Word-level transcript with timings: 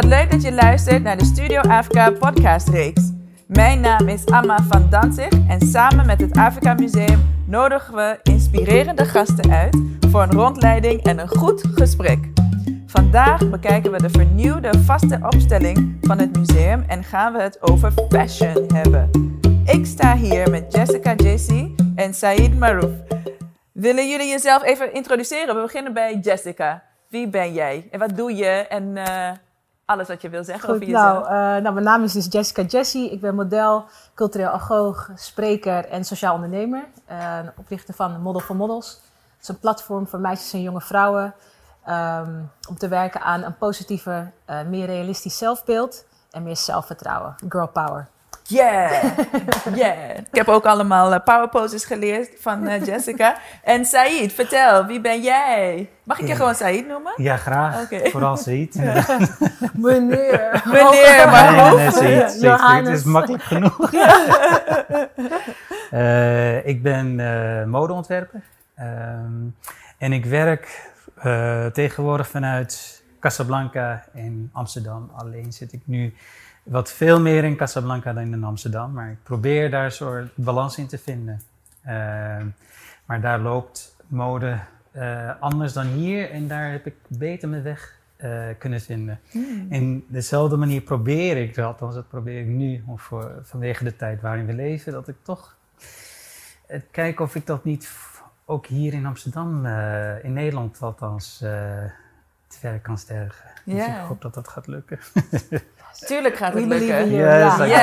wat 0.00 0.10
leuk 0.10 0.30
dat 0.30 0.42
je 0.42 0.52
luistert 0.52 1.02
naar 1.02 1.18
de 1.18 1.24
Studio 1.24 1.60
Afrika 1.60 2.10
podcastreeks. 2.10 3.02
Mijn 3.46 3.80
naam 3.80 4.08
is 4.08 4.26
Amma 4.26 4.58
van 4.68 4.90
Danzig 4.90 5.28
en 5.48 5.60
samen 5.60 6.06
met 6.06 6.20
het 6.20 6.36
Afrika 6.36 6.74
Museum 6.74 7.42
nodigen 7.46 7.94
we 7.94 8.18
inspirerende 8.22 9.04
gasten 9.04 9.50
uit 9.50 9.76
voor 10.10 10.22
een 10.22 10.32
rondleiding 10.32 11.02
en 11.02 11.18
een 11.18 11.28
goed 11.28 11.64
gesprek. 11.74 12.18
Vandaag 12.86 13.50
bekijken 13.50 13.90
we 13.90 14.02
de 14.02 14.10
vernieuwde 14.10 14.78
vaste 14.84 15.18
opstelling 15.22 15.98
van 16.00 16.18
het 16.18 16.36
museum 16.36 16.84
en 16.88 17.04
gaan 17.04 17.32
we 17.32 17.42
het 17.42 17.62
over 17.62 17.92
fashion 18.08 18.72
hebben. 18.74 19.10
Ik 19.64 19.86
sta 19.86 20.16
hier 20.16 20.50
met 20.50 20.74
Jessica 20.74 21.14
JC 21.16 21.68
en 21.94 22.14
Said 22.14 22.58
Marouf. 22.58 22.92
Willen 23.72 24.08
jullie 24.08 24.28
jezelf 24.28 24.62
even 24.62 24.94
introduceren? 24.94 25.54
We 25.54 25.62
beginnen 25.62 25.92
bij 25.92 26.18
Jessica. 26.22 26.82
Wie 27.08 27.28
ben 27.28 27.52
jij 27.52 27.88
en 27.90 27.98
wat 27.98 28.16
doe 28.16 28.34
je 28.34 28.66
en 28.68 28.96
uh, 28.96 29.30
alles 29.88 30.08
wat 30.08 30.22
je 30.22 30.28
wil 30.28 30.44
zeggen 30.44 30.64
Goed, 30.64 30.74
over 30.74 30.86
jezelf? 30.86 31.28
nou, 31.28 31.56
uh, 31.56 31.62
nou, 31.62 31.72
mijn 31.74 31.84
naam 31.84 32.02
is 32.02 32.12
dus 32.12 32.26
Jessica 32.30 32.62
Jessie. 32.62 33.10
Ik 33.10 33.20
ben 33.20 33.34
model, 33.34 33.84
cultureel 34.14 34.48
agoog, 34.48 35.10
spreker 35.14 35.84
en 35.84 36.04
sociaal 36.04 36.34
ondernemer. 36.34 36.84
Uh, 37.10 37.38
oprichter 37.56 37.94
van 37.94 38.20
Model 38.20 38.40
for 38.40 38.56
Models. 38.56 38.88
Het 39.32 39.42
is 39.42 39.48
een 39.48 39.58
platform 39.58 40.06
voor 40.06 40.18
meisjes 40.18 40.52
en 40.52 40.62
jonge 40.62 40.80
vrouwen 40.80 41.34
um, 41.88 42.50
om 42.68 42.76
te 42.78 42.88
werken 42.88 43.20
aan 43.20 43.42
een 43.42 43.56
positiever, 43.56 44.32
meer 44.66 44.86
realistisch 44.86 45.38
zelfbeeld 45.38 46.04
en 46.30 46.42
meer 46.42 46.56
zelfvertrouwen. 46.56 47.34
Girl 47.48 47.68
power. 47.68 48.08
Yeah, 48.50 49.02
yeah. 49.74 50.16
Ik 50.18 50.26
heb 50.36 50.48
ook 50.48 50.66
allemaal 50.66 51.12
uh, 51.12 51.18
power 51.24 51.48
poses 51.48 51.84
geleerd 51.84 52.30
van 52.40 52.68
uh, 52.68 52.84
Jessica. 52.86 53.36
En 53.62 53.84
Said, 53.84 54.32
vertel, 54.32 54.86
wie 54.86 55.00
ben 55.00 55.20
jij? 55.22 55.88
Mag 56.04 56.16
ik 56.18 56.22
je 56.22 56.28
Ja. 56.28 56.36
gewoon 56.36 56.54
Said 56.54 56.86
noemen? 56.86 57.12
Ja, 57.16 57.36
graag. 57.36 57.82
Oké. 57.82 58.10
Vooral 58.10 58.36
Said. 58.36 58.74
Meneer. 59.74 60.62
Meneer, 60.64 61.26
maar 61.28 61.52
Nee, 61.52 61.74
nee. 61.76 61.90
Said. 61.90 62.30
Said. 62.30 62.86
Is 62.88 63.04
makkelijk 63.04 63.42
genoeg. 63.42 63.90
Eh, 65.90 66.66
ik 66.66 66.82
ben 66.82 67.20
eh, 67.20 67.64
modeontwerper. 67.66 68.42
Ehm, 68.74 69.32
en 69.98 70.12
ik 70.12 70.24
werk 70.24 70.90
eh, 71.22 71.66
tegenwoordig 71.66 72.28
vanuit 72.28 72.97
Casablanca 73.20 74.04
in 74.12 74.50
Amsterdam. 74.52 75.10
Alleen 75.14 75.52
zit 75.52 75.72
ik 75.72 75.82
nu 75.84 76.14
wat 76.62 76.92
veel 76.92 77.20
meer 77.20 77.44
in 77.44 77.56
Casablanca 77.56 78.12
dan 78.12 78.32
in 78.32 78.44
Amsterdam. 78.44 78.92
Maar 78.92 79.10
ik 79.10 79.22
probeer 79.22 79.70
daar 79.70 79.84
een 79.84 79.92
soort 79.92 80.30
balans 80.34 80.78
in 80.78 80.86
te 80.86 80.98
vinden. 80.98 81.40
Ehm, 81.84 82.46
maar 83.04 83.20
daar 83.20 83.38
loopt 83.40 83.96
mode 84.06 84.58
eh, 84.90 85.30
anders 85.40 85.72
dan 85.72 85.86
hier. 85.86 86.30
En 86.30 86.48
daar 86.48 86.70
heb 86.70 86.86
ik 86.86 86.94
beter 87.08 87.48
mijn 87.48 87.62
weg 87.62 87.96
eh, 88.16 88.46
kunnen 88.58 88.80
vinden. 88.80 89.20
Hmm. 89.30 89.66
En 89.70 90.04
dezelfde 90.08 90.56
manier 90.56 90.80
probeer 90.80 91.36
ik, 91.36 91.58
althans 91.58 91.94
dat 91.94 92.08
probeer 92.08 92.40
ik 92.40 92.46
nu, 92.46 92.82
of 92.86 93.02
voor, 93.02 93.32
vanwege 93.42 93.84
de 93.84 93.96
tijd 93.96 94.20
waarin 94.20 94.46
we 94.46 94.52
leven, 94.52 94.92
dat 94.92 95.08
ik 95.08 95.16
toch 95.22 95.56
eh, 96.66 96.80
kijk 96.90 97.20
of 97.20 97.34
ik 97.34 97.46
dat 97.46 97.64
niet 97.64 97.90
ook 98.44 98.66
hier 98.66 98.92
in 98.92 99.06
Amsterdam, 99.06 99.66
in 100.22 100.32
Nederland 100.32 100.82
althans, 100.82 101.44
te 102.48 102.56
werk 102.62 102.82
kan 102.82 102.98
stergen. 102.98 103.50
Dus 103.64 103.86
ik 103.86 103.92
hoop 104.08 104.22
dat 104.22 104.34
dat 104.34 104.48
gaat 104.48 104.66
lukken. 104.66 104.98
Tuurlijk 106.06 106.36
gaat 106.36 106.54
het 106.54 106.64
lukken. 106.64 107.10
Yes. 107.10 107.56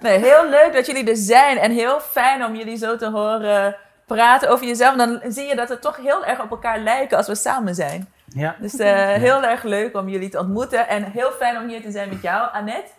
Nee, 0.00 0.18
heel 0.18 0.48
leuk 0.48 0.70
dat 0.72 0.86
jullie 0.86 1.10
er 1.10 1.16
zijn 1.16 1.58
en 1.58 1.70
heel 1.70 2.00
fijn 2.00 2.44
om 2.44 2.56
jullie 2.56 2.76
zo 2.76 2.96
te 2.96 3.10
horen 3.10 3.76
praten 4.06 4.48
over 4.50 4.66
jezelf. 4.66 4.96
Dan 4.96 5.20
zie 5.28 5.46
je 5.46 5.56
dat 5.56 5.68
we 5.68 5.78
toch 5.78 5.96
heel 5.96 6.24
erg 6.24 6.40
op 6.42 6.50
elkaar 6.50 6.78
lijken 6.78 7.16
als 7.16 7.26
we 7.26 7.34
samen 7.34 7.74
zijn. 7.74 8.08
Ja, 8.24 8.56
Dus 8.58 8.78
eh, 8.78 9.12
heel 9.12 9.42
erg 9.42 9.62
leuk 9.62 9.96
om 9.96 10.08
jullie 10.08 10.28
te 10.28 10.38
ontmoeten 10.38 10.88
en 10.88 11.04
heel 11.04 11.30
fijn 11.30 11.56
om 11.56 11.68
hier 11.68 11.82
te 11.82 11.90
zijn 11.90 12.08
met 12.08 12.22
jou, 12.22 12.52
Annette. 12.52 12.90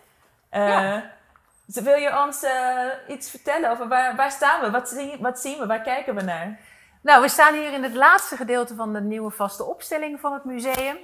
Eh, 0.50 0.68
Ja. 0.68 1.02
wil 1.66 1.94
je 1.96 2.22
ons 2.26 2.42
eh, 2.42 2.52
iets 3.14 3.30
vertellen 3.30 3.70
over 3.70 3.88
waar, 3.88 4.16
waar 4.16 4.30
staan 4.30 4.60
we? 4.60 4.70
Wat 4.70 4.88
zien, 4.88 5.16
wat 5.20 5.40
zien 5.40 5.58
we? 5.58 5.66
Waar 5.66 5.82
kijken 5.82 6.14
we 6.14 6.22
naar? 6.22 6.58
Nou, 7.00 7.22
we 7.22 7.28
staan 7.28 7.54
hier 7.54 7.72
in 7.72 7.82
het 7.82 7.94
laatste 7.94 8.36
gedeelte 8.36 8.74
van 8.74 8.92
de 8.92 9.00
nieuwe 9.00 9.30
vaste 9.30 9.64
opstelling 9.64 10.20
van 10.20 10.32
het 10.32 10.44
museum. 10.44 10.96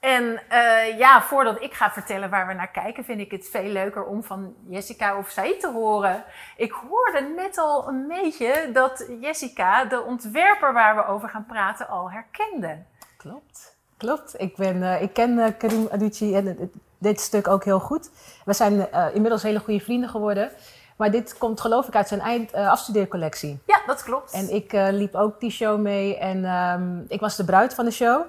En 0.00 0.40
eh, 0.48 0.98
ja, 0.98 1.22
voordat 1.22 1.62
ik 1.62 1.74
ga 1.74 1.90
vertellen 1.90 2.30
waar 2.30 2.46
we 2.46 2.52
naar 2.52 2.70
kijken, 2.70 3.04
vind 3.04 3.20
ik 3.20 3.30
het 3.30 3.48
veel 3.48 3.70
leuker 3.70 4.04
om 4.04 4.24
van 4.24 4.54
Jessica 4.68 5.18
of 5.18 5.28
Said 5.28 5.60
te 5.60 5.70
horen. 5.70 6.24
Ik 6.56 6.72
hoorde 6.72 7.20
net 7.36 7.58
al 7.58 7.88
een 7.88 8.06
beetje 8.06 8.70
dat 8.72 9.08
Jessica 9.20 9.84
de 9.84 10.02
ontwerper 10.02 10.72
waar 10.72 10.96
we 10.96 11.06
over 11.06 11.28
gaan 11.28 11.46
praten 11.46 11.88
al 11.88 12.10
herkende. 12.10 12.78
Klopt. 13.16 13.76
Klopt. 13.96 14.34
Ik, 14.40 14.56
ben, 14.56 14.82
eh, 14.82 15.02
ik 15.02 15.12
ken 15.12 15.38
eh, 15.38 15.52
Karim 15.58 15.88
Aducci 15.90 16.34
en 16.34 16.72
dit 16.98 17.20
stuk 17.20 17.48
ook 17.48 17.64
heel 17.64 17.80
goed. 17.80 18.10
We 18.44 18.52
zijn 18.52 18.88
inmiddels 19.14 19.42
hele 19.42 19.60
goede 19.60 19.80
vrienden 19.80 20.08
geworden. 20.08 20.50
Maar 20.98 21.10
dit 21.10 21.38
komt 21.38 21.60
geloof 21.60 21.86
ik 21.86 21.96
uit 21.96 22.08
zijn 22.08 22.20
eind, 22.20 22.52
eh, 22.52 22.70
afstudeercollectie. 22.70 23.58
Ja, 23.66 23.80
dat 23.86 24.02
klopt. 24.02 24.32
En 24.32 24.54
ik 24.54 24.72
eh, 24.72 24.86
liep 24.90 25.14
ook 25.14 25.40
die 25.40 25.50
show 25.50 25.80
mee 25.80 26.18
en 26.18 26.44
ehm, 26.44 26.98
ik 27.08 27.20
was 27.20 27.36
de 27.36 27.44
bruid 27.44 27.74
van 27.74 27.84
de 27.84 27.90
show. 27.90 28.22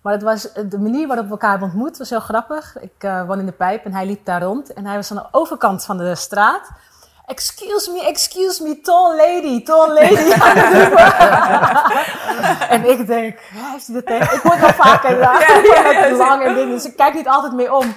Maar 0.00 0.12
het 0.12 0.22
was, 0.22 0.52
de 0.52 0.78
manier 0.78 1.06
waarop 1.06 1.24
we 1.24 1.30
elkaar 1.30 1.50
hebben 1.50 1.68
ontmoet 1.68 1.98
was 1.98 2.10
heel 2.10 2.20
grappig. 2.20 2.76
Ik 2.80 2.92
eh 2.98 3.26
woon 3.26 3.38
in 3.38 3.46
de 3.46 3.52
pijp 3.52 3.84
en 3.84 3.92
hij 3.94 4.06
liep 4.06 4.24
daar 4.24 4.42
rond. 4.42 4.72
En 4.72 4.86
hij 4.86 4.96
was 4.96 5.10
aan 5.10 5.16
de 5.16 5.38
overkant 5.38 5.84
van 5.84 5.98
de 5.98 6.14
straat. 6.14 6.70
Excuse 7.26 7.90
me, 7.92 8.06
excuse 8.06 8.62
me, 8.62 8.80
tall 8.80 9.16
lady, 9.16 9.62
tall 9.62 9.88
lady. 9.88 10.32
en 12.74 12.88
ik 12.90 13.06
denk, 13.06 13.38
"Hè, 13.40 13.70
heeft 13.72 13.86
hij 13.86 13.94
dat 13.94 14.06
tegen? 14.06 14.36
Ik 14.36 14.42
word 14.42 14.60
wel 14.60 14.72
vaker 14.72 15.18
ja, 15.18 16.08
met 16.08 16.18
lang 16.18 16.42
en 16.44 16.54
dingen, 16.54 16.74
dus 16.74 16.84
ik 16.84 16.96
kijk 16.96 17.14
niet 17.14 17.28
altijd 17.28 17.52
meer 17.52 17.72
om. 17.72 17.94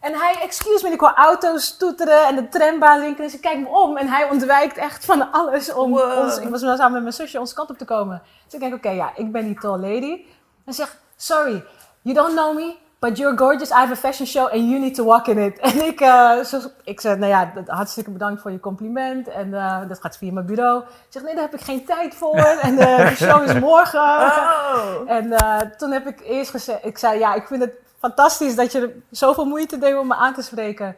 En 0.00 0.14
hij, 0.14 0.36
excuse 0.42 0.86
me, 0.88 0.94
ik 0.94 1.00
hoor 1.00 1.14
auto's 1.14 1.76
toeteren 1.76 2.26
en 2.26 2.34
de 2.36 2.48
trambaan 2.48 3.00
rinkelen. 3.00 3.26
Dus 3.26 3.34
ik 3.34 3.40
kijk 3.40 3.58
me 3.58 3.68
om 3.68 3.96
en 3.96 4.08
hij 4.08 4.30
ontwijkt 4.30 4.76
echt 4.76 5.04
van 5.04 5.32
alles 5.32 5.72
om 5.72 5.90
Wow. 5.90 6.18
ons... 6.18 6.38
Ik 6.38 6.48
was 6.48 6.60
samen 6.60 6.92
met 6.92 7.02
mijn 7.02 7.12
zusje 7.12 7.40
onze 7.40 7.54
kant 7.54 7.70
op 7.70 7.78
te 7.78 7.84
komen. 7.84 8.22
Dus 8.44 8.54
ik 8.54 8.60
denk, 8.60 8.74
oké, 8.74 8.90
ja, 8.90 9.10
ik 9.14 9.32
ben 9.32 9.44
die 9.44 9.58
tall 9.58 9.78
lady. 9.78 10.24
En 10.64 10.72
zegt, 10.72 10.96
sorry, 11.16 11.64
you 12.02 12.14
don't 12.14 12.32
know 12.32 12.54
me, 12.54 12.76
but 12.98 13.16
you're 13.16 13.38
gorgeous. 13.38 13.70
I 13.70 13.74
have 13.74 13.92
a 13.92 13.96
fashion 13.96 14.26
show 14.26 14.44
and 14.44 14.68
you 14.70 14.78
need 14.78 14.94
to 14.94 15.04
walk 15.04 15.26
in 15.26 15.38
it. 15.38 15.58
En 15.68 15.86
ik, 15.86 16.00
eh, 16.00 16.40
zo, 16.40 16.60
ik 16.84 17.00
zei, 17.00 17.16
nou 17.18 17.30
ja, 17.30 17.52
hartstikke 17.66 18.10
bedankt 18.10 18.42
voor 18.42 18.50
je 18.50 18.60
compliment. 18.60 19.28
En 19.28 19.54
eh, 19.54 19.88
dat 19.88 20.00
gaat 20.00 20.16
via 20.16 20.32
mijn 20.32 20.46
bureau. 20.46 20.80
Ik 20.82 20.86
zeg, 21.08 21.22
nee, 21.22 21.34
daar 21.34 21.44
heb 21.44 21.54
ik 21.54 21.60
geen 21.60 21.84
tijd 21.84 22.14
voor. 22.14 22.36
En 22.68 22.78
eh, 22.78 23.08
de 23.08 23.16
show 23.16 23.42
is 23.42 23.58
morgen. 23.58 24.00
Oh! 24.00 24.94
En 25.06 25.32
toen 25.76 25.90
heb 25.90 26.06
ik 26.06 26.20
eerst 26.20 26.50
gezegd, 26.50 26.84
ik 26.84 26.98
zei 26.98 27.18
ja, 27.18 27.34
ik 27.34 27.46
vind 27.46 27.62
het 27.62 27.72
fantastisch 27.98 28.54
dat 28.56 28.72
je 28.72 28.80
er 28.80 28.90
zoveel 29.10 29.44
moeite 29.44 29.78
deed 29.78 29.96
om 29.96 30.06
me 30.06 30.14
aan 30.14 30.34
te 30.34 30.42
spreken. 30.42 30.96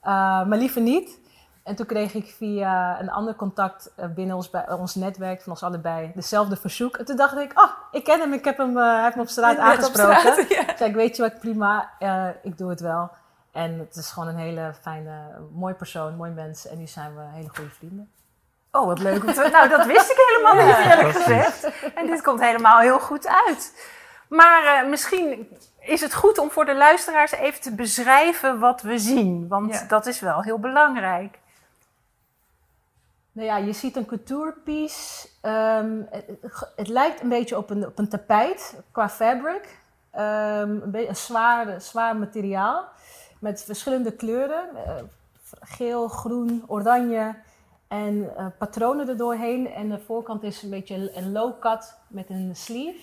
Eh, 0.00 0.12
maar 0.46 0.58
liever 0.58 0.80
niet. 0.80 1.18
En 1.62 1.74
toen 1.74 1.86
kreeg 1.86 2.14
ik 2.14 2.34
via 2.36 3.00
een 3.00 3.10
ander 3.10 3.34
contact 3.34 3.90
eh, 3.96 4.06
binnen 4.14 4.36
ons, 4.36 4.50
bij, 4.50 4.70
ons 4.72 4.94
netwerk 4.94 5.42
van 5.42 5.52
ons 5.52 5.62
allebei 5.62 6.12
dezelfde 6.14 6.56
verzoek. 6.56 6.96
En 6.96 7.04
toen 7.04 7.16
dacht 7.16 7.36
ik, 7.36 7.52
oh, 7.60 7.70
ik 7.90 8.04
ken 8.04 8.20
hem, 8.20 8.32
ik 8.32 8.44
heb 8.44 8.56
hem, 8.56 8.78
eh, 8.78 8.84
hij 8.92 9.02
heeft 9.02 9.16
me 9.16 9.22
op 9.22 9.28
straat 9.28 9.56
Net 9.56 9.58
op 9.58 9.64
aangesproken. 9.72 10.18
straat, 10.20 10.48
ja. 10.66 10.70
Ik 10.70 10.76
zei, 10.76 10.92
weet 10.94 11.16
je 11.16 11.22
wat, 11.22 11.38
prima, 11.38 11.90
eh, 11.98 12.26
ik 12.42 12.58
doe 12.58 12.70
het 12.70 12.80
wel. 12.80 13.10
En 13.52 13.78
het 13.78 13.96
is 13.96 14.10
gewoon 14.10 14.28
een 14.28 14.36
hele 14.36 14.72
fijne, 14.82 15.12
mooi 15.54 15.74
persoon, 15.74 16.16
mooi 16.16 16.30
mens. 16.30 16.66
En 16.66 16.78
nu 16.78 16.86
zijn 16.86 17.14
we 17.14 17.20
hele 17.32 17.48
goede 17.48 17.70
vrienden. 17.70 18.10
Oh, 18.72 18.86
wat 18.86 18.98
leuk. 18.98 19.24
om 19.24 19.32
te- 19.32 19.48
Nou, 19.52 19.68
dat 19.68 19.86
wist 19.86 20.10
ik 20.10 20.16
helemaal 20.28 20.66
niet 20.66 20.86
eerlijk 20.86 21.16
gezegd. 21.16 21.70
En 21.94 22.06
dit 22.06 22.22
komt 22.22 22.40
helemaal 22.40 22.78
heel 22.78 23.00
goed 23.00 23.26
uit. 23.46 23.72
Maar 24.28 24.82
eh, 24.82 24.88
misschien 24.88 25.48
is 25.80 26.00
het 26.00 26.14
goed 26.14 26.38
om 26.38 26.50
voor 26.50 26.64
de 26.64 26.74
luisteraars 26.74 27.32
even 27.32 27.60
te 27.60 27.74
beschrijven 27.74 28.58
wat 28.58 28.82
we 28.82 28.98
zien. 28.98 29.48
Want 29.48 29.72
Ja. 29.72 29.84
dat 29.88 30.06
is 30.06 30.20
wel 30.20 30.42
heel 30.42 30.58
belangrijk. 30.58 31.38
Nou 33.32 33.46
ja, 33.48 33.56
je 33.56 33.72
ziet 33.72 33.96
een 33.96 34.06
couturepiece. 34.06 35.28
ehm, 35.40 36.00
het, 36.10 36.24
het- 36.76 36.88
lijkt 36.88 37.20
een 37.20 37.28
beetje 37.28 37.56
op 37.56 37.70
een, 37.70 37.86
op 37.86 37.98
een 37.98 38.08
tapijt 38.08 38.74
qua 38.92 39.08
fabric. 39.08 39.78
Ehm, 40.10 40.70
een, 40.70 40.90
beetje 40.90 41.08
een 41.08 41.16
zwaar, 41.16 41.80
zwaar 41.80 42.16
materiaal 42.16 42.88
met 43.38 43.62
verschillende 43.64 44.12
kleuren. 44.12 44.68
eh, 44.86 44.94
geel, 45.60 46.08
groen, 46.08 46.64
oranje 46.66 47.34
en 47.88 48.36
eh, 48.36 48.46
patronen 48.58 49.08
erdoorheen. 49.08 49.72
En 49.72 49.88
de 49.88 49.98
voorkant 50.06 50.42
is 50.42 50.62
een 50.62 50.70
beetje 50.70 51.16
een 51.16 51.32
low 51.32 51.60
cut 51.60 51.94
met 52.08 52.30
een 52.30 52.56
sleeve. 52.56 52.98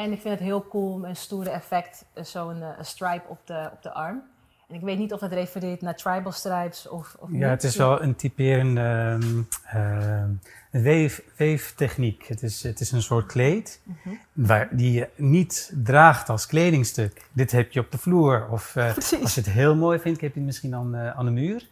En 0.00 0.12
ik 0.12 0.20
vind 0.20 0.34
het 0.34 0.42
heel 0.48 0.66
cool, 0.68 0.98
met 0.98 1.10
een 1.10 1.16
stoere 1.16 1.50
effect, 1.50 2.04
eh, 2.12 2.24
zo'n 2.24 2.62
eh, 2.62 2.68
een 2.78 2.84
stripe 2.84 3.28
op 3.28 3.38
de, 3.44 3.70
op 3.72 3.82
de 3.82 3.92
arm. 3.92 4.22
En 4.68 4.74
ik 4.74 4.80
weet 4.80 4.98
niet 4.98 5.12
of 5.12 5.20
het 5.20 5.32
refereert 5.32 5.80
naar 5.80 5.96
tribal 5.96 6.32
stripes 6.32 6.88
of, 6.88 7.16
of 7.18 7.28
Ja, 7.32 7.48
het 7.48 7.64
is 7.64 7.76
wel 7.76 8.02
een 8.02 8.16
typerende 8.16 8.80
ehm, 8.80 9.42
ehm, 9.64 10.30
weef, 10.70 11.22
weeftechniek. 11.36 12.26
Het 12.26 12.42
is, 12.42 12.62
het 12.62 12.80
is 12.80 12.92
een 12.92 13.02
soort 13.02 13.26
kleed 13.26 13.80
Mhm. 13.84 14.14
waar, 14.32 14.68
die 14.70 14.92
je 14.92 15.08
niet 15.16 15.72
draagt 15.74 16.28
als 16.28 16.46
kledingstuk. 16.46 17.28
Dit 17.32 17.50
heb 17.50 17.72
je 17.72 17.80
op 17.80 17.90
de 17.90 17.98
vloer. 17.98 18.46
Of 18.50 18.76
eh, 18.76 18.96
als 19.22 19.34
je 19.34 19.40
het 19.40 19.50
heel 19.50 19.74
mooi 19.76 19.98
vindt, 19.98 20.20
heb 20.20 20.32
je 20.32 20.38
het 20.38 20.46
misschien 20.46 20.74
aan, 20.74 20.94
eh, 20.94 21.18
aan 21.18 21.24
de 21.24 21.30
muur. 21.30 21.68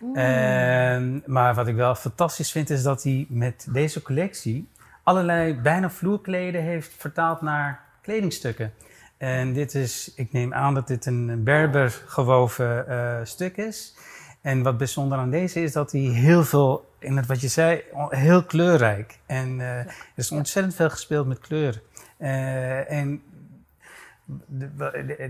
Mm. 0.00 0.16
Ehm, 0.16 1.18
maar 1.26 1.54
wat 1.54 1.66
ik 1.66 1.74
wel 1.74 1.94
fantastisch 1.94 2.52
vind, 2.52 2.70
is 2.70 2.82
dat 2.82 3.02
hij 3.02 3.26
met 3.28 3.66
deze 3.70 4.02
collectie 4.02 4.68
allerlei 5.10 5.54
bijna 5.54 5.90
vloerkleden 5.90 6.62
heeft 6.62 6.94
vertaald 6.98 7.40
naar 7.40 7.80
kledingstukken. 8.02 8.72
En 9.16 9.52
dit 9.52 9.74
is, 9.74 10.12
ik 10.16 10.32
neem 10.32 10.54
aan 10.54 10.74
dat 10.74 10.86
dit 10.86 11.06
een 11.06 11.44
Berber 11.44 12.02
gewoven 12.06 12.84
uh, 12.88 13.16
stuk 13.22 13.56
is. 13.56 13.96
En 14.40 14.62
wat 14.62 14.78
bijzonder 14.78 15.18
aan 15.18 15.30
deze 15.30 15.62
is 15.62 15.72
dat 15.72 15.92
hij 15.92 16.00
heel 16.00 16.44
veel, 16.44 16.92
in 16.98 17.16
het 17.16 17.26
wat 17.26 17.40
je 17.40 17.48
zei, 17.48 17.82
heel 18.08 18.44
kleurrijk. 18.44 19.18
En 19.26 19.58
uh, 19.58 19.78
er 19.78 19.94
is 20.14 20.30
ontzettend 20.30 20.74
veel 20.74 20.90
gespeeld 20.90 21.26
met 21.26 21.38
kleur. 21.38 21.82
Uh, 22.18 22.90
en 22.90 23.22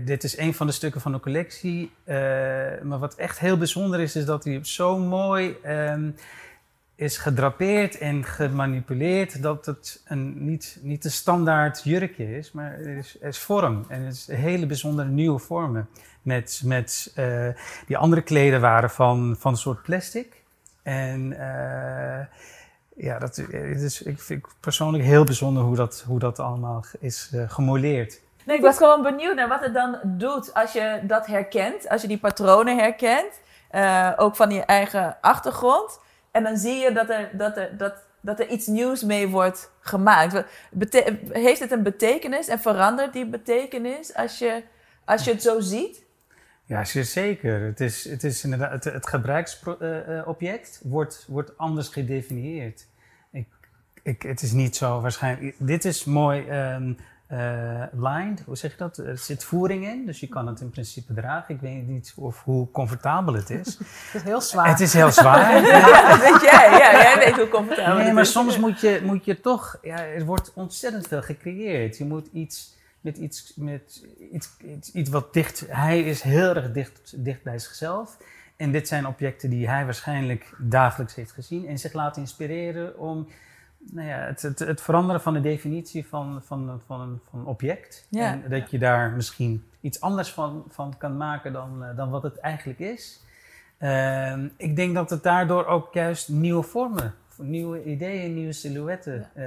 dit 0.05 0.23
is 0.23 0.37
een 0.37 0.53
van 0.53 0.67
de 0.67 0.73
stukken 0.73 1.01
van 1.01 1.11
de 1.11 1.19
collectie. 1.19 1.91
Maar 2.83 2.99
wat 2.99 3.15
echt 3.15 3.39
heel 3.39 3.57
bijzonder 3.57 3.99
is, 3.99 4.15
is 4.15 4.25
dat 4.25 4.43
hij 4.43 4.59
zo 4.63 4.97
mooi 4.97 5.55
um, 5.65 6.15
is 7.01 7.17
gedrapeerd 7.17 7.97
en 7.97 8.23
gemanipuleerd 8.23 9.41
dat 9.41 9.65
het 9.65 10.01
een, 10.05 10.45
niet, 10.45 10.77
niet 10.81 11.05
een 11.05 11.11
standaard 11.11 11.81
jurkje 11.83 12.37
is, 12.37 12.51
maar 12.51 12.71
het 12.71 12.85
is, 12.85 13.17
is 13.17 13.39
vorm. 13.39 13.85
En 13.87 14.01
het 14.01 14.13
is 14.15 14.27
hele 14.27 14.65
bijzondere 14.65 15.09
nieuwe 15.09 15.39
vormen. 15.39 15.89
Met, 16.21 16.61
met 16.65 17.13
uh, 17.17 17.47
die 17.87 17.97
andere 17.97 18.21
kleden 18.21 18.61
waren 18.61 18.89
van, 18.89 19.35
van 19.39 19.51
een 19.51 19.57
soort 19.57 19.81
plastic. 19.81 20.43
En 20.83 21.31
uh, 21.31 22.19
ja, 22.95 23.19
dat 23.19 23.37
is, 23.37 24.01
ik 24.01 24.19
vind 24.19 24.45
persoonlijk 24.59 25.03
heel 25.03 25.23
bijzonder 25.23 25.63
hoe 25.63 25.75
dat, 25.75 26.03
hoe 26.07 26.19
dat 26.19 26.39
allemaal 26.39 26.83
is 26.99 27.31
uh, 27.33 27.49
gemoleerd. 27.49 28.21
Nee, 28.45 28.57
ik 28.57 28.63
was 28.63 28.77
gewoon 28.77 29.01
benieuwd 29.01 29.35
naar 29.35 29.47
wat 29.47 29.63
het 29.63 29.73
dan 29.73 29.97
doet 30.03 30.53
als 30.53 30.73
je 30.73 30.99
dat 31.03 31.27
herkent, 31.27 31.89
als 31.89 32.01
je 32.01 32.07
die 32.07 32.19
patronen 32.19 32.77
herkent, 32.77 33.39
ook 34.17 34.35
van 34.35 34.51
je 34.51 34.61
eigen 34.61 35.17
achtergrond. 35.21 35.99
En 36.31 36.43
dan 36.43 36.57
zie 36.57 36.75
je 36.75 36.91
dat 36.91 37.09
er, 37.09 37.29
dat 37.33 37.57
er, 37.57 37.77
dat, 37.77 37.93
dat 38.21 38.39
er 38.39 38.47
iets 38.47 38.67
nieuws 38.67 39.03
mee 39.03 39.27
wordt 39.27 39.71
gemaakt. 39.79 40.43
Heeft 41.29 41.59
het 41.59 41.71
een 41.71 41.83
betekenis 41.83 42.47
en 42.47 42.59
verandert 42.59 43.13
die 43.13 43.25
betekenis 43.25 44.15
als 44.15 44.39
je, 44.39 44.63
als 45.05 45.23
je 45.23 45.31
het 45.31 45.41
zo 45.41 45.59
ziet? 45.59 46.03
Ja, 46.65 46.85
zeker. 46.85 47.61
Het, 47.61 47.79
is, 47.79 48.09
het, 48.09 48.23
is 48.23 48.43
inderdaad, 48.43 48.71
het, 48.71 48.93
het 48.93 49.07
gebruiksobject 49.07 50.79
wordt, 50.83 51.25
wordt 51.27 51.57
anders 51.57 51.87
gedefinieerd. 51.87 52.87
Ik, 53.31 53.47
ik, 54.03 54.21
het 54.21 54.41
is 54.41 54.51
niet 54.51 54.75
zo 54.75 55.01
waarschijnlijk. 55.01 55.55
Dit 55.57 55.85
is 55.85 56.03
mooi 56.03 56.49
um, 56.49 56.97
uh, 57.31 57.83
lined, 57.91 58.41
hoe 58.45 58.57
zeg 58.57 58.71
je 58.71 58.77
dat? 58.77 58.97
Er 58.97 59.17
zit 59.17 59.43
voering 59.43 59.87
in, 59.87 60.05
dus 60.05 60.19
je 60.19 60.27
kan 60.27 60.47
het 60.47 60.61
in 60.61 60.69
principe 60.69 61.13
dragen. 61.13 61.55
Ik 61.55 61.61
weet 61.61 61.87
niet 61.87 62.13
of, 62.15 62.43
hoe 62.43 62.71
comfortabel 62.71 63.33
het 63.33 63.49
is. 63.49 63.77
Het 63.77 64.13
is 64.13 64.23
heel 64.23 64.41
zwaar. 64.41 64.67
Het 64.67 64.79
is 64.79 64.93
heel 64.93 65.11
zwaar. 65.11 65.53
ja, 65.67 66.19
weet 66.19 66.41
jij, 66.41 66.69
ja, 66.69 66.91
jij 66.91 67.15
weet 67.17 67.35
hoe 67.35 67.47
comfortabel 67.47 67.95
nee, 67.95 68.05
het 68.05 68.13
maar 68.13 68.23
is. 68.23 68.31
soms 68.31 68.57
moet 68.57 68.79
je, 68.79 69.01
moet 69.03 69.25
je 69.25 69.39
toch, 69.39 69.77
ja, 69.81 70.05
er 70.05 70.25
wordt 70.25 70.51
ontzettend 70.55 71.07
veel 71.07 71.21
gecreëerd. 71.21 71.97
Je 71.97 72.05
moet 72.05 72.27
iets 72.33 72.79
met 73.01 73.17
iets, 73.17 73.53
met 73.55 74.03
iets, 74.31 74.57
iets, 74.59 74.91
iets 74.91 75.09
wat 75.09 75.33
dicht, 75.33 75.65
hij 75.67 76.01
is 76.01 76.21
heel 76.21 76.55
erg 76.55 76.71
dicht, 76.71 77.13
dicht 77.23 77.43
bij 77.43 77.59
zichzelf. 77.59 78.17
En 78.55 78.71
dit 78.71 78.87
zijn 78.87 79.07
objecten 79.07 79.49
die 79.49 79.67
hij 79.67 79.85
waarschijnlijk 79.85 80.55
dagelijks 80.59 81.15
heeft 81.15 81.31
gezien 81.31 81.67
en 81.67 81.79
zich 81.79 81.93
laat 81.93 82.17
inspireren 82.17 82.99
om 82.99 83.27
nou 83.91 84.07
ja, 84.07 84.17
het, 84.17 84.41
het, 84.41 84.59
het, 84.59 84.81
veranderen 84.81 85.21
van 85.21 85.33
de 85.33 85.41
definitie 85.41 86.07
van, 86.07 86.41
van, 86.43 86.81
van, 86.85 87.19
van 87.29 87.39
een 87.39 87.45
object. 87.45 88.07
Ja. 88.09 88.31
En 88.31 88.49
dat 88.49 88.71
je 88.71 88.79
daar 88.79 89.11
misschien 89.11 89.63
iets 89.81 90.01
anders 90.01 90.31
van, 90.31 90.63
van 90.69 90.97
kan 90.97 91.17
maken 91.17 91.53
dan, 91.53 91.83
uh, 91.83 91.95
dan 91.95 92.09
wat 92.09 92.23
het 92.23 92.37
eigenlijk 92.37 92.79
is. 92.79 93.23
Uh, 93.79 94.37
ik 94.57 94.75
denk 94.75 94.95
dat 94.95 95.09
het 95.09 95.23
daardoor 95.23 95.65
ook 95.65 95.93
juist 95.93 96.29
nieuwe 96.29 96.63
vormen, 96.63 97.13
nieuwe 97.37 97.83
ideeën, 97.83 98.33
nieuwe 98.33 98.53
silhouetten 98.53 99.29
uh, 99.35 99.45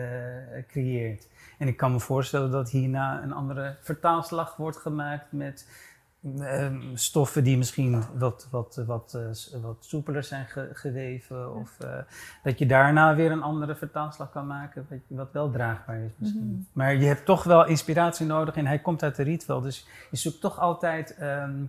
creëert. 0.69 1.29
En 1.59 1.69
ik 1.69 1.77
kan 1.77 1.93
me 1.93 2.01
voorstellen 2.01 2.51
dat 2.51 2.71
hierna 2.71 3.23
een 3.23 3.33
andere 3.33 3.77
vertaalslag 3.81 4.57
wordt 4.57 4.77
gemaakt 4.77 5.33
met 5.33 5.67
Ehm, 5.67 5.94
stoffen 6.95 7.45
die 7.45 7.57
misschien 7.57 8.03
wat, 8.15 8.49
wat, 8.51 8.83
wat, 8.87 9.15
uh, 9.17 9.63
wat 9.63 9.77
soepeler 9.81 10.25
zijn 10.25 10.47
ge 10.47 10.69
geweven. 10.73 11.55
Of 11.55 11.77
uh, 11.85 11.91
dat 12.43 12.59
je 12.59 12.67
daarna 12.67 13.15
weer 13.15 13.31
een 13.31 13.43
andere 13.43 13.77
vertaalslag 13.77 14.31
kan 14.31 14.47
maken, 14.47 14.87
wat, 14.89 14.99
wat 15.07 15.33
wel 15.33 15.51
draagbaar 15.51 15.99
is 15.99 16.13
misschien. 16.17 16.43
Mm 16.43 16.49
-hmm. 16.49 16.67
Maar 16.73 16.95
je 16.95 17.07
hebt 17.07 17.25
toch 17.25 17.45
wel 17.45 17.67
inspiratie 17.67 18.27
nodig 18.27 18.55
en 18.55 18.67
hij 18.67 18.79
komt 18.79 19.03
uit 19.03 19.17
de 19.17 19.23
Rietveld. 19.23 19.63
Dus 19.63 19.87
je 20.11 20.17
zoekt 20.17 20.41
toch 20.41 20.59
altijd 20.59 21.17
um, 21.21 21.69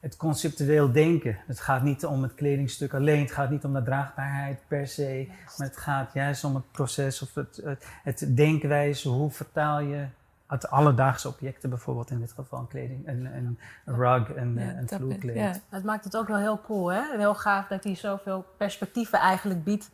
het 0.00 0.16
conceptueel 0.16 0.92
denken. 0.92 1.38
Het 1.46 1.60
gaat 1.60 1.82
niet 1.82 2.04
om 2.04 2.22
het 2.22 2.34
kledingstuk 2.34 2.94
alleen, 2.94 3.20
het 3.20 3.32
gaat 3.32 3.50
niet 3.50 3.64
om 3.64 3.72
de 3.72 3.82
draagbaarheid 3.82 4.60
per 4.68 4.86
se. 4.86 5.26
Maar 5.56 5.66
het 5.66 5.76
gaat 5.76 6.12
juist 6.12 6.44
om 6.44 6.54
het 6.54 6.70
proces 6.70 7.22
of 7.22 7.34
het, 7.34 7.60
het, 7.64 7.86
het 8.02 8.36
denkwijze. 8.36 9.08
Hoe 9.08 9.30
vertaal 9.30 9.80
je 9.80 10.06
uit 10.50 10.70
alledaagse 10.70 11.28
objecten, 11.28 11.68
bijvoorbeeld 11.70 12.10
in 12.10 12.18
dit 12.18 12.32
geval 12.32 12.58
een 12.58 12.68
kleding, 12.68 13.08
een, 13.08 13.24
een, 13.36 13.58
een 13.84 13.94
rug, 13.96 14.36
een, 14.36 14.54
Ja, 14.54 14.68
een 14.68 14.86
dat- 14.86 14.98
vloerkleed. 14.98 15.36
ja. 15.36 15.52
Het 15.68 15.84
maakt 15.84 16.04
het 16.04 16.16
ook 16.16 16.28
wel 16.28 16.36
heel 16.36 16.60
cool, 16.60 16.88
hè? 16.92 17.00
En 17.12 17.18
Heel 17.18 17.34
gaaf 17.34 17.66
dat 17.66 17.84
hij 17.84 17.94
zoveel 17.94 18.44
perspectieven 18.56 19.18
eigenlijk 19.18 19.64
biedt 19.64 19.90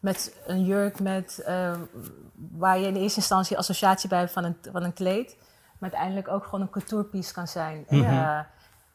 met 0.00 0.36
een 0.46 0.64
jurk, 0.64 1.00
met, 1.00 1.38
eh, 1.46 1.72
waar 2.50 2.78
je 2.78 2.86
in 2.86 2.96
eerste 2.96 3.18
instantie 3.18 3.58
associatie 3.58 4.08
bij 4.08 4.18
hebt 4.18 4.32
van 4.32 4.44
een, 4.44 4.56
van 4.72 4.82
een 4.82 4.92
kleed, 4.92 5.36
maar 5.78 5.90
uiteindelijk 5.90 6.28
ook 6.28 6.44
gewoon 6.44 6.60
een 6.60 6.70
couturepiece 6.70 7.32
kan 7.32 7.48
zijn. 7.48 7.84
En, 7.88 7.98
Mhm. 7.98 8.42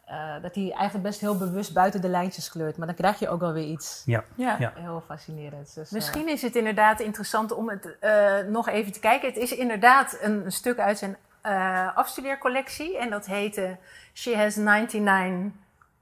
Eh, 0.07 0.36
eh, 0.36 0.42
dat 0.42 0.56
hij 0.56 0.71
eigenlijk 0.71 1.04
best 1.04 1.19
heel 1.19 1.38
bewust 1.38 1.74
buiten 1.74 2.01
de 2.01 2.09
lijntjes 2.09 2.50
kleurt, 2.50 2.77
maar 2.77 2.88
dan 2.88 2.95
krijg 2.95 3.19
je 3.19 3.30
ook 3.30 3.39
wel 3.39 3.54
weer 3.54 3.68
iets 3.68 4.01
Ja. 4.06 4.24
Ja. 4.36 4.56
Ja. 4.59 4.71
heel 4.75 5.04
fascinerends. 5.07 5.74
Dus, 5.74 5.88
eh, 5.88 5.94
Misschien 5.94 6.30
is 6.30 6.42
het 6.42 6.56
inderdaad 6.56 7.00
interessant 7.00 7.51
om 7.51 7.69
het 7.69 7.98
eh, 8.00 8.39
nog 8.48 8.68
even 8.69 8.92
te 8.92 9.00
kijken. 9.00 9.27
Het 9.27 9.38
is 9.38 9.56
inderdaad 9.56 10.18
een, 10.21 10.45
een 10.45 10.51
stuk 10.51 10.80
uit 10.80 10.98
zijn 10.98 11.18
eh, 11.42 11.95
afstudeercollectie. 11.98 12.98
En 12.98 13.09
dat 13.09 13.25
heette 13.25 13.77
She 14.13 14.36
Has 14.38 14.56
99 14.56 15.51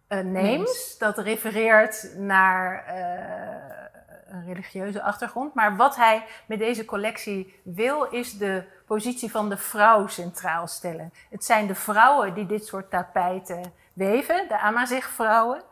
eh, 0.07 0.19
names. 0.19 0.41
Names. 0.57 0.95
Dat 0.97 1.17
refereert 1.17 2.09
naar 2.17 2.85
eh, 2.85 4.33
een 4.35 4.45
religieuze 4.45 5.01
achtergrond. 5.01 5.53
Maar 5.53 5.75
wat 5.75 5.95
hij 5.95 6.23
met 6.45 6.59
deze 6.59 6.85
collectie 6.85 7.59
wil, 7.63 8.03
is 8.03 8.37
de 8.37 8.63
positie 8.85 9.31
van 9.31 9.49
de 9.49 9.57
vrouw 9.57 10.07
centraal 10.07 10.67
stellen. 10.67 11.13
Het 11.29 11.45
zijn 11.45 11.67
de 11.67 11.75
vrouwen 11.75 12.33
die 12.33 12.45
dit 12.45 12.65
soort 12.65 12.89
tapijten 12.89 13.73
weven, 13.95 14.47
de 14.47 14.59
Amazigh-vrouwen. 14.59 15.63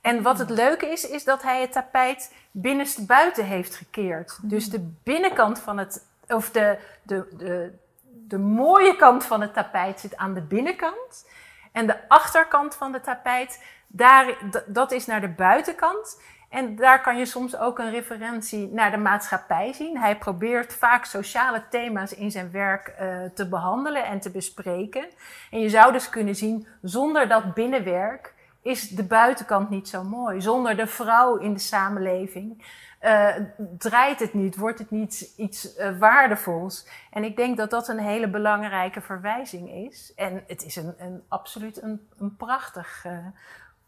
En 0.00 0.22
wat 0.22 0.38
het 0.38 0.50
leuke 0.50 0.86
is, 0.86 1.08
is 1.08 1.24
dat 1.24 1.42
hij 1.42 1.60
het 1.60 1.72
tapijt 1.72 2.34
binnenste 2.50 3.04
buiten 3.04 3.44
heeft 3.44 3.74
gekeerd. 3.74 4.38
Dus 4.42 4.70
de 4.70 4.92
binnenkant 5.02 5.60
van 5.60 5.78
het, 5.78 6.06
of 6.26 6.50
de, 6.50 6.78
de, 7.02 7.28
de, 7.36 7.72
de 8.04 8.38
mooie 8.38 8.96
kant 8.96 9.24
van 9.24 9.40
het 9.40 9.54
tapijt 9.54 10.00
zit 10.00 10.16
aan 10.16 10.34
de 10.34 10.42
binnenkant. 10.42 11.28
En 11.72 11.86
de 11.86 12.08
achterkant 12.08 12.74
van 12.74 12.92
het 12.92 13.04
tapijt, 13.04 13.64
daar, 13.86 14.36
dat 14.66 14.92
is 14.92 15.06
naar 15.06 15.20
de 15.20 15.28
buitenkant. 15.28 16.22
En 16.48 16.76
daar 16.76 17.00
kan 17.02 17.18
je 17.18 17.26
soms 17.26 17.56
ook 17.56 17.78
een 17.78 17.90
referentie 17.90 18.68
naar 18.72 18.90
de 18.90 18.96
maatschappij 18.96 19.72
zien. 19.72 19.98
Hij 19.98 20.18
probeert 20.18 20.74
vaak 20.74 21.04
sociale 21.04 21.62
thema's 21.70 22.12
in 22.12 22.30
zijn 22.30 22.50
werk 22.50 22.88
eh, 22.88 23.16
te 23.34 23.48
behandelen 23.48 24.04
en 24.04 24.20
te 24.20 24.30
bespreken. 24.30 25.04
En 25.50 25.60
je 25.60 25.68
zou 25.68 25.92
dus 25.92 26.08
kunnen 26.08 26.36
zien, 26.36 26.66
zonder 26.82 27.28
dat 27.28 27.54
binnenwerk 27.54 28.34
is 28.62 28.88
de 28.88 29.04
buitenkant 29.04 29.70
niet 29.70 29.88
zo 29.88 30.02
mooi. 30.04 30.40
Zonder 30.40 30.76
de 30.76 30.86
vrouw 30.86 31.36
in 31.36 31.52
de 31.52 31.58
samenleving 31.58 32.64
eh, 32.98 33.34
draait 33.78 34.20
het 34.20 34.34
niet, 34.34 34.56
wordt 34.56 34.78
het 34.78 34.90
niet 34.90 35.32
iets 35.36 35.74
eh, 35.74 35.98
waardevols. 35.98 36.88
En 37.10 37.24
ik 37.24 37.36
denk 37.36 37.56
dat 37.56 37.70
dat 37.70 37.88
een 37.88 37.98
hele 37.98 38.28
belangrijke 38.28 39.00
verwijzing 39.00 39.70
is. 39.70 40.12
En 40.16 40.44
het 40.46 40.64
is 40.64 40.76
een, 40.76 40.94
een, 40.98 41.22
absoluut 41.28 41.82
een, 41.82 42.08
een 42.18 42.36
prachtig, 42.36 43.06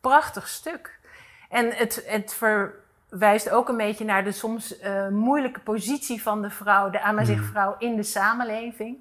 prachtig 0.00 0.48
stuk. 0.48 0.99
En 1.50 1.72
het, 1.72 2.04
het 2.06 2.34
verwijst 2.34 3.50
ook 3.50 3.68
een 3.68 3.76
beetje 3.76 4.04
naar 4.04 4.24
de 4.24 4.32
soms 4.32 4.78
eh, 4.78 5.08
moeilijke 5.08 5.60
positie 5.60 6.22
van 6.22 6.42
de 6.42 6.50
vrouw, 6.50 6.90
de 6.90 7.00
Amazigh-vrouw 7.00 7.74
in 7.78 7.96
de 7.96 8.02
samenleving 8.02 8.98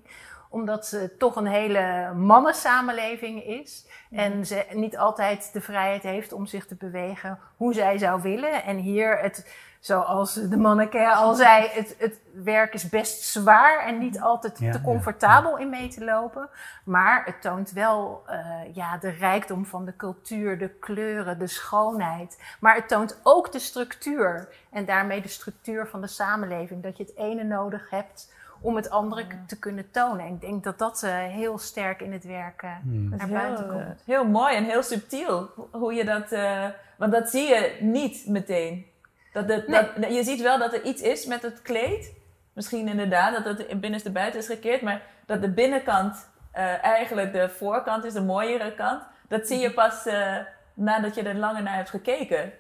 omdat 0.50 0.86
ze 0.86 1.16
toch 1.18 1.36
een 1.36 1.48
hele 1.48 2.14
mannensamenleving 2.14 3.44
is. 3.44 3.88
En 4.12 4.46
ze 4.46 4.66
niet 4.74 4.98
altijd 4.98 5.50
de 5.54 5.62
vrijheid 5.62 6.04
heeft 6.04 6.34
om 6.34 6.46
zich 6.46 6.66
te 6.66 6.76
bewegen 6.76 7.40
hoe 7.58 7.74
zij 7.74 7.98
zou 7.98 8.22
willen. 8.22 8.64
En 8.64 8.78
hier, 8.78 9.18
het, 9.18 9.54
zoals 9.80 10.34
de 10.34 10.58
manneke 10.58 11.10
al 11.14 11.34
zei, 11.34 11.68
het, 11.72 11.96
het 11.98 12.20
werk 12.34 12.74
is 12.74 12.90
best 12.90 13.22
zwaar 13.24 13.80
en 13.86 13.98
niet 13.98 14.20
altijd 14.22 14.60
Ja, 14.60 14.72
te 14.72 14.78
ja, 14.78 14.84
comfortabel 14.84 15.58
in 15.58 15.70
mee 15.70 15.88
te 15.88 16.04
lopen. 16.04 16.50
Maar 16.86 17.26
het 17.26 17.42
toont 17.42 17.72
wel 17.72 18.24
eh, 18.28 18.40
ja, 18.76 18.98
de 18.98 19.10
rijkdom 19.10 19.66
van 19.66 19.86
de 19.86 19.96
cultuur, 19.96 20.58
de 20.58 20.70
kleuren, 20.70 21.40
de 21.40 21.48
schoonheid. 21.48 22.42
Maar 22.60 22.76
het 22.76 22.88
toont 22.88 23.20
ook 23.24 23.52
de 23.52 23.60
structuur. 23.60 24.48
En 24.72 24.86
daarmee 24.86 25.22
de 25.22 25.28
structuur 25.28 25.88
van 25.88 26.02
de 26.02 26.08
samenleving. 26.08 26.84
Dat 26.84 26.98
je 26.98 27.04
het 27.04 27.16
ene 27.16 27.44
nodig 27.44 27.90
hebt 27.90 28.34
om 28.62 28.76
het 28.76 28.90
andere 28.90 29.26
te 29.48 29.60
kunnen 29.60 29.92
tonen. 29.92 30.26
En 30.26 30.34
ik 30.34 30.42
denk 30.42 30.64
dat 30.64 30.78
dat 30.80 31.04
eh, 31.04 31.12
heel 31.18 31.58
sterk 31.58 32.02
in 32.02 32.12
het 32.14 32.24
werk 32.24 32.62
eh, 32.62 32.70
Hmm. 32.82 33.10
naar 33.10 33.20
heel, 33.28 33.38
buiten 33.38 33.68
komt. 33.68 34.02
heel 34.06 34.26
mooi 34.26 34.56
en 34.56 34.64
heel 34.64 34.84
subtiel. 34.84 35.50
ho- 35.56 35.70
Hoe 35.72 35.94
je 35.94 36.06
dat, 36.06 36.32
eh, 36.32 36.66
want 36.98 37.12
dat 37.12 37.30
zie 37.30 37.48
je 37.48 37.78
niet 37.80 38.28
meteen. 38.28 38.86
Dat 39.34 39.48
het, 39.50 39.68
Nee. 39.68 39.88
dat, 39.96 40.14
je 40.14 40.24
ziet 40.24 40.42
wel 40.42 40.58
dat 40.60 40.74
er 40.74 40.84
iets 40.84 41.02
is 41.02 41.26
met 41.26 41.42
het 41.42 41.62
kleed. 41.62 42.14
Misschien 42.54 42.88
inderdaad 42.88 43.44
dat 43.44 43.58
het 43.58 43.68
in 43.68 43.80
binnenste 43.80 44.12
buiten 44.12 44.40
is 44.40 44.46
gekeerd, 44.48 44.82
maar 44.82 45.02
dat 45.26 45.42
de 45.42 45.50
binnenkant 45.50 46.30
eh, 46.52 46.84
eigenlijk 46.84 47.34
de 47.34 47.50
voorkant 47.50 48.04
is 48.04 48.14
de 48.14 48.22
mooiere 48.22 48.74
kant. 48.76 49.04
Dat 49.28 49.48
zie 49.48 49.60
je 49.60 49.74
pas 49.74 50.06
eh, 50.06 50.36
nadat 50.74 51.16
je 51.16 51.22
er 51.24 51.36
langer 51.36 51.64
naar 51.64 51.76
hebt 51.76 51.90
gekeken. 51.90 52.52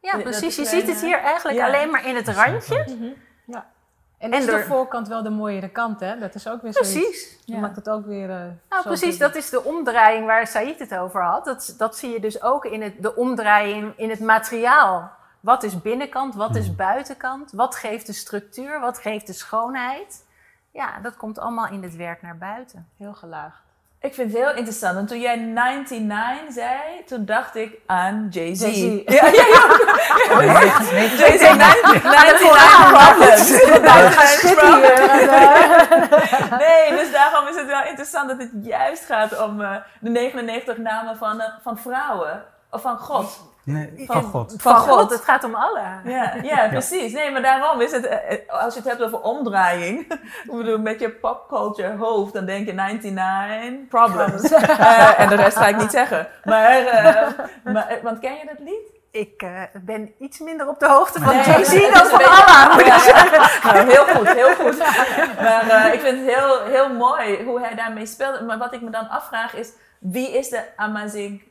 Ja, 0.00 0.18
precies. 0.18 0.56
Je 0.56 0.64
ziet 0.64 0.86
het 0.88 1.00
hier 1.00 1.18
eigenlijk 1.18 1.58
ja. 1.58 1.66
alleen 1.66 1.90
maar 1.90 2.06
in 2.06 2.14
het 2.16 2.28
randje. 2.28 2.84
Ja. 3.46 3.66
En, 4.18 4.30
En 4.32 4.38
is 4.38 4.46
door- 4.46 4.56
de 4.56 4.64
voorkant 4.64 5.08
wel 5.08 5.22
de 5.22 5.30
mooiere 5.30 5.68
kant, 5.68 6.00
hè? 6.00 6.18
Dat 6.18 6.34
is 6.34 6.48
ook 6.48 6.62
weer 6.62 6.72
zoiets. 6.72 6.92
Precies. 6.92 7.30
Dat 7.46 7.54
Ja. 7.54 7.60
maakt 7.60 7.76
het 7.76 7.88
ook 7.90 8.06
weer... 8.06 8.30
eh, 8.30 8.36
Nou, 8.68 8.82
precies, 8.82 9.18
dat 9.18 9.34
is 9.34 9.50
de 9.50 9.64
omdraaiing 9.64 10.26
waar 10.26 10.46
Said 10.46 10.78
het 10.78 10.94
over 10.96 11.22
had. 11.22 11.44
Dat, 11.44 11.74
dat 11.78 11.96
zie 11.96 12.10
je 12.12 12.20
dus 12.20 12.42
ook 12.42 12.64
in 12.64 12.82
het, 12.82 12.94
de 13.02 13.14
omdraaiing 13.16 13.92
in 13.96 14.10
het 14.10 14.20
materiaal. 14.20 15.12
Wat 15.42 15.62
is 15.62 15.82
binnenkant, 15.82 16.34
wat 16.34 16.56
is 16.56 16.74
buitenkant? 16.74 17.52
Wat 17.52 17.76
geeft 17.76 18.06
de 18.06 18.12
structuur, 18.12 18.80
wat 18.80 18.98
geeft 18.98 19.26
de 19.26 19.32
schoonheid? 19.32 20.24
Ja, 20.70 21.00
dat 21.00 21.16
komt 21.16 21.38
allemaal 21.38 21.68
in 21.68 21.82
het 21.82 21.96
werk 21.96 22.22
naar 22.22 22.38
buiten. 22.38 22.88
Heel 22.96 23.14
gelaagd. 23.14 23.62
Ik 24.00 24.14
vind 24.14 24.32
het 24.32 24.42
heel 24.42 24.54
interessant. 24.54 24.96
En 24.96 25.06
toen 25.06 25.20
jij 25.20 25.36
99 25.36 26.52
zei, 26.52 27.04
toen 27.06 27.24
dacht 27.24 27.54
ik 27.54 27.78
aan 27.86 28.28
Jay-Z. 28.30 28.60
Jay-Z. 28.60 29.02
Ja, 29.06 29.26
ja, 29.26 29.46
ja. 29.46 29.66
Nee, 30.92 31.08
Jay-Z, 31.16 31.40
99 31.40 32.48
Problems. 32.92 33.50
99 33.50 34.54
Problems. 34.54 35.30
Nee, 36.64 36.90
dus 36.90 37.12
daarom 37.12 37.48
is 37.48 37.56
het 37.56 37.66
wel 37.66 37.84
interessant 37.84 38.28
dat 38.28 38.38
het 38.38 38.50
juist 38.62 39.04
gaat 39.04 39.42
om 39.42 39.60
eh, 39.60 39.76
de 40.00 40.10
99 40.10 40.76
namen 40.76 41.16
van, 41.16 41.40
eh, 41.40 41.52
van 41.62 41.78
vrouwen. 41.78 42.44
Of 42.70 42.82
van 42.82 42.98
God. 42.98 43.51
Nee, 43.64 44.04
van 44.06 44.22
God. 44.22 44.54
Van 44.58 44.76
God. 44.76 45.10
Het 45.10 45.20
gaat 45.24 45.44
om 45.44 45.54
alle. 45.54 45.80
Ja, 46.04 46.34
ja, 46.42 46.68
precies. 46.68 47.12
Nee, 47.12 47.30
maar 47.30 47.42
daarom 47.42 47.80
is 47.80 47.92
het, 47.92 48.06
eh, 48.06 48.32
eh, 48.32 48.38
als 48.48 48.74
je 48.74 48.80
het 48.80 48.88
hebt 48.88 49.02
over 49.02 49.20
omdraaiing, 49.20 49.98
ik 50.44 50.50
bedoel, 50.56 50.78
met 50.78 51.00
je 51.00 51.10
popculture 51.10 51.96
hoofd, 51.96 52.32
dan 52.32 52.44
denk 52.46 52.66
je 52.66 52.72
99 52.72 53.88
problems. 53.88 54.50
Eh, 54.52 55.20
en 55.20 55.28
de 55.28 55.34
rest 55.34 55.56
ga 55.56 55.66
ik 55.66 55.76
niet 55.76 55.90
zeggen. 55.90 56.28
Maar, 56.44 56.78
eh, 56.86 57.28
maar 57.72 57.98
want 58.02 58.18
ken 58.18 58.32
je 58.32 58.44
dat 58.46 58.58
lied? 58.58 59.00
Ik 59.10 59.42
eh, 59.42 59.62
ben 59.82 60.12
iets 60.18 60.38
minder 60.38 60.68
op 60.68 60.78
de 60.78 60.88
hoogte 60.88 61.20
van 61.20 61.34
Nee, 61.36 61.44
Jay-Z 61.44 61.70
dan 61.92 62.06
van 62.06 62.18
beetje- 62.18 62.26
Allah. 62.46 62.72
moet 62.72 62.80
ik 62.80 62.86
Ja, 62.86 62.98
zeggen. 62.98 63.40
ja. 63.40 63.72
Nou, 63.72 63.90
heel 63.90 64.04
goed, 64.04 64.28
heel 64.32 64.54
goed. 64.54 64.78
Maar 65.40 65.68
eh, 65.68 65.92
ik 65.94 66.00
vind 66.00 66.18
het 66.26 66.34
heel, 66.36 66.62
heel 66.64 66.88
mooi 66.94 67.44
hoe 67.44 67.60
hij 67.60 67.74
daarmee 67.74 68.06
speelt. 68.06 68.46
Maar 68.46 68.58
wat 68.58 68.72
ik 68.74 68.80
me 68.80 68.90
dan 68.90 69.08
afvraag 69.08 69.54
is, 69.54 69.68
wie 69.98 70.38
is 70.38 70.48
de 70.48 70.62
Amazing 70.76 71.42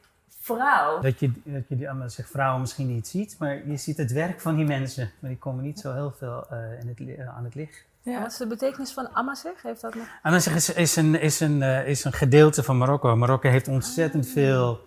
vrouw? 0.56 1.00
Dat 1.02 1.20
je, 1.20 1.32
dat 1.44 1.68
je 1.68 1.76
die 1.78 1.90
allemaal 1.90 2.10
zich 2.10 2.28
vrouwen 2.30 2.62
misschien 2.62 2.88
niet 2.88 3.08
ziet, 3.08 3.36
maar 3.40 3.68
je 3.68 3.78
ziet 3.78 3.98
het 3.98 4.12
werk 4.12 4.42
van 4.42 4.56
die 4.56 4.66
mensen. 4.66 5.12
Maar 5.20 5.30
die 5.30 5.40
komen 5.40 5.64
niet 5.64 5.80
zo 5.80 5.94
heel 5.94 6.12
veel 6.18 6.46
eh, 6.50 6.80
in 6.82 6.88
het, 6.88 7.18
eh, 7.20 7.38
aan 7.38 7.44
het 7.44 7.56
licht. 7.56 7.86
En. 8.04 8.22
Wat 8.22 8.32
is 8.32 8.38
de 8.38 8.48
betekenis 8.48 8.94
van 8.94 9.10
Amazigh? 9.14 9.64
Heeft 9.64 9.82
dat 9.82 9.96
nog? 9.96 10.06
Amazigh 10.22 10.56
is, 10.56 10.74
is, 10.74 10.96
een, 10.96 11.20
is, 11.20 11.40
een, 11.40 11.62
eh, 11.62 11.88
is 11.88 12.04
een 12.04 12.14
gedeelte 12.14 12.64
van 12.64 12.78
Marokko. 12.78 13.16
Marokko 13.16 13.50
heeft 13.50 13.68
ontzettend 13.68 14.28
veel... 14.28 14.80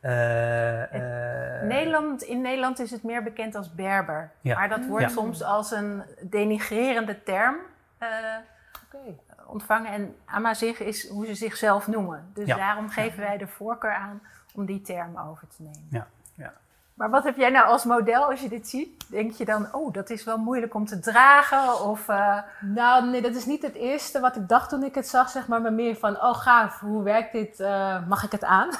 eh, 0.00 0.82
eh, 1.62 1.62
Nederland, 1.62 2.22
in 2.22 2.40
Nederland 2.40 2.78
is 2.78 2.90
het 2.90 3.02
meer 3.02 3.22
bekend 3.22 3.54
als 3.54 3.74
Berber. 3.74 4.30
Ja. 4.40 4.58
Maar 4.58 4.68
dat 4.68 4.86
wordt 4.86 5.04
Ja. 5.04 5.10
soms 5.10 5.42
als 5.42 5.70
een 5.70 6.02
denigrerende 6.20 7.22
term 7.22 7.56
eh, 7.98 8.08
Oké. 8.86 8.98
ontvangen. 9.46 9.92
En 9.92 10.14
Amazigh 10.24 10.80
is 10.80 11.08
hoe 11.08 11.26
ze 11.26 11.34
zichzelf 11.34 11.86
noemen. 11.86 12.30
Dus 12.34 12.46
Ja. 12.46 12.56
daarom 12.56 12.88
geven 12.88 13.18
wij 13.20 13.36
de 13.38 13.46
voorkeur 13.48 13.94
aan 13.94 14.20
om 14.56 14.66
die 14.66 14.82
term 14.82 15.18
over 15.18 15.48
te 15.48 15.62
nemen. 15.62 15.86
Ja, 15.90 16.06
ja. 16.34 16.52
Maar 16.96 17.10
wat 17.10 17.24
heb 17.24 17.36
jij 17.36 17.50
nou 17.50 17.66
als 17.66 17.84
model 17.84 18.24
als 18.24 18.40
je 18.40 18.48
dit 18.48 18.68
ziet? 18.68 19.10
Denk 19.10 19.32
je 19.32 19.44
dan, 19.44 19.68
oh, 19.72 19.92
dat 19.92 20.10
is 20.10 20.24
wel 20.24 20.38
moeilijk 20.38 20.74
om 20.74 20.86
te 20.86 20.98
dragen? 20.98 21.84
Of, 21.84 22.08
eh, 22.08 22.38
Nou, 22.60 23.10
nee, 23.10 23.22
dat 23.22 23.34
is 23.34 23.46
niet 23.46 23.62
het 23.62 23.74
eerste 23.74 24.20
wat 24.20 24.36
ik 24.36 24.48
dacht 24.48 24.68
toen 24.68 24.82
ik 24.82 24.94
het 24.94 25.08
zag, 25.08 25.28
zeg 25.28 25.48
maar. 25.48 25.60
Maar 25.60 25.72
meer 25.72 25.96
van, 25.96 26.22
oh 26.22 26.34
gaaf, 26.34 26.80
hoe 26.80 27.02
werkt 27.02 27.32
dit? 27.32 27.60
Eh, 27.60 28.06
mag 28.08 28.24
ik 28.24 28.32
het 28.32 28.44
aan? 28.44 28.68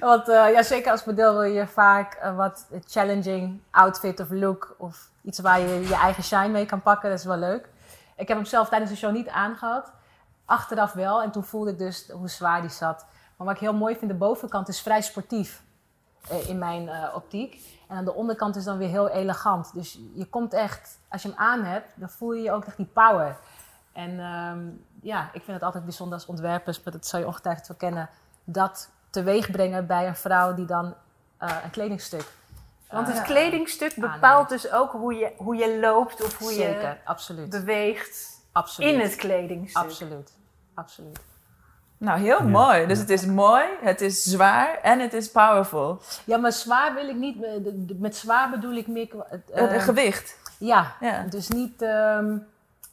Want 0.00 0.28
eh, 0.28 0.52
ja, 0.52 0.62
zeker 0.62 0.90
als 0.90 1.04
model 1.04 1.32
wil 1.32 1.42
je 1.42 1.66
vaak 1.66 2.18
wat 2.36 2.66
challenging 2.86 3.60
outfit 3.70 4.20
of 4.20 4.30
look. 4.30 4.74
Of 4.78 5.08
iets 5.22 5.38
waar 5.38 5.60
je 5.60 5.88
je 5.88 5.94
eigen 5.94 6.22
shine 6.22 6.48
mee 6.48 6.66
kan 6.66 6.82
pakken. 6.82 7.10
Dat 7.10 7.18
is 7.18 7.24
wel 7.24 7.36
leuk. 7.36 7.68
Ik 8.16 8.28
heb 8.28 8.36
hem 8.36 8.46
zelf 8.46 8.68
tijdens 8.68 8.90
de 8.90 8.96
show 8.96 9.12
niet 9.12 9.28
aangehad. 9.28 9.92
Achteraf 10.44 10.92
wel. 10.92 11.22
En 11.22 11.30
toen 11.30 11.44
voelde 11.44 11.70
ik 11.70 11.78
dus 11.78 12.10
hoe 12.10 12.28
zwaar 12.28 12.60
die 12.60 12.70
zat. 12.70 13.06
Maar 13.38 13.46
wat 13.46 13.56
ik 13.56 13.60
heel 13.62 13.74
mooi 13.74 13.96
vind, 13.96 14.10
de 14.10 14.16
bovenkant 14.16 14.68
is 14.68 14.80
vrij 14.80 15.00
sportief. 15.02 15.62
eh, 16.28 16.48
in 16.48 16.58
mijn 16.58 16.88
eh, 16.88 17.14
optiek. 17.14 17.60
En 17.88 17.96
aan 17.96 18.04
de 18.04 18.14
onderkant 18.14 18.56
is 18.56 18.64
dan 18.64 18.78
weer 18.78 18.88
heel 18.88 19.08
elegant. 19.08 19.74
Dus 19.74 19.98
je 20.14 20.26
komt 20.26 20.52
echt, 20.52 20.98
als 21.08 21.22
je 21.22 21.28
hem 21.28 21.36
aan 21.38 21.64
hebt, 21.64 21.92
dan 21.94 22.10
voel 22.10 22.32
je 22.32 22.42
je 22.42 22.52
ook 22.52 22.64
echt 22.64 22.76
die 22.76 22.86
power. 22.92 23.36
En 23.92 24.18
ehm, 24.20 24.58
ja, 25.02 25.24
ik 25.24 25.42
vind 25.42 25.46
het 25.46 25.62
altijd 25.62 25.84
bijzonder 25.84 26.14
als 26.14 26.26
ontwerpers, 26.26 26.82
maar 26.82 26.92
dat 26.92 27.06
zou 27.06 27.22
je 27.22 27.28
ongetwijfeld 27.28 27.66
wel 27.68 27.76
kennen, 27.76 28.08
dat 28.44 28.90
teweeg 29.10 29.50
brengen 29.50 29.86
bij 29.86 30.06
een 30.06 30.16
vrouw 30.16 30.54
die 30.54 30.66
dan 30.66 30.94
eh, 31.38 31.56
een 31.64 31.70
kledingstuk. 31.70 32.32
want 32.90 33.08
het 33.08 33.22
kledingstuk 33.22 33.92
aanneemt. 33.94 34.12
bepaalt 34.12 34.48
dus 34.48 34.72
ook 34.72 34.92
hoe 34.92 35.14
je, 35.14 35.32
hoe 35.36 35.56
je 35.56 35.78
loopt 35.80 36.24
of 36.24 36.38
hoe 36.38 36.52
Zeker, 36.52 36.80
je 36.80 36.96
absoluut. 37.04 37.50
beweegt 37.50 38.40
absoluut. 38.52 38.92
in 38.94 39.00
het 39.00 39.16
kledingstuk. 39.16 39.82
Absoluut. 39.82 40.32
Absoluut. 40.74 41.20
Nou, 41.98 42.20
heel 42.20 42.42
mooi. 42.48 42.86
Dus 42.86 42.98
het 42.98 43.10
is 43.10 43.26
mooi, 43.26 43.64
het 43.80 44.00
is 44.00 44.22
zwaar 44.22 44.78
en 44.82 45.00
het 45.00 45.12
is 45.12 45.30
powerful. 45.30 46.00
Ja, 46.24 46.36
maar 46.36 46.52
zwaar 46.52 46.94
wil 46.94 47.08
ik 47.08 47.16
niet. 47.16 47.42
eh, 47.42 47.50
Met 47.98 48.16
zwaar 48.16 48.50
bedoel 48.50 48.72
ik 48.76 48.86
meer. 48.86 49.08
het, 49.28 49.40
Het 49.52 49.70
eh, 49.70 49.82
gewicht. 49.82 50.36
ja, 50.58 50.92
Ja. 51.00 51.24
dus 51.30 51.48
niet, 51.48 51.82
ehm, 51.82 52.36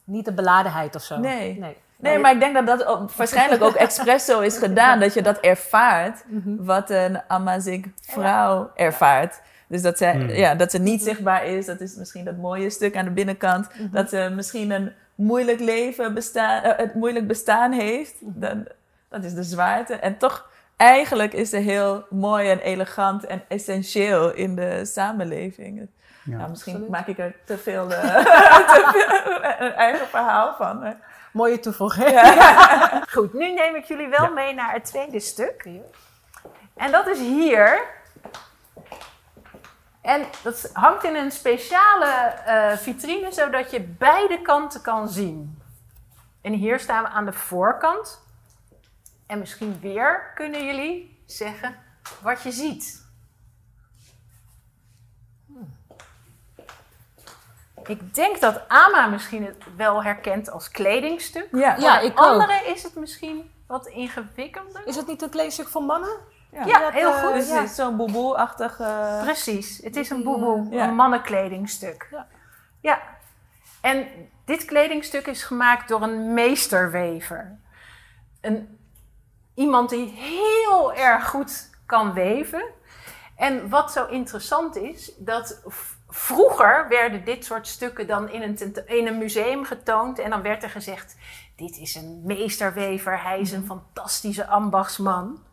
niet 0.04 0.24
de 0.24 0.32
beladenheid 0.32 0.94
of 0.94 1.02
zo. 1.02 1.18
Nee. 1.18 1.58
nee. 1.58 1.76
Nee, 1.98 2.18
maar 2.18 2.32
ik 2.32 2.40
denk 2.40 2.54
dat 2.54 2.66
dat 2.66 2.84
ook- 2.84 3.10
waarschijnlijk 3.16 3.62
ook 3.62 3.74
expres 3.74 4.24
zo 4.24 4.40
is 4.40 4.58
gedaan. 4.66 5.00
Dat 5.00 5.14
je 5.14 5.22
dat 5.22 5.38
ervaart, 5.38 6.24
wat 6.58 6.90
een 6.90 7.20
Amazigh 7.28 7.86
vrouw 8.02 8.70
ervaart. 8.74 9.40
Dus 9.68 9.82
dat 9.82 9.98
ze, 9.98 10.06
Hmm. 10.06 10.28
ja, 10.30 10.54
dat 10.54 10.70
ze 10.70 10.78
niet 10.78 11.02
zichtbaar 11.02 11.44
is, 11.46 11.66
dat 11.66 11.80
is 11.80 11.94
misschien 11.94 12.24
dat 12.24 12.36
mooie 12.36 12.70
stuk 12.70 12.96
aan 12.96 13.04
de 13.04 13.10
binnenkant. 13.10 13.68
Dat 13.92 14.08
ze 14.10 14.32
misschien 14.34 14.70
een 14.70 14.92
moeilijk 15.14 15.60
leven 15.60 16.14
bestaan, 16.14 16.62
eh, 16.62 16.76
het 16.78 16.94
moeilijk 16.94 17.26
bestaan 17.26 17.72
heeft. 17.72 18.14
Dan, 18.20 18.66
dat 19.08 19.24
is 19.24 19.34
de 19.34 19.42
zwaarte. 19.42 19.94
En 19.94 20.18
toch, 20.18 20.48
eigenlijk 20.76 21.32
is 21.32 21.50
ze 21.50 21.56
heel 21.56 22.06
mooi 22.10 22.50
en 22.50 22.58
elegant 22.58 23.26
en 23.26 23.42
essentieel 23.48 24.30
in 24.32 24.54
de 24.56 24.84
samenleving. 24.84 25.88
Ja. 26.24 26.36
Nou, 26.36 26.50
misschien 26.50 26.72
Absoluut. 26.72 26.92
maak 26.92 27.06
ik 27.06 27.18
er 27.18 27.34
te 27.44 27.58
veel, 27.58 27.92
eh, 27.92 28.16
te 28.74 28.88
veel 28.92 29.66
een 29.66 29.72
eigen 29.72 30.06
verhaal 30.06 30.54
van. 30.58 30.78
maar- 30.78 31.14
Mooie 31.32 31.58
toevoeging. 31.60 32.20
Goed, 33.14 33.32
nu 33.34 33.52
neem 33.52 33.74
ik 33.74 33.84
jullie 33.84 34.08
wel 34.08 34.22
Ja. 34.24 34.28
mee 34.30 34.54
naar 34.54 34.72
het 34.72 34.84
tweede 34.84 35.20
stuk. 35.20 35.68
En 36.76 36.90
dat 36.90 37.06
is 37.06 37.18
hier. 37.18 37.80
En 40.02 40.24
dat 40.42 40.70
hangt 40.72 41.04
in 41.04 41.14
een 41.14 41.30
speciale 41.30 42.06
eh, 42.46 42.72
vitrine, 42.76 43.32
zodat 43.32 43.70
je 43.70 43.80
beide 43.80 44.42
kanten 44.42 44.82
kan 44.82 45.08
zien. 45.08 45.62
En 46.42 46.52
hier 46.52 46.78
staan 46.80 47.02
we 47.02 47.08
aan 47.08 47.24
de 47.24 47.32
voorkant. 47.32 48.22
En 49.26 49.38
misschien 49.38 49.80
weer 49.80 50.30
kunnen 50.34 50.66
jullie 50.66 51.22
zeggen 51.26 51.76
wat 52.22 52.42
je 52.42 52.50
ziet. 52.52 53.04
Ik 57.86 58.14
denk 58.14 58.40
dat 58.40 58.68
Ama 58.68 59.06
misschien 59.06 59.44
het 59.44 59.56
wel 59.76 60.02
herkent 60.02 60.50
als 60.50 60.70
kledingstuk. 60.70 61.48
Ja, 61.52 61.76
Ja, 61.76 61.92
Voor 61.92 62.00
de 62.00 62.06
ik 62.06 62.12
ook. 62.20 62.26
anderen 62.26 62.66
is 62.66 62.82
het 62.82 62.94
misschien 62.94 63.50
wat 63.66 63.86
ingewikkelder. 63.86 64.86
Is 64.86 64.96
het 64.96 65.06
niet 65.06 65.22
een 65.22 65.28
kledingstuk 65.30 65.68
voor 65.68 65.82
mannen? 65.82 66.16
Ja, 66.50 66.78
dat, 66.80 66.92
heel 66.92 67.12
eh, 67.12 67.22
goed. 67.22 67.32
Dus 67.34 67.48
ja. 67.48 67.54
het 67.60 67.68
is 67.70 67.74
zo'n 67.74 67.96
boeboe-achtig... 67.96 68.80
eh, 68.80 69.22
Precies, 69.22 69.78
het 69.82 69.96
is 69.96 70.10
een 70.10 70.22
boeboe, 70.22 70.66
Ja. 70.70 70.88
een 70.88 70.94
mannenkledingstuk. 70.94 72.08
Ja. 72.10 72.26
ja. 72.80 73.02
En 73.80 74.06
dit 74.44 74.64
kledingstuk 74.64 75.26
is 75.26 75.42
gemaakt 75.42 75.88
door 75.88 76.02
een 76.02 76.34
meesterwever. 76.34 77.58
Een, 78.40 78.75
iemand 79.56 79.90
die 79.90 80.08
heel 80.16 80.94
erg 80.94 81.28
goed 81.28 81.70
kan 81.86 82.12
weven. 82.12 82.64
En 83.36 83.68
wat 83.68 83.92
zo 83.92 84.06
interessant 84.06 84.76
is, 84.76 85.12
dat 85.18 85.62
vroeger 86.08 86.86
werden 86.88 87.24
dit 87.24 87.44
soort 87.44 87.66
stukken 87.66 88.06
dan 88.06 88.30
in 88.30 88.42
een, 88.42 88.76
in 88.86 89.06
een 89.06 89.18
museum 89.18 89.64
getoond. 89.64 90.18
En 90.18 90.30
dan 90.30 90.42
werd 90.42 90.62
er 90.62 90.70
gezegd, 90.70 91.16
dit 91.56 91.78
is 91.78 91.94
een 91.94 92.22
meesterwever, 92.24 93.22
hij 93.22 93.40
is 93.40 93.52
een 93.52 93.66
fantastische 93.66 94.46
ambachtsman. 94.46 95.44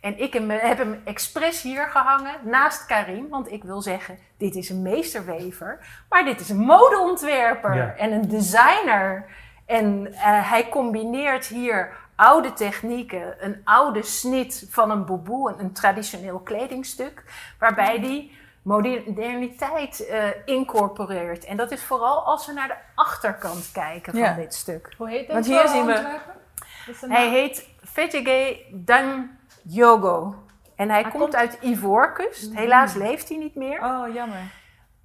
En 0.00 0.18
ik 0.18 0.32
heb 0.32 0.78
hem 0.78 1.00
expres 1.04 1.62
hier 1.62 1.86
gehangen 1.88 2.34
naast 2.44 2.86
Karim, 2.86 3.28
want 3.28 3.52
ik 3.52 3.64
wil 3.64 3.82
zeggen, 3.82 4.18
dit 4.38 4.54
is 4.54 4.68
een 4.70 4.82
meesterwever, 4.82 5.86
maar 6.08 6.24
dit 6.24 6.40
is 6.40 6.48
een 6.48 6.56
modeontwerper 6.58 7.74
Ja. 7.76 7.94
en 7.96 8.12
een 8.12 8.28
designer. 8.28 9.26
En 9.66 10.12
eh, 10.12 10.50
hij 10.50 10.68
combineert 10.68 11.46
hier 11.46 11.92
oude 12.16 12.52
technieken, 12.52 13.44
een 13.44 13.60
oude 13.64 14.02
snit 14.02 14.66
van 14.70 14.90
een 14.90 15.04
boeboe, 15.04 15.50
een, 15.50 15.58
een 15.60 15.72
traditioneel 15.72 16.38
kledingstuk, 16.38 17.24
waarbij 17.58 18.00
die 18.00 18.36
moderniteit 18.62 20.06
eh, 20.06 20.24
incorporeert. 20.44 21.44
En 21.44 21.56
dat 21.56 21.70
is 21.70 21.82
vooral 21.84 22.24
als 22.24 22.46
we 22.46 22.52
naar 22.52 22.68
de 22.68 22.76
achterkant 22.94 23.70
kijken 23.72 24.12
van 24.12 24.20
Ja. 24.20 24.34
dit 24.34 24.54
stuk. 24.54 24.94
Hoe 24.96 25.08
heet 25.10 25.26
Want 25.32 25.44
deze 25.44 25.58
hier 25.58 25.68
zien 25.68 25.86
we-? 25.86 26.18
Dat 26.86 27.10
Hij 27.10 27.28
heet 27.28 27.68
Fetege 27.84 28.60
Danjogo. 28.70 30.34
En 30.76 30.88
hij, 30.90 31.00
Hij 31.02 31.10
komt, 31.10 31.22
komt- 31.22 31.34
uit 31.36 31.58
Ivoorkust. 31.62 32.54
Helaas 32.54 32.94
leeft 32.94 33.28
hij 33.28 33.38
niet 33.38 33.54
meer. 33.54 33.84
Oh, 33.84 34.14
jammer. 34.14 34.38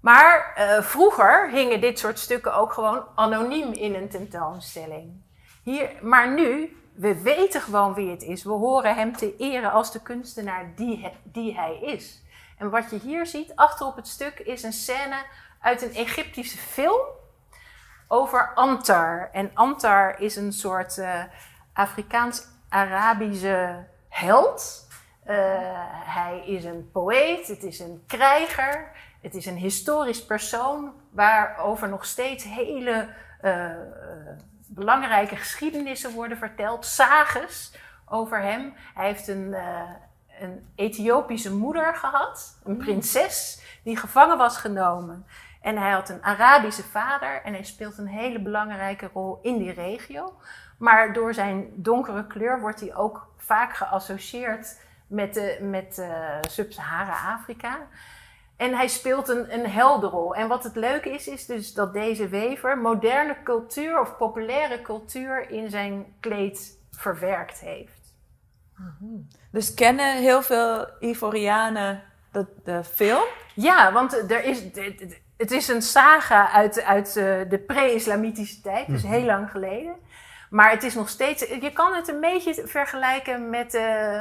Maar 0.02 0.52
eh, 0.56 0.82
vroeger 0.82 1.50
hingen 1.50 1.82
dit 1.82 2.00
soort 2.00 2.20
stukken 2.20 2.56
ook 2.56 2.74
gewoon 2.74 3.04
anoniem 3.16 3.72
in 3.74 3.96
een 3.96 4.10
tentoonstelling. 4.10 5.12
Hier, 5.64 5.90
maar 6.02 6.32
nu, 6.34 6.78
we 7.00 7.22
weten 7.22 7.62
gewoon 7.62 7.94
wie 7.94 8.10
het 8.10 8.24
is. 8.24 8.44
We 8.44 8.52
horen 8.52 8.96
hem 8.96 9.16
te 9.16 9.36
eren 9.38 9.72
als 9.72 9.92
de 9.92 10.02
kunstenaar 10.02 10.72
die, 10.76 11.12
die 11.24 11.56
hij 11.56 11.80
is. 11.80 12.24
En 12.58 12.70
wat 12.70 12.90
je 12.90 13.00
hier 13.00 13.26
ziet, 13.26 13.56
achter 13.56 13.86
op 13.86 13.96
het 13.96 14.08
stuk, 14.08 14.40
is 14.40 14.64
een 14.64 14.74
scène 14.74 15.24
uit 15.60 15.82
een 15.82 15.94
Egyptische 15.94 16.58
film 16.58 17.02
over 18.08 18.52
Antar. 18.56 19.30
En 19.32 19.52
Antar 19.54 20.20
is 20.20 20.36
een 20.36 20.54
soort 20.54 20.98
eh, 20.98 21.24
Afrikaans-Arabische 21.74 23.86
held. 24.10 24.88
Eh, 25.24 25.36
hij 25.92 26.44
is 26.46 26.64
een 26.64 26.90
poëet, 26.92 27.48
het 27.48 27.64
is 27.64 27.80
een 27.80 28.04
krijger, 28.08 28.92
het 29.22 29.36
is 29.36 29.46
een 29.46 29.58
historisch 29.58 30.26
persoon 30.26 30.94
waarover 31.10 31.90
nog 31.90 32.06
steeds 32.06 32.44
hele 32.44 33.10
eh, 33.42 33.72
belangrijke 34.70 35.36
geschiedenissen 35.36 36.12
worden 36.12 36.38
verteld, 36.38 36.86
sages 36.86 37.74
over 38.06 38.42
hem. 38.42 38.74
Hij 38.94 39.08
heeft 39.08 39.28
een, 39.28 39.54
eh, 39.54 39.90
een 40.40 40.70
Ethiopische 40.76 41.56
moeder 41.56 41.96
gehad, 41.96 42.60
een 42.64 42.78
prinses, 42.78 43.64
die 43.84 43.98
gevangen 43.98 44.38
was 44.38 44.58
genomen. 44.58 45.26
En 45.62 45.78
hij 45.78 45.92
had 45.92 46.10
een 46.10 46.24
Arabische 46.24 46.84
vader 46.84 47.42
en 47.44 47.54
hij 47.54 47.64
speelt 47.64 47.98
een 47.98 48.08
hele 48.08 48.42
belangrijke 48.42 49.10
rol 49.14 49.40
in 49.42 49.58
die 49.58 49.74
regio. 49.74 50.34
Maar 50.78 51.14
door 51.14 51.34
zijn 51.34 51.70
donkere 51.76 52.28
kleur 52.28 52.60
wordt 52.60 52.80
hij 52.80 52.96
ook 52.96 53.34
vaak 53.38 53.76
geassocieerd 53.76 54.80
met, 55.08 55.34
de, 55.34 55.58
met 55.62 55.98
eh, 55.98 56.38
Sub-Sahara-Afrika. 56.42 57.78
En 58.60 58.74
hij 58.76 58.88
speelt 58.88 59.28
een, 59.28 59.54
een 59.54 59.70
heldenrol. 59.70 60.36
En 60.36 60.48
wat 60.48 60.64
het 60.64 60.76
leuke 60.76 61.10
is, 61.10 61.28
is 61.28 61.46
dus 61.46 61.74
dat 61.74 61.94
deze 61.94 62.28
wever 62.28 62.78
moderne 62.78 63.36
cultuur 63.44 64.00
of 64.00 64.18
populaire 64.18 64.82
cultuur 64.82 65.50
in 65.50 65.70
zijn 65.70 66.16
kleed 66.20 66.80
verwerkt 66.92 67.60
heeft. 67.60 68.14
Dus 69.52 69.74
kennen 69.74 70.18
heel 70.18 70.42
veel 70.42 70.88
Ivorianen 71.00 72.04
de, 72.32 72.46
de 72.64 72.84
film? 72.84 73.24
Ja, 73.54 73.94
want 73.94 74.32
er 74.32 74.44
is, 74.44 74.64
het 75.38 75.52
is 75.52 75.68
een 75.68 75.82
saga 75.82 76.52
uit, 76.52 76.84
uit 76.84 77.08
eh, 77.08 77.40
de 77.50 77.64
pre-islamitische 77.68 78.62
tijd, 78.62 78.88
dus 78.88 79.04
heel 79.04 79.26
lang 79.26 79.52
geleden. 79.52 79.96
Maar 80.50 80.72
het 80.72 80.84
is 80.84 80.96
nog 80.96 81.10
steeds, 81.10 81.42
je 81.42 81.72
kan 81.74 81.94
het 81.94 82.08
een 82.08 82.20
beetje 82.20 82.68
vergelijken 82.68 83.50
met 83.50 83.74
eh, 83.74 84.20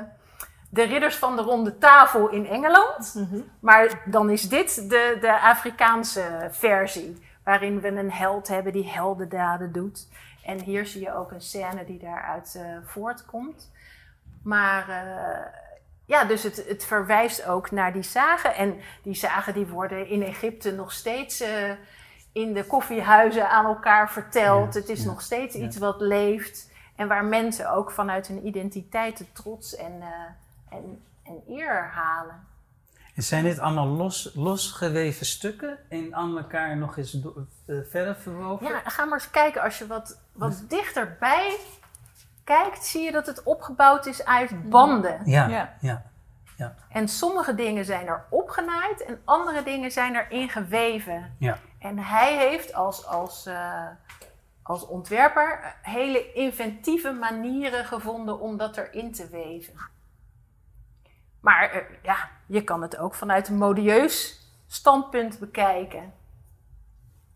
de 0.69 0.83
ridders 0.83 1.17
van 1.17 1.37
de 1.37 1.43
ronde 1.43 1.79
tafel 1.79 2.29
in 2.29 2.47
Engeland. 2.47 3.27
Maar 3.61 4.03
dan 4.05 4.31
is 4.31 4.49
dit 4.49 4.91
de, 4.91 5.19
de 5.21 5.41
Afrikaanse 5.41 6.49
versie, 6.51 7.27
waarin 7.45 7.81
we 7.81 7.89
een 7.89 8.13
held 8.13 8.49
hebben 8.49 8.73
die 8.73 8.89
heldendaden 8.89 9.73
doet. 9.73 10.09
En 10.45 10.61
hier 10.61 10.87
zie 10.87 11.01
je 11.01 11.15
ook 11.15 11.31
een 11.31 11.41
scène 11.41 11.85
die 11.85 11.99
daaruit 11.99 12.55
eh, 12.57 12.65
voortkomt. 12.85 13.71
Maar 14.43 14.89
eh, 14.89 15.47
ja, 16.05 16.25
dus 16.25 16.43
het, 16.43 16.65
het 16.69 16.85
verwijst 16.85 17.47
ook 17.47 17.71
naar 17.71 17.93
die 17.93 18.03
zagen. 18.03 18.55
En 18.55 18.77
die 19.03 19.15
zagen 19.15 19.55
die 19.55 19.67
worden 19.67 20.09
in 20.09 20.23
Egypte 20.23 20.73
nog 20.73 20.93
steeds 20.93 21.41
eh, 21.41 21.71
in 22.33 22.53
de 22.53 22.65
koffiehuizen 22.65 23.51
aan 23.51 23.65
elkaar 23.65 24.11
verteld. 24.11 24.75
Ja, 24.75 24.81
het 24.81 24.89
is 24.89 25.03
ja, 25.03 25.07
nog 25.07 25.21
steeds 25.21 25.55
ja. 25.55 25.65
iets 25.65 25.79
wat 25.79 26.01
leeft. 26.01 26.71
En 26.97 27.09
waar 27.09 27.25
mensen 27.25 27.73
ook 27.73 27.91
vanuit 27.91 28.27
hun 28.27 28.47
identiteit 28.47 29.19
de 29.19 29.33
trots 29.33 29.77
en, 29.77 30.03
en, 30.71 31.03
en 31.23 31.43
eer 31.49 31.85
halen. 31.93 32.47
En 33.15 33.23
zijn 33.23 33.45
dit 33.45 33.59
allemaal 33.59 33.87
los, 33.87 34.31
losgeweven 34.35 35.27
stukken 35.27 35.79
en 35.89 36.15
aan 36.15 36.37
elkaar 36.39 36.77
nog 36.77 36.97
eens 36.97 37.11
do- 37.13 37.47
eh, 37.67 37.77
verder 37.91 38.17
verwoven? 38.17 38.67
Ja, 38.67 38.81
ga 38.85 39.05
maar 39.05 39.19
eens 39.19 39.31
kijken. 39.31 39.63
Als 39.63 39.79
je 39.79 39.87
wat, 39.87 40.19
wat 40.33 40.63
dichterbij 40.69 41.57
kijkt, 42.45 42.85
zie 42.85 43.03
je 43.03 43.13
dat 43.13 43.27
het 43.27 43.43
opgebouwd 43.43 44.07
is 44.07 44.25
uit 44.25 44.71
banden. 44.71 45.21
ja, 45.25 45.47
Ja. 45.49 45.75
ja. 45.81 46.05
En 46.89 47.09
sommige 47.09 47.55
dingen 47.55 47.85
zijn 47.85 48.07
er 48.07 48.25
opgenaaid 48.31 49.05
en 49.05 49.21
andere 49.25 49.63
dingen 49.63 49.91
zijn 49.91 50.15
er 50.15 50.31
ingeweven. 50.31 51.35
ja. 51.39 51.59
En 51.79 51.99
hij 51.99 52.37
heeft 52.37 52.75
als, 52.75 53.07
als, 53.07 53.47
eh, 53.47 53.87
als 54.63 54.87
ontwerper 54.87 55.75
hele 55.83 56.33
inventieve 56.33 57.13
manieren 57.13 57.85
gevonden 57.85 58.41
om 58.41 58.57
dat 58.57 58.77
erin 58.77 59.13
te 59.13 59.29
weven. 59.29 59.75
Maar 61.49 61.71
eh, 61.71 61.81
ja, 62.03 62.17
je 62.47 62.65
kan 62.65 62.83
het 62.83 62.97
ook 62.99 63.15
vanuit 63.15 63.49
een 63.49 63.57
modieus 63.57 64.41
standpunt 64.67 65.39
bekijken. 65.39 66.13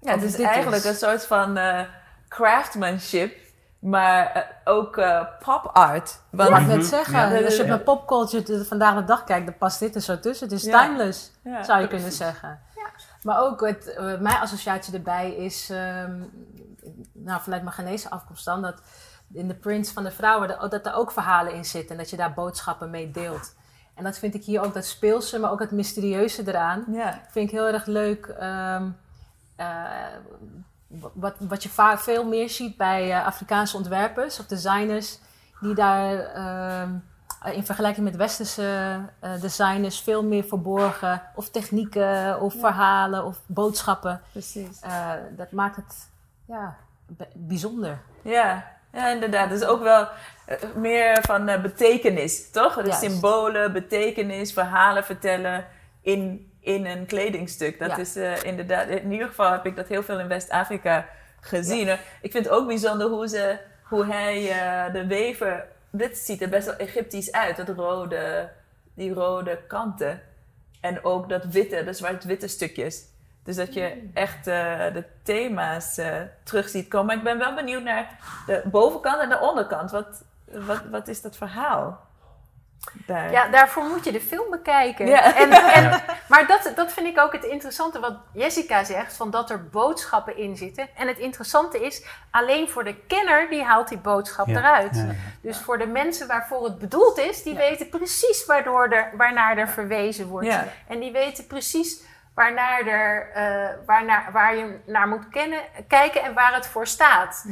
Ja, 0.01 0.11
het 0.11 0.18
Of 0.18 0.25
is 0.25 0.40
eigenlijk 0.40 0.85
is- 0.85 0.88
een 0.90 1.09
soort 1.09 1.27
van 1.27 1.57
eh, 1.57 1.81
craftsmanship, 2.29 3.37
maar 3.79 4.27
eh, 4.33 4.42
ook 4.64 4.96
eh, 4.96 5.25
pop 5.44 5.70
art. 5.72 6.20
Want, 6.31 6.48
Ik 6.48 6.55
wou 6.55 6.66
net 6.66 6.77
Mhm. 6.77 6.87
zeggen, 6.87 7.33
Ja. 7.38 7.44
als 7.44 7.57
je 7.57 7.64
met 7.64 7.85
popculture 7.85 8.42
de- 8.42 8.64
vandaag 8.64 8.94
de 8.94 9.05
dag 9.05 9.25
kijkt, 9.25 9.46
dan 9.46 9.57
past 9.59 9.79
dit 9.79 9.94
er 9.94 10.01
zo 10.01 10.20
tussen. 10.20 10.48
Het 10.48 10.57
is 10.57 10.64
Ja. 10.64 10.83
timeless, 10.85 11.33
Ja, 11.44 11.62
zou 11.62 11.81
je 11.81 11.88
kunnen 11.88 12.12
zeggen. 12.12 12.61
Maar 13.22 13.40
ook 13.42 13.66
het, 13.66 13.96
mijn 14.20 14.40
associatie 14.40 14.94
erbij 14.94 15.35
is, 15.35 15.70
ehm, 15.70 16.22
nou, 17.12 17.40
vanuit 17.42 17.62
mijn 17.62 17.75
Ghanese 17.75 18.11
afkomst 18.11 18.44
dan, 18.44 18.62
dat 18.62 18.83
in 19.33 19.48
de 19.48 19.55
prints 19.55 19.90
van 19.92 20.05
de 20.05 20.11
vrouwen, 20.11 20.48
dat, 20.48 20.70
dat 20.70 20.87
er 20.87 20.94
ook 20.94 21.12
verhalen 21.12 21.53
in 21.55 21.64
zitten 21.64 21.90
en 21.90 21.96
dat 21.96 22.11
je 22.11 22.16
daar 22.16 22.33
boodschappen 22.33 22.90
mee 22.90 23.11
deelt. 23.11 23.55
En 23.94 24.05
dat 24.05 24.18
vind 24.18 24.35
ik 24.35 24.44
hier 24.44 24.64
ook 24.64 24.74
dat 24.74 24.85
speelse, 24.85 25.38
maar 25.38 25.50
ook 25.50 25.61
het 25.61 25.70
mysterieuze 25.70 26.48
eraan. 26.48 26.85
Ja. 26.92 27.20
Vind 27.31 27.48
ik 27.48 27.55
heel 27.55 27.66
erg 27.66 27.87
leuk. 27.87 28.26
ehm, 28.26 28.88
eh, 29.57 29.66
wat, 31.12 31.35
wat 31.38 31.62
je 31.62 31.68
vaak 31.68 31.98
veel 31.98 32.24
meer 32.24 32.50
ziet 32.50 32.76
bij 32.76 33.11
eh, 33.11 33.26
Afrikaanse 33.26 33.76
ontwerpers 33.76 34.38
of 34.38 34.46
designers, 34.46 35.18
die 35.61 35.74
daar 35.74 36.18
ehm, 36.18 36.90
in 37.55 37.64
vergelijking 37.64 38.05
met 38.05 38.16
westerse 38.16 38.98
eh, 39.18 39.40
designers 39.40 40.00
veel 40.00 40.24
meer 40.24 40.44
verborgen, 40.44 41.22
of 41.35 41.48
technieken, 41.50 42.40
of 42.40 42.55
verhalen, 42.55 43.24
of 43.24 43.40
boodschappen. 43.46 44.20
Precies. 44.33 44.81
Eh, 44.81 45.11
dat 45.37 45.52
maakt 45.52 45.76
het 45.76 46.09
ja, 46.44 46.76
bijzonder. 47.35 47.98
Ja, 48.22 48.70
ja 48.92 49.09
inderdaad. 49.09 49.48
Dus 49.50 49.64
ook 49.64 49.83
wel 49.83 50.09
eh, 50.46 50.57
meer 50.74 51.22
van 51.22 51.48
eh, 51.48 51.62
betekenis, 51.62 52.50
toch? 52.50 52.74
De 52.74 52.83
Juist. 52.83 53.00
symbolen, 53.00 53.72
betekenis, 53.72 54.52
verhalen 54.52 55.05
vertellen 55.05 55.66
in, 56.02 56.52
in 56.61 56.87
een 56.87 57.07
kledingstuk. 57.07 57.78
Dat 57.78 57.90
Ja. 57.90 57.96
is 57.96 58.16
eh, 58.16 58.42
inderdaad, 58.42 58.88
in 58.88 59.12
ieder 59.12 59.26
geval 59.28 59.52
heb 59.52 59.66
ik 59.66 59.76
dat 59.76 59.88
heel 59.88 60.02
veel 60.02 60.18
in 60.20 60.28
West-Afrika 60.28 61.07
gezien. 61.40 61.88
Ik 62.22 62.33
vind 62.33 62.44
het 62.44 62.48
ook 62.55 62.66
bijzonder 62.66 63.07
hoe, 63.09 63.28
ze, 63.28 63.59
hoe 63.83 64.07
hij 64.07 64.40
de 64.92 65.07
wever. 65.07 65.64
Dit 65.90 66.18
ziet 66.18 66.42
er 66.42 66.48
best 66.48 66.66
wel 66.66 66.76
Egyptisch 66.76 67.33
uit, 67.33 67.57
dat 67.57 67.68
rode, 67.68 68.48
die 68.94 69.12
rode 69.14 69.59
kanten. 69.68 70.20
En 70.81 71.05
ook 71.05 71.28
dat 71.28 71.44
witte, 71.44 71.85
de 71.85 71.92
zwart-witte 71.92 72.48
stukjes. 72.48 73.05
Dus 73.44 73.57
dat 73.57 73.74
je 73.74 74.11
echt 74.14 74.46
eh, 74.46 74.92
de 74.92 75.05
thema's 75.22 75.98
eh, 75.98 76.14
terug 76.42 76.68
ziet 76.68 76.88
komen. 76.88 77.07
Maar 77.07 77.16
ik 77.16 77.22
ben 77.22 77.38
wel 77.38 77.55
benieuwd 77.55 77.83
naar 77.83 78.18
de 78.46 78.62
bovenkant 78.64 79.20
en 79.20 79.28
de 79.28 79.40
onderkant. 79.40 79.90
Wat, 79.90 80.24
wat, 80.44 80.83
wat 80.90 81.09
is 81.09 81.22
dat 81.22 81.37
verhaal? 81.37 82.00
Daar. 83.07 83.33
Ja, 83.33 83.48
daarvoor 83.48 83.85
moet 83.85 84.05
je 84.05 84.12
de 84.12 84.20
film 84.20 84.50
bekijken. 84.50 85.07
Ja. 85.07 85.37
En, 85.37 85.50
en, 85.74 86.02
maar 86.28 86.46
dat, 86.46 86.72
dat 86.74 86.92
vind 86.92 87.07
ik 87.07 87.18
ook 87.18 87.33
het 87.33 87.44
interessante 87.44 88.00
wat 88.00 88.14
Jessica 88.33 88.85
zegt, 88.85 89.16
van 89.16 89.31
dat 89.31 89.50
er 89.50 89.68
boodschappen 89.68 90.37
in 90.37 90.57
zitten. 90.57 90.88
En 90.96 91.09
het 91.09 91.18
interessante 91.18 91.85
is, 91.85 92.05
alleen 92.31 92.68
voor 92.68 92.85
de 92.85 92.94
kenner, 92.94 93.50
die 93.50 93.62
haalt 93.62 93.88
die 93.88 93.98
boodschap 93.98 94.46
Ja, 94.46 94.59
eruit. 94.59 94.96
ja. 94.96 95.14
Dus 95.40 95.59
voor 95.59 95.78
de 95.78 95.87
mensen 95.87 96.26
waarvoor 96.26 96.64
het 96.64 96.78
bedoeld 96.78 97.18
is, 97.18 97.42
die 97.42 97.55
weten 97.55 97.88
precies 97.88 98.46
waardoor 98.46 98.88
er, 98.88 99.11
waarnaar 99.16 99.57
er 99.57 99.68
verwezen 99.68 100.26
wordt. 100.26 100.46
Ja. 100.46 100.66
En 100.88 101.00
die 101.00 101.12
weten 101.12 101.46
precies 101.46 102.02
waarnaar 102.35 102.87
er, 102.87 103.31
eh, 103.35 103.68
waarnaar, 103.87 104.33
waar 104.33 104.57
je 104.57 104.79
naar 104.87 105.09
moet 105.09 105.29
kennen, 105.29 105.61
kijken 105.88 106.23
en 106.23 106.35
waar 106.35 106.55
het 106.55 106.66
voor 106.66 106.87
staat. 106.87 107.47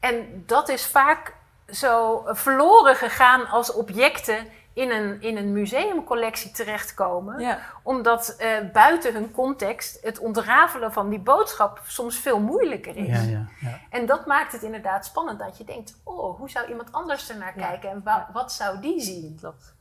En 0.00 0.42
dat 0.46 0.68
is 0.68 0.86
vaak 0.86 1.34
zo 1.68 2.22
verloren 2.26 2.96
gegaan 2.96 3.46
als 3.48 3.72
objecten 3.72 4.46
in 4.72 4.90
een, 4.90 5.20
in 5.22 5.36
een 5.36 5.52
museumcollectie 5.52 6.50
terechtkomen. 6.50 7.40
Ja. 7.40 7.58
Omdat 7.82 8.28
eh, 8.38 8.48
buiten 8.72 9.12
hun 9.14 9.32
context 9.32 9.98
het 10.02 10.18
ontrafelen 10.18 10.92
van 10.92 11.08
die 11.08 11.18
boodschap 11.18 11.80
soms 11.86 12.18
veel 12.18 12.40
moeilijker 12.40 12.96
is. 12.96 13.06
Ja, 13.22 13.30
ja, 13.30 13.46
ja. 13.60 13.78
En 13.90 14.06
dat 14.06 14.26
maakt 14.26 14.52
het 14.52 14.62
inderdaad 14.62 15.04
spannend 15.06 15.38
dat 15.38 15.58
je 15.58 15.64
denkt: 15.64 15.94
oh, 16.04 16.38
hoe 16.38 16.50
zou 16.50 16.68
iemand 16.68 16.92
anders 16.92 17.30
ernaar 17.30 17.58
Ja. 17.58 17.66
kijken 17.66 17.90
en 17.90 18.00
wa- 18.04 18.28
wat 18.32 18.52
zou 18.52 18.80
die 18.80 19.00
zien? 19.00 19.36
Klopt. 19.40 19.74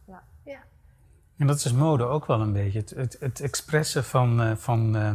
En 1.37 1.47
dat 1.47 1.57
is 1.57 1.73
mode 1.73 2.03
ook 2.05 2.25
wel 2.25 2.41
een 2.41 2.53
beetje. 2.53 2.79
Het, 2.79 2.89
het, 2.89 3.17
het 3.19 3.39
expressen 3.39 4.03
van, 4.03 4.41
eh, 4.41 4.55
van, 4.55 4.95
eh, 4.95 5.11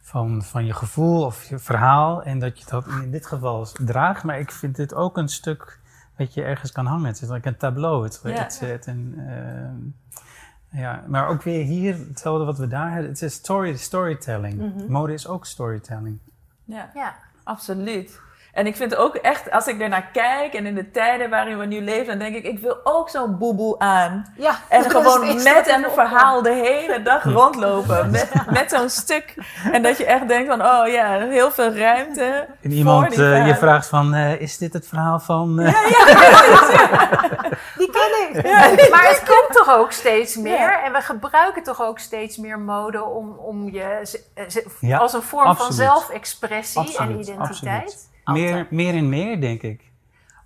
van, 0.00 0.42
van 0.42 0.64
je 0.66 0.72
gevoel 0.72 1.24
of 1.24 1.44
je 1.44 1.58
verhaal. 1.58 2.22
En 2.22 2.38
dat 2.38 2.58
je 2.58 2.64
dat 2.68 2.86
in 3.02 3.10
dit 3.10 3.26
geval 3.26 3.66
draagt. 3.72 4.24
Maar 4.24 4.38
ik 4.38 4.50
vind 4.50 4.76
dit 4.76 4.94
ook 4.94 5.16
een 5.16 5.28
stuk 5.28 5.78
wat 6.16 6.34
je 6.34 6.42
ergens 6.42 6.72
kan 6.72 6.86
hangen. 6.86 7.06
Het 7.06 7.22
is 7.22 7.28
like 7.28 7.48
een 7.48 7.56
tableau. 7.56 8.04
Het, 8.04 8.20
Ja. 8.24 8.30
het, 8.30 8.60
het 8.60 8.86
een, 8.86 9.14
ehm, 9.18 10.80
ja, 10.80 11.04
maar 11.06 11.28
ook 11.28 11.42
weer 11.42 11.64
hier, 11.64 11.98
hetzelfde 12.08 12.44
wat 12.44 12.58
we 12.58 12.66
daar 12.68 12.90
hebben. 12.90 13.10
Het 13.10 13.22
is 13.22 13.34
story, 13.34 13.76
storytelling. 13.76 14.54
Mhm. 14.74 14.92
Mode 14.92 15.12
is 15.12 15.26
ook 15.26 15.46
storytelling. 15.46 16.18
Ja, 16.64 16.90
Ja. 16.94 17.14
absoluut. 17.44 18.20
En 18.52 18.66
ik 18.66 18.76
vind 18.76 18.96
ook 18.96 19.14
echt, 19.14 19.50
als 19.50 19.66
ik 19.66 19.80
ernaar 19.80 20.08
kijk 20.12 20.54
en 20.54 20.66
in 20.66 20.74
de 20.74 20.90
tijden 20.90 21.30
waarin 21.30 21.58
we 21.58 21.64
nu 21.66 21.80
leven, 21.82 22.06
dan 22.06 22.18
denk 22.18 22.34
ik, 22.34 22.44
ik 22.44 22.58
wil 22.58 22.76
ook 22.84 23.08
zo'n 23.10 23.38
boeboe 23.38 23.78
aan. 23.78 24.34
Ja, 24.36 24.58
En 24.68 24.82
dat 24.82 24.92
is 24.92 25.12
gewoon 25.12 25.42
met 25.42 25.68
een 25.68 25.86
verhaal 25.94 26.42
de 26.42 26.52
hele 26.52 27.02
dag 27.02 27.22
rondlopen. 27.38 28.10
Met, 28.10 28.28
met 28.50 28.70
zo'n 28.70 28.88
stuk. 28.88 29.34
En 29.72 29.82
dat 29.82 29.96
je 29.98 30.04
echt 30.04 30.28
denkt 30.28 30.48
van, 30.48 30.62
oh 30.62 30.86
ja, 30.88 31.18
heel 31.18 31.50
veel 31.50 31.74
ruimte. 31.74 32.22
En 32.24 32.46
voor 32.62 32.70
iemand 32.70 33.10
die 33.10 33.32
eh, 33.32 33.46
je 33.46 33.54
vraagt 33.56 33.86
van, 33.88 34.14
eh, 34.14 34.40
is 34.40 34.58
dit 34.58 34.72
het 34.72 34.86
verhaal 34.88 35.18
van... 35.20 35.58
eh, 35.60 35.74
opkwam. 35.74 37.48
Die 37.78 37.90
ken 37.90 38.42
ik. 38.42 38.90
Maar 38.90 39.08
het 39.08 39.22
komt 39.26 39.48
toch 39.66 39.76
ook 39.76 39.92
steeds 39.92 40.36
meer. 40.36 40.52
Ja. 40.52 40.82
En 40.84 40.92
we 40.92 41.00
gebruiken 41.00 41.62
toch 41.62 41.82
ook 41.82 41.98
steeds 41.98 42.36
meer 42.36 42.58
mode 42.58 43.04
om, 43.04 43.30
om 43.38 43.70
je 43.70 43.98
z- 44.02 44.16
z- 44.48 44.64
Ja, 44.80 44.98
als 44.98 45.12
een 45.12 45.22
vorm 45.22 45.42
van 45.44 45.50
absoluut. 45.66 45.74
zelfexpressie 45.74 46.96
en 46.98 47.10
identiteit. 47.10 47.48
absoluut. 47.48 48.08
Meer, 48.32 48.66
meer 48.70 48.94
en 48.94 49.08
meer, 49.08 49.40
denk 49.40 49.62
ik. 49.62 49.80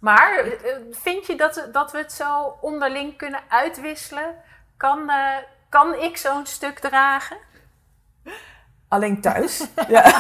Maar 0.01 0.39
eh, 0.39 0.77
vind 0.91 1.27
je 1.27 1.37
dat, 1.37 1.69
dat 1.73 1.93
we 1.93 1.99
het 1.99 2.13
zo 2.13 2.57
onderling 2.61 3.17
kunnen 3.17 3.41
uitwisselen? 3.49 4.35
Kan, 4.77 5.11
eh, 5.11 5.37
kan 5.69 5.95
ik 5.95 6.17
zo'n 6.17 6.47
stuk 6.47 6.79
dragen? 6.79 7.37
Alleen 8.89 9.21
thuis. 9.21 9.67
Ja. 9.89 10.03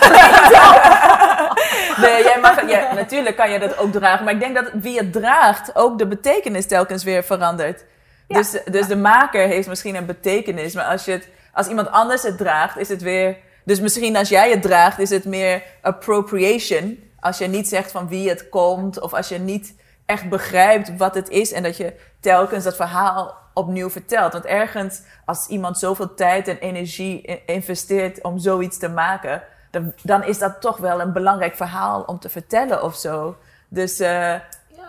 nee, 2.02 2.22
jij 2.22 2.38
mag, 2.40 2.68
ja, 2.68 2.94
natuurlijk 2.94 3.36
kan 3.36 3.50
je 3.50 3.58
dat 3.58 3.78
ook 3.78 3.92
dragen. 3.92 4.24
Maar 4.24 4.34
ik 4.34 4.40
denk 4.40 4.54
dat 4.54 4.70
wie 4.72 4.98
het 4.98 5.12
draagt 5.12 5.76
ook 5.76 5.98
de 5.98 6.06
betekenis 6.06 6.66
telkens 6.66 7.04
weer 7.04 7.24
verandert. 7.24 7.84
Ja. 8.28 8.36
Dus, 8.36 8.58
dus 8.64 8.86
de 8.86 8.96
maker 8.96 9.46
heeft 9.46 9.68
misschien 9.68 9.94
een 9.94 10.06
betekenis. 10.06 10.74
Maar 10.74 10.84
als, 10.84 11.04
je 11.04 11.12
het, 11.12 11.28
als 11.52 11.68
iemand 11.68 11.90
anders 11.90 12.22
het 12.22 12.38
draagt, 12.38 12.76
is 12.76 12.88
het 12.88 13.02
weer... 13.02 13.36
Dus 13.64 13.80
misschien 13.80 14.16
als 14.16 14.28
jij 14.28 14.50
het 14.50 14.62
draagt, 14.62 14.98
is 14.98 15.10
het 15.10 15.24
meer 15.24 15.62
appropriation. 15.82 17.10
Als 17.24 17.38
je 17.38 17.46
niet 17.46 17.68
zegt 17.68 17.90
van 17.90 18.08
wie 18.08 18.28
het 18.28 18.48
komt. 18.48 19.00
Of 19.00 19.14
als 19.14 19.28
je 19.28 19.38
niet 19.38 19.74
echt 20.06 20.28
begrijpt 20.28 20.96
wat 20.96 21.14
het 21.14 21.28
is. 21.28 21.52
En 21.52 21.62
dat 21.62 21.76
je 21.76 21.94
telkens 22.20 22.64
dat 22.64 22.76
verhaal 22.76 23.34
opnieuw 23.54 23.90
vertelt. 23.90 24.32
Want 24.32 24.44
ergens, 24.44 25.02
als 25.24 25.46
iemand 25.46 25.78
zoveel 25.78 26.14
tijd 26.14 26.48
en 26.48 26.58
energie 26.58 27.42
investeert 27.46 28.22
om 28.22 28.38
zoiets 28.38 28.78
te 28.78 28.88
maken, 28.88 29.42
dan, 29.70 29.92
dan 30.02 30.24
is 30.24 30.38
dat 30.38 30.60
toch 30.60 30.76
wel 30.76 31.00
een 31.00 31.12
belangrijk 31.12 31.54
verhaal 31.56 32.02
om 32.02 32.18
te 32.18 32.28
vertellen 32.28 32.82
of 32.82 32.96
zo. 32.96 33.36
Dus 33.68 34.00
eh, 34.00 34.08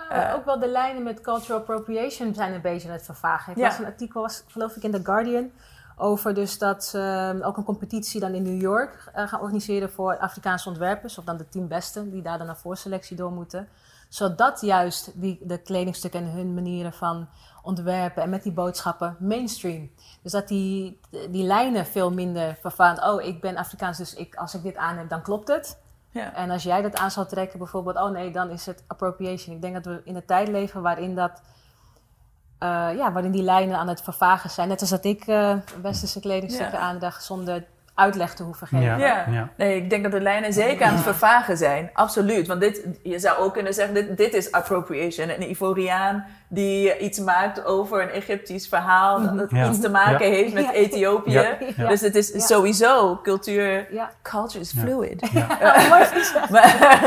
Ja, 0.09 0.29
Eh. 0.29 0.35
ook 0.35 0.45
wel 0.45 0.59
de 0.59 0.67
lijnen 0.67 1.03
met 1.03 1.21
cultural 1.21 1.59
appropriation 1.59 2.33
zijn 2.33 2.53
een 2.53 2.61
beetje 2.61 2.87
aan 2.87 2.93
het 2.93 3.05
vervagen. 3.05 3.51
Ik 3.51 3.57
Ja. 3.57 3.63
las 3.67 3.77
een 3.79 3.85
artikel, 3.85 4.21
was, 4.21 4.43
geloof 4.47 4.75
ik, 4.75 4.83
in 4.83 4.91
The 4.91 4.99
Guardian. 5.03 5.51
Over 5.97 6.33
dus 6.33 6.57
dat 6.57 6.83
ze 6.83 7.33
eh, 7.39 7.47
ook 7.47 7.57
een 7.57 7.63
competitie 7.63 8.19
dan 8.19 8.33
in 8.33 8.43
New 8.43 8.61
York 8.61 9.11
eh, 9.13 9.27
gaan 9.27 9.41
organiseren 9.41 9.91
voor 9.91 10.17
Afrikaanse 10.17 10.69
ontwerpers. 10.69 11.17
Of 11.17 11.23
dan 11.23 11.37
de 11.37 11.49
tien 11.49 11.67
beste 11.67 12.09
die 12.09 12.21
daar 12.21 12.37
dan 12.37 12.49
een 12.49 12.55
voorselectie 12.55 13.17
door 13.17 13.31
moeten. 13.31 13.67
Zodat 14.09 14.61
juist 14.61 15.11
die, 15.13 15.39
de 15.41 15.57
kledingstukken 15.57 16.19
en 16.19 16.31
hun 16.31 16.53
manieren 16.53 16.93
van 16.93 17.27
ontwerpen 17.61 18.23
en 18.23 18.29
met 18.29 18.43
die 18.43 18.51
boodschappen 18.51 19.15
mainstream. 19.19 19.91
Dus 20.21 20.31
dat 20.31 20.47
die, 20.47 20.99
die 21.29 21.43
lijnen 21.43 21.85
veel 21.85 22.11
minder 22.11 22.57
vervaand. 22.61 23.03
Oh, 23.03 23.21
ik 23.23 23.41
ben 23.41 23.57
Afrikaans, 23.57 23.97
dus 23.97 24.13
ik, 24.13 24.35
als 24.35 24.53
ik 24.53 24.63
dit 24.63 24.75
aan 24.75 24.97
heb, 24.97 25.09
dan 25.09 25.21
klopt 25.21 25.47
het. 25.47 25.77
ja. 26.09 26.33
En 26.33 26.49
als 26.49 26.63
jij 26.63 26.81
dat 26.81 26.95
aan 26.95 27.11
zou 27.11 27.27
trekken, 27.27 27.59
bijvoorbeeld, 27.59 27.95
oh 27.95 28.09
nee, 28.09 28.31
dan 28.31 28.49
is 28.49 28.65
het 28.65 28.83
appropriation. 28.87 29.55
Ik 29.55 29.61
denk 29.61 29.73
dat 29.73 29.85
we 29.85 30.01
in 30.03 30.15
een 30.15 30.25
tijd 30.25 30.47
leven 30.47 30.81
waarin 30.81 31.15
dat, 31.15 31.41
ja, 32.97 33.11
waarin 33.11 33.31
die 33.31 33.43
lijnen 33.43 33.77
aan 33.77 33.87
het 33.87 34.01
vervagen 34.01 34.49
zijn. 34.49 34.67
Net 34.67 34.81
als 34.81 34.89
dat 34.89 35.05
ik 35.05 35.23
eh 35.27 35.53
westerse 35.81 36.19
kledingstukken 36.19 36.79
Ja. 36.79 36.83
aandrag 36.85 37.21
zonder 37.21 37.63
uitleg 37.95 38.33
te 38.33 38.43
hoeven 38.43 38.67
geven. 38.67 38.85
Ja. 38.85 38.97
Ja. 38.97 39.25
Ja. 39.31 39.49
Nee, 39.57 39.75
ik 39.75 39.89
denk 39.89 40.03
dat 40.03 40.11
de 40.11 40.21
lijnen 40.21 40.53
zeker 40.53 40.85
aan 40.85 40.93
het 40.93 41.03
vervagen 41.03 41.57
zijn. 41.57 41.89
Absoluut. 41.93 42.47
Want 42.47 42.59
dit, 42.61 42.85
je 43.03 43.19
zou 43.19 43.37
ook 43.37 43.53
kunnen 43.53 43.73
zeggen, 43.73 43.93
dit, 43.93 44.17
dit 44.17 44.33
is 44.33 44.51
appropriation. 44.51 45.29
Een 45.29 45.49
Ivoriaan 45.49 46.25
die 46.47 46.97
iets 46.97 47.19
maakt 47.19 47.65
over 47.65 48.01
een 48.01 48.09
Egyptisch 48.09 48.67
verhaal. 48.67 49.35
Dat 49.35 49.51
Ja. 49.51 49.69
iets 49.69 49.79
te 49.79 49.89
maken 49.89 50.27
Ja. 50.27 50.33
heeft 50.33 50.53
met 50.53 50.63
Ja. 50.63 50.71
Ethiopië. 50.71 51.31
Ja. 51.31 51.57
Ja. 51.77 51.87
Dus 51.87 52.01
het 52.01 52.15
is 52.15 52.31
Ja. 52.33 52.39
sowieso 52.39 53.19
cultuur. 53.23 53.87
Ja. 53.93 54.09
Culture 54.21 54.59
is 54.59 54.73
fluid. 54.79 55.31
Maar, 56.49 57.01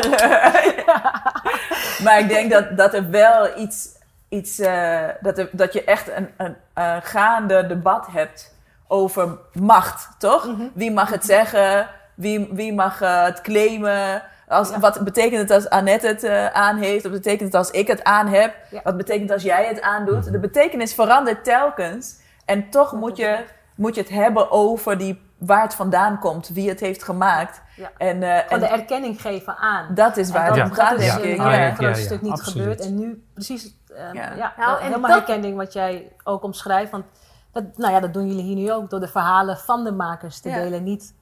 maar 2.04 2.18
ik 2.18 2.28
denk 2.28 2.50
dat, 2.50 2.76
dat 2.76 2.94
er 2.94 3.10
wel 3.10 3.58
iets, 3.58 3.88
iets 4.28 4.58
eh, 4.58 5.08
dat, 5.20 5.38
er, 5.38 5.48
dat 5.52 5.72
je 5.72 5.84
echt 5.84 6.10
een, 6.16 6.28
een, 6.36 6.56
een 6.74 7.02
gaande 7.02 7.66
debat 7.66 8.06
hebt 8.10 8.54
over 8.86 9.38
macht, 9.52 10.08
toch? 10.18 10.46
Mhm. 10.46 10.66
Wie 10.74 10.92
mag 10.92 11.10
het 11.10 11.24
zeggen? 11.24 11.88
Wie, 12.14 12.48
wie 12.52 12.74
mag 12.74 13.00
eh, 13.00 13.24
het 13.24 13.40
claimen? 13.40 14.22
Als, 14.48 14.70
Ja. 14.70 14.78
Wat 14.78 15.04
betekent 15.04 15.40
het 15.40 15.50
als 15.50 15.68
Annette 15.68 16.06
het 16.06 16.24
eh, 16.24 16.46
aan 16.46 16.76
heeft? 16.76 17.02
Wat 17.02 17.12
betekent 17.12 17.42
het 17.42 17.54
als 17.54 17.70
ik 17.70 17.86
het 17.86 18.04
aan 18.04 18.26
heb? 18.26 18.54
Ja. 18.70 18.80
Wat 18.84 18.96
betekent 18.96 19.22
het 19.22 19.32
als 19.32 19.42
jij 19.42 19.66
het 19.66 19.80
aandoet? 19.80 20.32
De 20.32 20.38
betekenis 20.38 20.94
verandert 20.94 21.44
telkens. 21.44 22.16
En 22.44 22.70
toch 22.70 22.92
moet 22.92 23.16
je, 23.16 23.38
moet 23.74 23.94
je 23.94 24.00
het 24.00 24.10
hebben 24.10 24.50
over 24.50 24.98
die, 24.98 25.27
waar 25.38 25.62
het 25.62 25.74
vandaan 25.74 26.18
komt, 26.18 26.48
wie 26.48 26.68
het 26.68 26.80
heeft 26.80 27.02
gemaakt. 27.02 27.60
Ja. 27.76 27.90
En, 27.98 28.22
eh, 28.22 28.30
Gewoon 28.38 28.48
en 28.48 28.60
de 28.60 28.66
erkenning 28.66 29.20
geven 29.20 29.56
aan. 29.56 29.94
dat 29.94 30.16
is 30.16 30.30
waar 30.30 30.44
het 30.44 30.62
om 30.62 30.68
dat 30.68 30.78
gaat, 30.78 30.98
is 31.00 31.06
denk 31.12 31.22
in 31.24 31.30
ik. 31.30 31.38
een 31.38 31.44
Ah, 31.44 31.50
heel 31.52 31.60
ja, 31.60 31.74
groot 31.74 31.96
ja, 31.96 32.02
stuk 32.02 32.22
niet 32.22 32.32
absoluut. 32.32 32.58
gebeurd. 32.62 32.80
En 32.80 32.94
nu 32.98 33.24
precies 33.34 33.74
eh, 33.94 34.12
Ja. 34.12 34.32
ja. 34.34 34.52
Nou, 34.56 34.82
helemaal 34.82 35.00
dat- 35.10 35.18
herkenning 35.26 35.56
wat 35.56 35.72
jij 35.72 36.12
ook 36.24 36.42
omschrijft. 36.42 36.90
Want 36.90 37.04
dat, 37.52 37.64
nou 37.76 37.92
ja, 37.92 38.00
dat 38.00 38.12
doen 38.12 38.26
jullie 38.26 38.42
hier 38.42 38.56
nu 38.56 38.72
ook 38.72 38.90
door 38.90 39.00
de 39.00 39.08
verhalen 39.08 39.56
van 39.58 39.84
de 39.84 39.92
makers 39.92 40.40
te 40.40 40.48
Ja. 40.48 40.54
delen. 40.56 40.82
Niet 40.82 41.14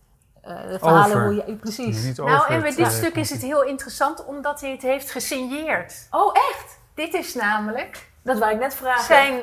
eh, 0.43 0.57
de 0.71 0.79
verhalen 0.79 1.17
Over. 1.17 1.25
hoe 1.25 1.35
je... 1.47 1.57
Precies. 1.57 2.05
Niet 2.05 2.17
Nou, 2.17 2.49
en 2.53 2.61
bij 2.61 2.69
het, 2.69 2.79
dit 2.79 2.93
stuk 2.93 3.15
is 3.15 3.31
het 3.31 3.43
heel 3.43 3.63
interessant 3.65 4.25
omdat 4.25 4.61
hij 4.61 4.71
het 4.71 4.83
heeft 4.83 5.11
gesigneerd. 5.11 6.07
Oh, 6.11 6.31
echt? 6.51 6.79
Dit 6.95 7.15
is 7.15 7.35
namelijk 7.35 8.11
Dat 8.27 8.39
wou 8.39 8.53
ik 8.53 8.59
net 8.59 8.75
vragen. 8.75 9.05
zijn, 9.05 9.41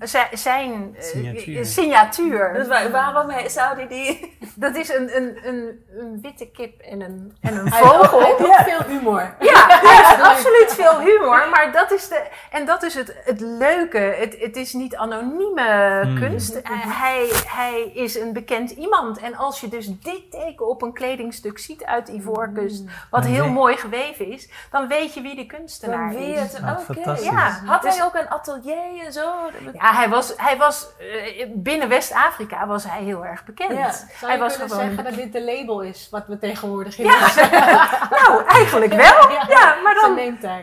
zijn, 0.00 0.26
zijn 0.32 0.94
eh, 0.96 1.02
Signatuur. 1.02 1.64
signatuur. 1.66 2.52
Dus 2.54 2.66
waar- 2.68 2.90
waarom 2.90 3.30
he- 3.30 3.48
zou 3.48 3.76
die 3.76 3.86
die... 3.86 4.32
Dat 4.56 4.76
is 4.76 4.88
een, 4.88 5.16
een, 5.16 5.38
een, 5.48 5.84
een 5.98 6.18
witte 6.22 6.50
kip 6.50 6.80
en 6.80 7.00
een, 7.00 7.36
en 7.40 7.56
een 7.56 7.72
vogel. 7.72 8.18
hij 8.20 8.28
heeft 8.28 8.40
ook 8.40 8.46
Ja. 8.46 8.64
veel 8.64 8.82
humor. 8.86 9.34
Ja, 9.40 9.66
hij 9.68 9.96
heeft 10.06 10.22
absoluut 10.22 10.72
veel 10.74 11.00
humor. 11.00 11.48
Maar 11.50 11.68
dat 11.72 11.92
is, 11.92 12.08
de, 12.08 12.22
en 12.50 12.66
dat 12.66 12.82
is 12.82 12.94
het, 12.94 13.14
het 13.24 13.40
leuke. 13.40 13.98
Het, 13.98 14.36
het 14.40 14.56
is 14.56 14.72
niet 14.72 14.96
anonieme 14.96 16.00
Hmm. 16.02 16.18
kunst. 16.18 16.54
Eh, 16.54 16.70
hij, 17.00 17.30
hij 17.46 17.90
is 17.94 18.18
een 18.18 18.32
bekend 18.32 18.70
iemand. 18.70 19.18
En 19.18 19.34
als 19.36 19.60
je 19.60 19.68
dus 19.68 19.86
dit 19.98 20.30
teken 20.30 20.68
op 20.68 20.82
een 20.82 20.92
kledingstuk 20.92 21.58
ziet 21.58 21.84
uit 21.84 22.08
Ivoorkust, 22.08 22.84
wat 23.10 23.22
Dan 23.22 23.32
heel 23.32 23.44
weet- 23.44 23.52
mooi 23.52 23.76
geweven 23.76 24.26
is, 24.32 24.48
dan 24.70 24.88
weet 24.88 25.14
je 25.14 25.20
wie 25.20 25.36
de 25.36 25.46
kunstenaar 25.46 26.14
is. 26.14 26.38
het... 26.40 26.60
Ah, 26.62 26.78
Oké. 26.90 27.16
Ja, 27.20 27.60
Had 27.64 27.82
dus- 27.82 27.96
hij 27.96 28.04
ook 28.06 28.14
een 28.14 28.23
atelier 28.28 29.04
en 29.04 29.12
zo? 29.12 29.32
Ja, 29.72 29.94
hij 29.94 30.08
was, 30.08 30.32
hij 30.36 30.56
was 30.56 30.86
eh, 30.98 31.46
binnen 31.54 31.88
West-Afrika 31.88 32.66
was 32.66 32.84
hij 32.84 33.02
heel 33.02 33.24
erg 33.24 33.44
bekend. 33.44 33.70
Ja. 33.70 33.90
Zou 33.92 34.30
Hij 34.30 34.38
was 34.38 34.52
kunnen 34.52 34.70
gewoon 34.70 34.86
zeggen 34.86 35.04
dat 35.04 35.14
dit 35.14 35.32
de 35.32 35.42
label 35.44 35.80
is 35.80 36.08
wat 36.10 36.26
we 36.26 36.38
tegenwoordig 36.38 36.98
in 36.98 37.04
Ja. 37.04 37.28
Nou, 38.10 38.44
eigenlijk 38.46 38.92
wel. 38.92 39.30
Ja, 39.48 39.76
maar 39.82 39.94
dan 39.94 40.14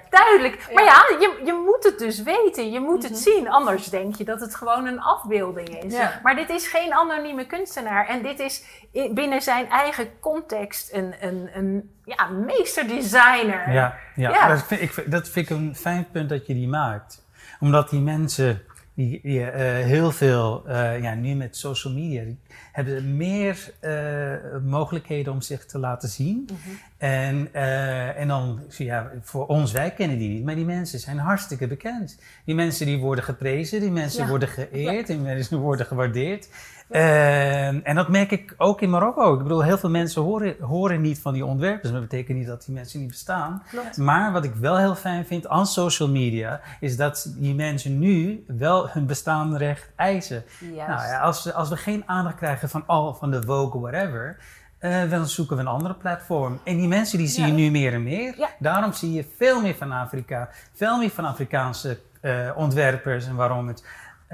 duidelijk. 0.09 0.67
Maar 0.73 0.83
Ja. 0.83 1.05
je, 1.19 1.41
je 1.45 1.53
moet 1.53 1.83
het 1.83 1.99
dus 1.99 2.23
weten. 2.23 2.71
Je 2.71 2.79
moet 2.79 3.03
het 3.03 3.17
zien. 3.17 3.49
Anders 3.49 3.89
denk 3.89 4.15
je 4.15 4.23
dat 4.23 4.39
het 4.39 4.55
gewoon 4.55 4.85
een 4.85 5.01
afbeelding 5.01 5.83
is. 5.83 5.93
Ja. 5.93 6.19
Maar 6.23 6.35
dit 6.35 6.49
is 6.49 6.67
geen 6.67 6.93
anonieme 6.93 7.45
kunstenaar. 7.45 8.07
En 8.07 8.21
dit 8.21 8.39
is 8.39 8.63
binnen 9.11 9.41
zijn 9.41 9.69
eigen 9.69 10.19
context 10.19 10.93
een, 10.93 11.15
een, 11.19 11.49
een 11.53 11.91
ja, 12.05 12.27
meesterdesigner. 12.27 13.71
Ja, 13.71 13.95
ja. 14.15 14.29
Ja. 14.29 14.47
Dat, 14.47 14.63
vind 14.63 14.81
ik, 14.81 15.11
dat 15.11 15.29
vind 15.29 15.49
ik 15.49 15.57
een 15.57 15.75
fijn 15.75 16.07
punt 16.11 16.29
dat 16.29 16.47
je 16.47 16.53
die 16.53 16.67
maakt. 16.67 17.23
Omdat 17.61 17.89
die 17.89 17.99
mensen, 17.99 18.61
die, 18.93 19.19
die, 19.23 19.43
eh, 19.43 19.85
heel 19.85 20.11
veel, 20.11 20.63
eh, 20.67 21.01
ja, 21.01 21.13
nu 21.13 21.33
met 21.35 21.57
social 21.57 21.93
media, 21.93 22.23
die 22.23 22.39
hebben 22.71 23.17
meer 23.17 23.71
eh, 23.79 24.33
mogelijkheden 24.65 25.33
om 25.33 25.41
zich 25.41 25.65
te 25.65 25.79
laten 25.79 26.09
zien. 26.09 26.49
En, 26.97 27.47
eh, 27.51 28.19
en 28.19 28.27
dan, 28.27 28.59
ja, 28.77 29.11
voor 29.21 29.47
ons, 29.47 29.71
wij 29.71 29.91
kennen 29.91 30.17
die 30.17 30.29
niet, 30.29 30.43
maar 30.45 30.55
die 30.55 30.65
mensen 30.65 30.99
zijn 30.99 31.17
hartstikke 31.17 31.67
bekend. 31.67 32.19
Die 32.45 32.55
mensen 32.55 32.85
die 32.85 32.97
worden 32.97 33.23
geprezen, 33.23 33.79
die 33.79 33.91
mensen 33.91 34.23
Ja. 34.23 34.29
worden 34.29 34.47
geëerd, 34.49 35.07
die 35.07 35.17
mensen 35.17 35.57
worden 35.59 35.85
gewaardeerd. 35.85 36.49
En, 36.91 37.83
en 37.83 37.95
dat 37.95 38.07
merk 38.09 38.31
ik 38.31 38.53
ook 38.57 38.81
in 38.81 38.89
Marokko. 38.89 39.33
Ik 39.33 39.43
bedoel, 39.43 39.63
heel 39.63 39.77
veel 39.77 39.89
mensen 39.89 40.21
horen, 40.21 40.55
horen 40.61 41.01
niet 41.01 41.19
van 41.19 41.33
die 41.33 41.45
ontwerpers. 41.45 41.91
Maar 41.91 41.99
dat 41.99 42.09
betekent 42.09 42.37
niet 42.37 42.47
dat 42.47 42.65
die 42.65 42.75
mensen 42.75 42.99
niet 42.99 43.07
bestaan. 43.09 43.63
Klopt. 43.69 43.97
Maar 43.97 44.31
wat 44.31 44.43
ik 44.43 44.53
wel 44.55 44.77
heel 44.77 44.95
fijn 44.95 45.25
vind 45.25 45.47
aan 45.47 45.65
social 45.67 46.09
media, 46.09 46.61
is 46.79 46.97
dat 46.97 47.33
die 47.37 47.55
mensen 47.55 47.99
nu 47.99 48.43
wel 48.47 48.89
hun 48.89 49.05
bestaansrecht 49.05 49.89
eisen. 49.95 50.43
Juist. 50.59 50.87
Nou 50.87 51.07
ja, 51.07 51.19
als, 51.19 51.43
we- 51.43 51.53
als 51.53 51.69
we 51.69 51.77
geen 51.77 52.03
aandacht 52.05 52.35
krijgen 52.35 52.69
van 52.69 52.83
al 52.85 53.13
van 53.13 53.31
de 53.31 53.41
Vogue, 53.43 53.81
whatever, 53.81 54.37
eh, 54.77 55.09
dan 55.09 55.27
zoeken 55.27 55.55
we 55.55 55.61
een 55.61 55.67
andere 55.67 55.93
platform. 55.93 56.59
En 56.63 56.77
die 56.77 56.87
mensen 56.87 57.17
die 57.17 57.27
zie 57.27 57.43
je 57.45 57.49
Ja. 57.49 57.55
nu 57.55 57.71
meer 57.71 57.93
en 57.93 58.03
meer. 58.03 58.33
Ja. 58.37 58.49
Daarom 58.59 58.93
zie 58.93 59.11
je 59.13 59.25
veel 59.37 59.61
meer 59.61 59.75
van 59.75 59.91
Afrika, 59.91 60.49
veel 60.73 60.97
meer 60.97 61.09
van 61.09 61.25
Afrikaanse 61.25 61.97
eh, 62.21 62.49
ontwerpers. 62.55 63.27
En 63.27 63.35
waarom 63.35 63.67
het 63.67 63.85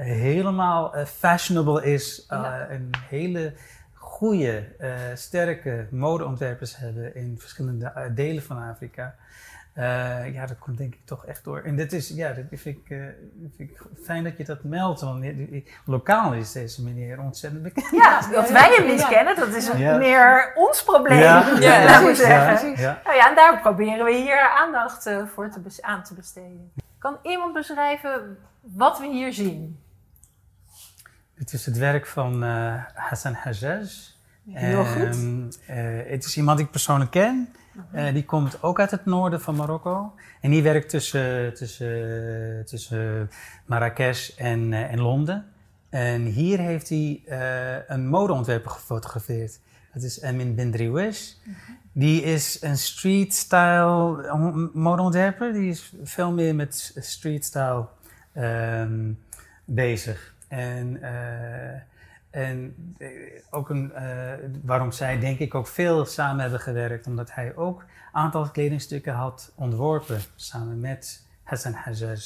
helemaal 0.05 0.95
eh, 0.95 1.05
fashionable 1.05 1.83
is. 1.83 2.25
eh, 2.29 2.39
Ja. 2.41 2.69
Een 2.69 2.91
hele 3.09 3.53
goede, 3.93 4.63
eh, 4.79 4.89
sterke 5.13 5.87
modeontwerpers 5.91 6.77
hebben 6.77 7.15
in 7.15 7.35
verschillende 7.39 8.11
delen 8.15 8.43
van 8.43 8.69
Afrika. 8.69 9.15
Eh, 9.73 10.33
ja, 10.33 10.45
dat 10.45 10.59
komt 10.59 10.77
denk 10.77 10.93
ik 10.93 11.05
toch 11.05 11.25
echt 11.25 11.43
door. 11.43 11.61
En 11.61 11.75
dit 11.75 11.93
is, 11.93 12.09
ja, 12.09 12.27
dat 12.33 12.43
vind 12.51 12.77
ik, 12.77 12.89
eh, 12.89 12.97
vind 13.55 13.69
ik 13.69 13.81
fijn 14.03 14.23
dat 14.23 14.37
je 14.37 14.43
dat 14.43 14.63
meldt. 14.63 15.01
Want 15.01 15.25
lokaal 15.85 16.33
is 16.33 16.51
deze 16.51 16.83
meneer 16.83 17.19
ontzettend 17.19 17.63
bekend. 17.63 17.89
Ja, 17.91 18.21
dat 18.31 18.49
wij 18.51 18.73
hem 18.77 18.87
niet 18.87 18.99
ja. 18.99 19.07
kennen, 19.07 19.35
dat 19.35 19.47
is 19.47 19.71
Ja. 19.75 19.97
meer 19.97 20.51
ons 20.55 20.83
probleem. 20.83 21.17
Ja, 21.19 21.41
precies, 22.01 22.17
zeggen. 22.17 22.69
Ja, 22.69 22.75
ja. 22.81 23.01
Nou 23.03 23.15
ja, 23.15 23.29
en 23.29 23.35
daar 23.35 23.61
proberen 23.61 24.05
we 24.05 24.13
hier 24.15 24.39
aandacht 24.39 25.05
eh, 25.05 25.25
voor 25.33 25.49
te 25.49 25.81
aan 25.81 26.03
te 26.03 26.13
besteden. 26.13 26.71
Kan 26.97 27.17
iemand 27.23 27.53
beschrijven 27.53 28.37
wat 28.61 28.99
we 28.99 29.07
hier 29.07 29.33
zien? 29.33 29.79
Het 31.37 31.53
is 31.53 31.65
het 31.65 31.77
werk 31.77 32.05
van 32.05 32.43
eh, 32.43 32.73
Hassan 32.93 33.33
Hajjaj. 33.33 33.85
Heel 34.49 34.85
goed. 34.85 35.01
Ehm, 35.03 35.43
eh, 35.65 36.11
het 36.11 36.25
is 36.25 36.37
iemand 36.37 36.57
die 36.57 36.65
ik 36.65 36.71
persoonlijk 36.71 37.11
ken. 37.11 37.49
Eh, 37.91 38.13
die 38.13 38.25
komt 38.25 38.63
ook 38.63 38.79
uit 38.79 38.91
het 38.91 39.05
noorden 39.05 39.41
van 39.41 39.55
Marokko. 39.55 40.13
En 40.41 40.51
die 40.51 40.63
werkt 40.63 40.89
tussen, 40.89 41.53
tussen, 41.53 42.65
tussen 42.65 43.29
Marrakesh 43.65 44.29
en, 44.37 44.73
en 44.73 44.99
Londen. 44.99 45.45
En 45.89 46.21
hier 46.25 46.59
heeft 46.59 46.89
hij 46.89 47.21
een 47.87 48.07
modeontwerper 48.07 48.71
gefotografeerd. 48.71 49.59
Dat 49.93 50.03
is 50.03 50.21
Emin 50.21 50.55
Bendriwish. 50.55 51.33
Die 51.91 52.21
is 52.23 52.61
een 52.61 52.77
street-style 52.77 54.31
on- 54.31 54.69
modeontwerper. 54.73 55.53
Die 55.53 55.69
is 55.69 55.93
veel 56.03 56.31
meer 56.31 56.55
met 56.55 56.95
street-style 56.95 57.85
ehm, 58.33 59.11
bezig. 59.65 60.35
En, 60.47 61.01
eh, 61.01 61.81
en 62.29 62.75
eh, 62.97 63.09
ook 63.49 63.69
een, 63.69 63.93
eh, 63.93 64.33
waarom 64.63 64.91
zij 64.91 65.19
denk 65.19 65.39
ik 65.39 65.55
ook 65.55 65.67
veel 65.67 66.05
samen 66.05 66.41
hebben 66.41 66.59
gewerkt, 66.59 67.07
omdat 67.07 67.33
hij 67.33 67.55
ook 67.55 67.81
een 67.81 67.87
aantal 68.11 68.49
kledingstukken 68.49 69.13
had 69.13 69.51
ontworpen 69.55 70.19
samen 70.35 70.79
met 70.79 71.25
Hassan 71.43 71.73
Hajjaj. 71.73 72.19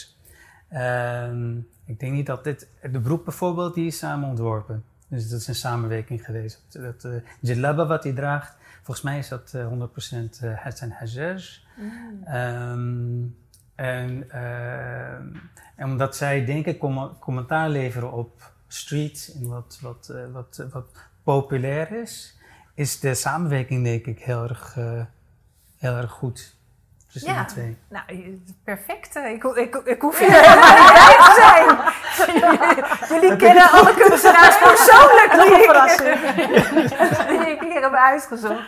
Ehm, 0.69 1.57
ik 1.86 1.99
denk 1.99 2.13
niet 2.13 2.25
dat 2.25 2.43
dit, 2.43 2.67
de 2.91 2.99
broek 2.99 3.23
bijvoorbeeld, 3.23 3.73
die 3.73 3.88
is 3.88 3.97
samen 3.97 4.29
ontworpen. 4.29 4.84
Dus 5.12 5.29
dat 5.29 5.39
is 5.39 5.47
een 5.47 5.55
samenwerking 5.55 6.25
geweest. 6.25 6.62
Dat 6.69 7.03
uh, 7.03 7.13
jilaba 7.39 7.86
wat 7.86 8.03
hij 8.03 8.13
draagt, 8.13 8.55
volgens 8.75 9.01
mij 9.01 9.17
is 9.17 9.27
dat 9.27 9.53
eh, 9.53 9.67
100% 9.67 10.41
eh, 10.41 10.57
Hassan 10.57 10.89
Hajjaj. 10.89 11.43
Ehm, 12.25 13.23
en, 13.75 14.25
ehm, 14.29 15.25
en 15.75 15.86
omdat 15.86 16.15
zij 16.15 16.45
denk 16.45 16.65
ik 16.65 16.79
com- 16.79 17.17
commentaar 17.19 17.69
leveren 17.69 18.12
op 18.12 18.51
street 18.67 19.31
en 19.41 19.49
wat, 19.49 19.79
wat, 19.81 20.10
eh, 20.15 20.21
wat, 20.34 20.63
wat 20.71 20.86
populair 21.23 21.91
is, 21.91 22.38
is 22.75 22.99
de 22.99 23.13
samenwerking 23.15 23.84
denk 23.84 24.05
ik 24.05 24.19
heel 24.19 24.43
erg, 24.43 24.77
eh, 24.77 25.01
heel 25.77 25.95
erg 25.95 26.12
goed 26.12 26.55
tussen 27.12 27.34
Ja. 27.34 27.38
die 27.43 27.45
twee. 27.53 27.77
Nou, 27.89 28.03
perfect. 28.63 29.15
eh, 29.15 29.31
Ik, 29.31 29.43
ik, 29.43 29.75
ik 29.75 30.01
hoef 30.01 30.19
hier 30.19 30.31
helemaal 30.41 30.77
niet 30.84 30.93
bij 30.93 31.15
te 31.17 31.34
zijn. 31.41 31.77
Jullie 33.21 33.38
kennen 33.38 33.71
alle 33.71 33.93
kunstenaars 33.93 34.57
persoonlijk 34.69 35.31
die 35.31 35.63
ik, 35.63 37.27
die 37.29 37.49
ik 37.51 37.62
hier 37.62 37.81
heb 37.81 37.93
uitgezocht. 37.93 38.63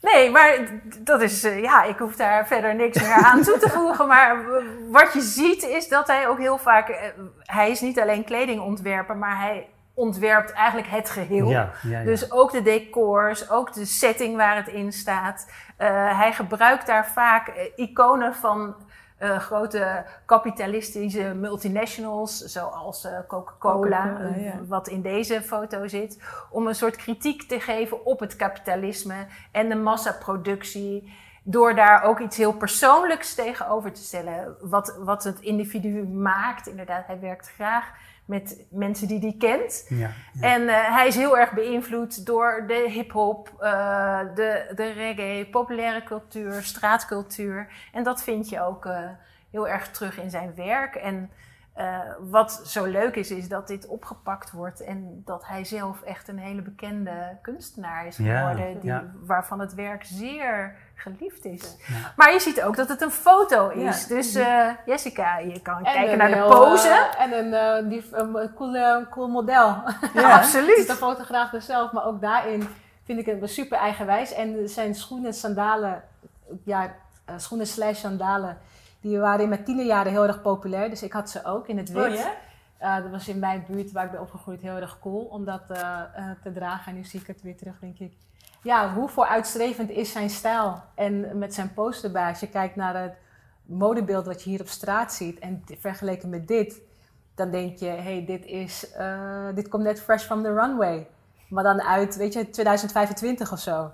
Nee, 0.00 0.30
maar 0.30 0.58
dat 0.98 1.22
is, 1.22 1.44
eh, 1.44 1.62
ja, 1.62 1.82
ik 1.82 1.98
hoef 1.98 2.16
daar 2.16 2.46
verder 2.46 2.74
niks 2.74 3.02
meer 3.02 3.24
aan 3.24 3.42
toe 3.42 3.58
te 3.58 3.68
voegen. 3.68 4.06
Maar 4.06 4.44
wat 4.90 5.12
je 5.12 5.20
ziet 5.20 5.62
is 5.62 5.88
dat 5.88 6.06
hij 6.06 6.28
ook 6.28 6.38
heel 6.38 6.58
vaak, 6.58 6.88
eh, 6.88 6.98
hij 7.38 7.70
is 7.70 7.80
niet 7.80 8.00
alleen 8.00 8.24
kledingontwerper, 8.24 9.16
maar 9.16 9.40
hij 9.40 9.68
ontwerpt 9.94 10.52
eigenlijk 10.52 10.88
het 10.88 11.10
geheel. 11.10 11.48
Ja, 11.48 11.70
ja, 11.82 11.98
ja. 11.98 12.04
Dus 12.04 12.32
ook 12.32 12.52
de 12.52 12.62
decors, 12.62 13.50
ook 13.50 13.72
de 13.72 13.84
setting 13.84 14.36
waar 14.36 14.56
het 14.56 14.68
in 14.68 14.92
staat. 14.92 15.50
Eh, 15.76 16.18
hij 16.18 16.32
gebruikt 16.32 16.86
daar 16.86 17.06
vaak 17.06 17.52
iconen 17.76 18.34
van 18.34 18.76
eh, 19.16 19.38
grote 19.38 20.04
kapitalistische 20.26 21.34
multinationals, 21.34 22.38
zoals 22.38 23.04
eh, 23.04 23.18
Coca-Cola, 23.28 24.18
eh, 24.20 24.44
ja. 24.44 24.64
wat 24.68 24.88
in 24.88 25.02
deze 25.02 25.42
foto 25.42 25.88
zit, 25.88 26.22
om 26.50 26.66
een 26.66 26.74
soort 26.74 26.96
kritiek 26.96 27.42
te 27.42 27.60
geven 27.60 28.04
op 28.04 28.20
het 28.20 28.36
kapitalisme 28.36 29.26
en 29.50 29.68
de 29.68 29.74
massaproductie. 29.74 31.12
Door 31.42 31.74
daar 31.74 32.02
ook 32.02 32.18
iets 32.18 32.36
heel 32.36 32.52
persoonlijks 32.52 33.34
tegenover 33.34 33.92
te 33.92 34.02
stellen. 34.02 34.56
Wat, 34.60 34.96
wat 34.98 35.24
het 35.24 35.40
individu 35.40 36.06
maakt. 36.08 36.66
Inderdaad, 36.66 37.06
hij 37.06 37.20
werkt 37.20 37.50
graag 37.54 37.92
met 38.26 38.66
mensen 38.70 39.08
die 39.08 39.18
hij 39.18 39.34
kent. 39.38 39.86
ja, 39.88 39.96
ja. 40.32 40.54
En 40.54 40.68
eh, 40.68 40.94
hij 40.94 41.06
is 41.06 41.14
heel 41.14 41.38
erg 41.38 41.52
beïnvloed 41.52 42.26
door 42.26 42.64
de 42.66 42.90
hip-hop, 42.90 43.52
eh, 43.58 44.20
de, 44.34 44.72
de 44.74 44.92
reggae, 44.92 45.48
populaire 45.50 46.02
cultuur, 46.02 46.62
straatcultuur. 46.62 47.68
En 47.92 48.02
dat 48.02 48.22
vind 48.22 48.48
je 48.48 48.60
ook 48.60 48.86
eh, 48.86 48.98
heel 49.50 49.68
erg 49.68 49.90
terug 49.90 50.18
in 50.18 50.30
zijn 50.30 50.54
werk. 50.54 50.94
En 50.94 51.30
eh, 51.76 51.98
wat 52.20 52.60
zo 52.64 52.84
leuk 52.84 53.16
is, 53.16 53.30
is 53.30 53.48
dat 53.48 53.66
dit 53.68 53.86
opgepakt 53.86 54.50
wordt 54.50 54.80
en 54.84 55.22
dat 55.24 55.46
hij 55.46 55.64
zelf 55.64 56.02
echt 56.02 56.28
een 56.28 56.38
hele 56.38 56.62
bekende 56.62 57.36
kunstenaar 57.42 58.06
is 58.06 58.16
Ja, 58.16 58.38
geworden, 58.48 58.80
die, 58.80 58.90
ja. 58.90 59.04
waarvan 59.24 59.60
het 59.60 59.74
werk 59.74 60.04
zeer 60.04 60.74
geliefd 60.94 61.44
is. 61.44 61.76
Ja. 61.86 62.12
Maar 62.16 62.32
je 62.32 62.40
ziet 62.40 62.62
ook 62.62 62.76
dat 62.76 62.88
het 62.88 63.00
een 63.02 63.10
foto 63.10 63.68
is. 63.68 64.02
Ja. 64.02 64.14
Dus 64.14 64.34
eh, 64.34 64.68
Jessica, 64.86 65.38
je 65.38 65.60
kan 65.60 65.82
kijken 65.82 66.18
naar 66.18 66.28
de 66.28 66.34
heel, 66.34 66.48
pose. 66.48 66.88
eh, 66.88 67.24
en 67.24 67.32
een, 67.32 67.54
eh, 67.54 67.88
die, 67.90 68.04
een 68.12 68.50
cool, 68.54 69.06
cool 69.10 69.28
model. 69.28 69.82
Ja. 70.14 70.36
Absoluut. 70.36 70.68
Het 70.68 70.78
is 70.78 70.86
de 70.86 70.92
fotograaf 70.94 71.50
dus 71.50 71.66
zelf, 71.66 71.92
maar 71.92 72.04
ook 72.04 72.20
daarin 72.20 72.68
vind 73.04 73.18
ik 73.18 73.26
het 73.26 73.50
super 73.50 73.78
eigenwijs. 73.78 74.32
En 74.32 74.68
zijn 74.68 74.94
schoenen, 74.94 75.34
sandalen, 75.34 76.02
ja, 76.64 76.94
eh, 77.24 77.34
schoenen 77.38 77.66
slash 77.66 78.00
sandalen, 78.00 78.58
die 79.08 79.18
waren 79.18 79.42
in 79.42 79.48
mijn 79.48 79.64
tienerjaren 79.64 80.12
heel 80.12 80.26
erg 80.26 80.42
populair. 80.42 80.90
Dus 80.90 81.02
ik 81.02 81.12
had 81.12 81.30
ze 81.30 81.44
ook 81.44 81.68
in 81.68 81.76
het 81.76 81.92
wit. 81.92 82.12
Oh 82.12 82.14
ja? 82.14 82.32
Eh, 82.78 83.02
dat 83.02 83.10
was 83.10 83.28
in 83.28 83.38
mijn 83.38 83.64
buurt 83.68 83.92
waar 83.92 84.04
ik 84.04 84.10
ben 84.10 84.20
opgegroeid 84.20 84.62
heel 84.62 84.76
erg 84.76 84.98
cool 85.00 85.24
om 85.24 85.44
dat 85.44 85.62
eh, 85.68 86.00
eh, 86.14 86.30
te 86.42 86.52
dragen. 86.52 86.92
En 86.92 86.94
nu 86.94 87.04
zie 87.04 87.20
ik 87.20 87.26
het 87.26 87.42
weer 87.42 87.56
terug, 87.56 87.78
denk 87.80 87.98
ik. 87.98 88.12
Ja, 88.62 88.92
hoe 88.92 89.08
vooruitstrevend 89.08 89.90
is 89.90 90.12
zijn 90.12 90.30
stijl? 90.30 90.82
En 90.94 91.38
met 91.38 91.54
zijn 91.54 91.74
poster 91.74 92.04
erbij, 92.04 92.28
als 92.28 92.40
je 92.40 92.48
kijkt 92.48 92.76
naar 92.76 93.02
het 93.02 93.14
modebeeld 93.62 94.26
wat 94.26 94.42
je 94.42 94.50
hier 94.50 94.60
op 94.60 94.68
straat 94.68 95.12
ziet 95.12 95.38
en 95.38 95.64
vergeleken 95.78 96.28
met 96.28 96.48
dit, 96.48 96.80
dan 97.34 97.50
denk 97.50 97.76
je, 97.76 97.86
hey, 97.86 98.24
dit, 98.26 98.44
is, 98.44 98.86
dit 99.54 99.68
komt 99.68 99.82
net 99.82 100.00
fresh 100.00 100.24
from 100.24 100.42
the 100.42 100.54
runway. 100.54 101.06
Maar 101.48 101.64
dan 101.64 101.82
uit, 101.82 102.16
weet 102.16 102.32
je, 102.32 102.50
2025 102.50 103.52
of 103.52 103.58
zo. 103.58 103.90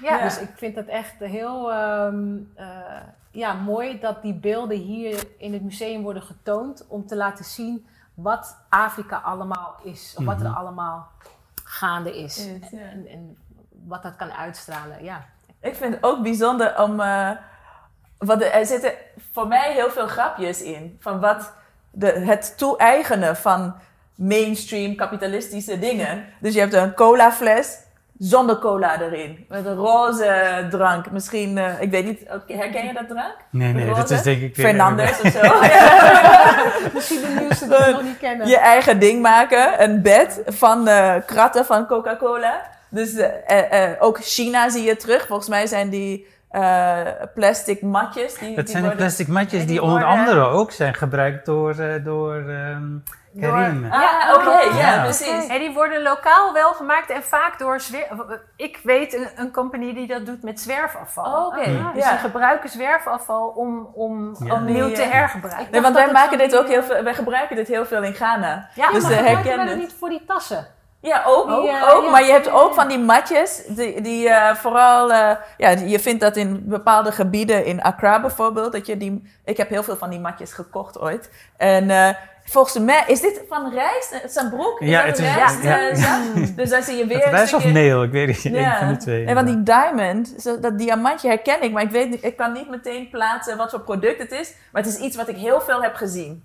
Ja. 0.00 0.22
Dus 0.22 0.38
ik 0.38 0.50
vind 0.56 0.76
het 0.76 0.88
echt 0.88 1.18
heel 1.18 1.72
ehm, 1.72 2.36
eh, 2.54 2.66
ja, 3.34 3.52
mooi 3.52 3.98
dat 4.00 4.22
die 4.22 4.34
beelden 4.34 4.78
hier 4.78 5.24
in 5.38 5.52
het 5.52 5.62
museum 5.62 6.02
worden 6.02 6.22
getoond 6.22 6.84
om 6.88 7.06
te 7.06 7.16
laten 7.16 7.44
zien 7.44 7.86
wat 8.14 8.56
Afrika 8.68 9.16
allemaal 9.16 9.76
is. 9.82 10.14
Of 10.18 10.24
wat 10.24 10.40
er 10.40 10.48
Mhm. 10.48 10.56
allemaal 10.58 11.08
gaande 11.64 12.18
is. 12.18 12.38
Is, 12.38 12.70
ja. 12.70 12.78
En, 12.78 13.06
en 13.06 13.36
wat 13.86 14.02
dat 14.02 14.16
kan 14.16 14.32
uitstralen, 14.32 15.04
ja. 15.04 15.24
Ik 15.60 15.74
vind 15.74 15.94
het 15.94 16.02
ook 16.04 16.22
bijzonder 16.22 16.82
om. 16.82 17.00
eh, 17.00 17.30
wat 18.18 18.40
er, 18.42 18.50
er 18.50 18.66
zitten 18.66 18.92
voor 19.32 19.48
mij 19.48 19.72
heel 19.72 19.90
veel 19.90 20.06
grapjes 20.06 20.62
in. 20.62 20.96
Van 21.00 21.20
wat 21.20 21.52
de, 21.90 22.06
het 22.06 22.58
toe-eigenen 22.58 23.36
van 23.36 23.74
mainstream 24.14 24.94
kapitalistische 24.96 25.78
dingen. 25.78 26.24
Dus 26.40 26.54
je 26.54 26.60
hebt 26.60 26.72
een 26.72 26.94
colafles 26.94 27.78
zonder 28.18 28.58
cola 28.58 29.00
erin. 29.00 29.44
Met 29.48 29.66
een 29.66 29.74
roze 29.74 30.66
drank. 30.70 31.10
Misschien, 31.10 31.58
eh, 31.58 31.80
ik 31.80 31.90
weet 31.90 32.04
niet, 32.04 32.20
herken 32.46 32.86
je 32.86 32.92
dat 32.92 33.08
drank? 33.08 33.34
Nee, 33.50 33.72
nee, 33.72 33.94
dat 33.94 34.10
is 34.10 34.22
denk 34.22 34.42
ik 34.42 34.56
weer... 34.56 34.66
Fernandez 34.66 35.20
of 35.20 35.30
zo. 35.32 35.40
Misschien 36.94 37.20
de 37.20 37.36
nieuwste 37.40 37.68
die 37.68 37.76
we 37.78 37.90
nog 37.92 38.02
niet 38.02 38.18
kennen. 38.18 38.46
je 38.48 38.58
eigen 38.58 38.98
ding 38.98 39.22
maken. 39.22 39.82
Een 39.82 40.02
bed 40.02 40.42
van 40.46 40.88
eh 40.88 41.14
kratten 41.26 41.64
van 41.64 41.86
Coca-Cola. 41.86 42.60
Dus 42.88 43.14
eh, 43.16 43.28
eh, 43.46 43.84
eh, 43.90 43.96
ook 43.98 44.18
China 44.20 44.68
zie 44.70 44.82
je 44.82 44.96
terug. 44.96 45.26
Volgens 45.26 45.48
mij 45.48 45.66
zijn 45.66 45.88
die 45.88 46.26
eh, 46.50 46.98
plastic 47.34 47.82
matjes. 47.82 48.34
Die, 48.38 48.54
Dat 48.54 48.64
die 48.64 48.66
zijn 48.66 48.82
de 48.82 48.88
worden- 48.88 48.96
plastic 49.06 49.28
matjes 49.28 49.58
die 49.60 49.66
die 49.68 49.82
onder 49.82 50.00
worden- 50.00 50.18
andere 50.18 50.40
ook 50.44 50.70
zijn 50.72 50.94
gebruikt 50.94 51.46
door, 51.46 51.78
eh, 51.78 52.04
door 52.04 52.34
ehm, 52.48 52.82
Karim. 53.40 53.84
Ah, 53.90 54.00
Ja, 54.00 54.34
oké, 54.34 54.48
oh, 54.48 54.76
ja, 54.76 54.94
ja. 54.94 55.02
precies. 55.02 55.46
Hey, 55.46 55.58
die 55.58 55.72
worden 55.72 56.02
lokaal 56.02 56.52
wel 56.52 56.72
gemaakt 56.72 57.10
en 57.10 57.22
vaak 57.22 57.58
door 57.58 57.80
zwer... 57.80 58.06
Ik 58.56 58.80
weet 58.82 59.14
een, 59.14 59.28
een 59.36 59.52
compagnie 59.52 59.94
die 59.94 60.06
dat 60.06 60.26
doet 60.26 60.42
met 60.42 60.60
zwerfafval. 60.60 61.24
Oh, 61.24 61.46
oké, 61.46 61.68
Mm. 61.70 61.90
Dus 61.94 62.04
ja. 62.04 62.10
die 62.10 62.18
gebruiken 62.18 62.68
zwerfafval 62.68 63.48
om, 63.48 63.90
om 63.94 64.36
Ja. 64.44 64.54
opnieuw 64.54 64.92
te 64.92 65.02
eh, 65.02 65.10
hergebruiken. 65.10 65.68
Nee, 65.72 65.80
want 65.80 65.84
dat 65.84 65.92
wij 65.94 66.02
het 66.04 66.12
maken 66.12 66.38
dit 66.38 66.56
ook 66.58 66.68
heel 66.68 66.82
veel, 66.82 67.02
wij 67.02 67.14
gebruiken 67.14 67.56
dit 67.56 67.68
heel 67.68 67.86
veel 67.86 68.02
in 68.02 68.14
Ghana. 68.14 68.68
Ja, 68.74 68.90
dus 68.90 69.02
maar 69.02 69.10
de 69.10 69.16
gebruiken 69.16 69.34
herkennen. 69.34 69.66
dat 69.66 69.76
niet 69.76 69.94
voor 69.98 70.08
die 70.08 70.24
tassen? 70.26 70.66
Ja, 71.00 71.22
ook. 71.26 71.46
Die, 71.48 71.70
eh, 71.70 71.94
ook 71.94 72.04
ja. 72.04 72.10
maar 72.10 72.24
je 72.24 72.30
hebt 72.32 72.50
ook 72.50 72.74
van 72.74 72.88
die 72.88 72.98
matjes. 72.98 73.62
Die, 73.68 74.00
die 74.00 74.28
eh, 74.28 74.54
vooral, 74.54 75.12
eh, 75.12 75.30
ja, 75.56 75.68
je 75.70 75.98
vindt 75.98 76.20
dat 76.20 76.36
in 76.36 76.62
bepaalde 76.68 77.12
gebieden, 77.12 77.64
in 77.64 77.82
Accra 77.82 78.20
bijvoorbeeld. 78.20 78.72
Dat 78.72 78.86
je 78.86 78.96
die, 78.96 79.32
ik 79.44 79.56
heb 79.56 79.68
heel 79.68 79.82
veel 79.82 79.96
van 79.96 80.10
die 80.10 80.20
matjes 80.20 80.52
gekocht 80.52 81.00
ooit. 81.00 81.30
En 81.56 81.90
eh, 81.90 82.08
volgens 82.44 82.78
mij, 82.78 83.04
is 83.06 83.20
dit 83.20 83.40
van 83.48 83.70
rijst? 83.72 84.10
Het 84.10 84.30
is 84.30 84.36
een 84.36 84.50
broek? 84.50 84.80
Is 84.80 84.88
Ja, 84.88 85.02
het 85.04 85.18
is- 85.18 85.34
rijst, 85.34 85.62
ja, 85.62 85.78
eh, 85.90 86.00
ja. 86.02 86.20
Dus 86.56 86.70
dan 86.70 86.82
zie 86.82 86.96
je 86.96 87.06
weer 87.14 87.18
Het 87.18 87.32
rijst 87.34 87.54
of 87.54 87.64
meel, 87.72 88.02
ik 88.02 88.10
weet 88.10 88.26
niet. 88.26 88.42
Ja. 88.42 88.72
Een 88.72 88.78
van 88.78 88.88
die 88.88 88.96
twee. 88.96 89.26
En 89.26 89.34
want 89.34 89.46
die 89.46 89.62
diamond, 89.62 90.34
zo- 90.38 90.60
dat 90.60 90.78
diamantje 90.78 91.28
herken 91.28 91.62
ik, 91.62 91.72
maar 91.72 91.82
ik 91.82 91.90
weet 91.90 92.10
niet, 92.10 92.24
ik 92.24 92.36
kan 92.36 92.52
niet 92.52 92.70
meteen 92.70 93.08
plaatsen 93.10 93.56
wat 93.56 93.70
voor 93.70 93.80
product 93.80 94.18
het 94.18 94.32
is. 94.32 94.52
Maar 94.72 94.82
het 94.82 94.92
is 94.94 94.98
iets 95.00 95.16
wat 95.16 95.28
ik 95.28 95.36
heel 95.36 95.60
veel 95.60 95.82
heb 95.82 95.94
gezien. 95.94 96.44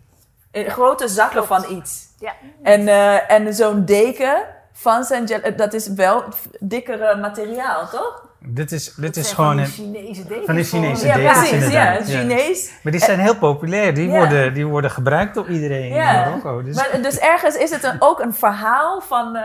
In 0.52 0.70
grote 0.70 1.08
zakken 1.08 1.46
van 1.46 1.66
iets. 1.70 2.08
Ja. 2.20 2.34
En, 2.64 2.88
eh, 2.88 3.32
en 3.32 3.54
zo'n 3.54 3.86
deken 3.86 4.46
van 4.74 5.04
St. 5.04 5.58
dat 5.58 5.74
is 5.74 5.88
wel 5.88 6.24
dikkere 6.60 7.16
materiaal, 7.16 7.90
toch? 7.90 8.28
Dit 8.46 8.72
is, 8.72 8.94
dit 8.96 9.18
is 9.18 9.32
gewoon 9.34 9.50
van 9.50 9.60
een, 9.60 9.66
Chinese 9.66 10.24
dekens. 10.28 10.46
van 10.46 10.56
die 10.56 10.64
Chinese 10.64 11.06
Ja, 11.08 11.16
dekens 11.16 11.38
precies. 11.50 11.72
Ja, 11.72 11.88
inderdaad. 11.92 12.08
Ja. 12.10 12.20
Chinees. 12.20 12.72
Maar 12.84 12.92
die 12.92 13.02
zijn 13.02 13.20
heel 13.20 13.36
populair. 13.38 13.94
Die, 13.94 14.10
Ja. 14.10 14.18
worden, 14.18 14.54
die 14.54 14.66
worden 14.66 14.92
gebruikt 14.92 15.34
door 15.34 15.50
iedereen 15.50 15.94
Ja. 15.94 16.10
in 16.12 16.20
Marokko. 16.30 16.64
Dus 16.64 16.76
Maar, 16.76 17.02
dus 17.02 17.18
ergens 17.20 17.56
is 17.56 17.70
het 17.70 17.84
een, 17.84 17.96
ook 18.00 18.20
een 18.20 18.34
verhaal 18.34 19.02
van 19.02 19.36
eh, 19.36 19.44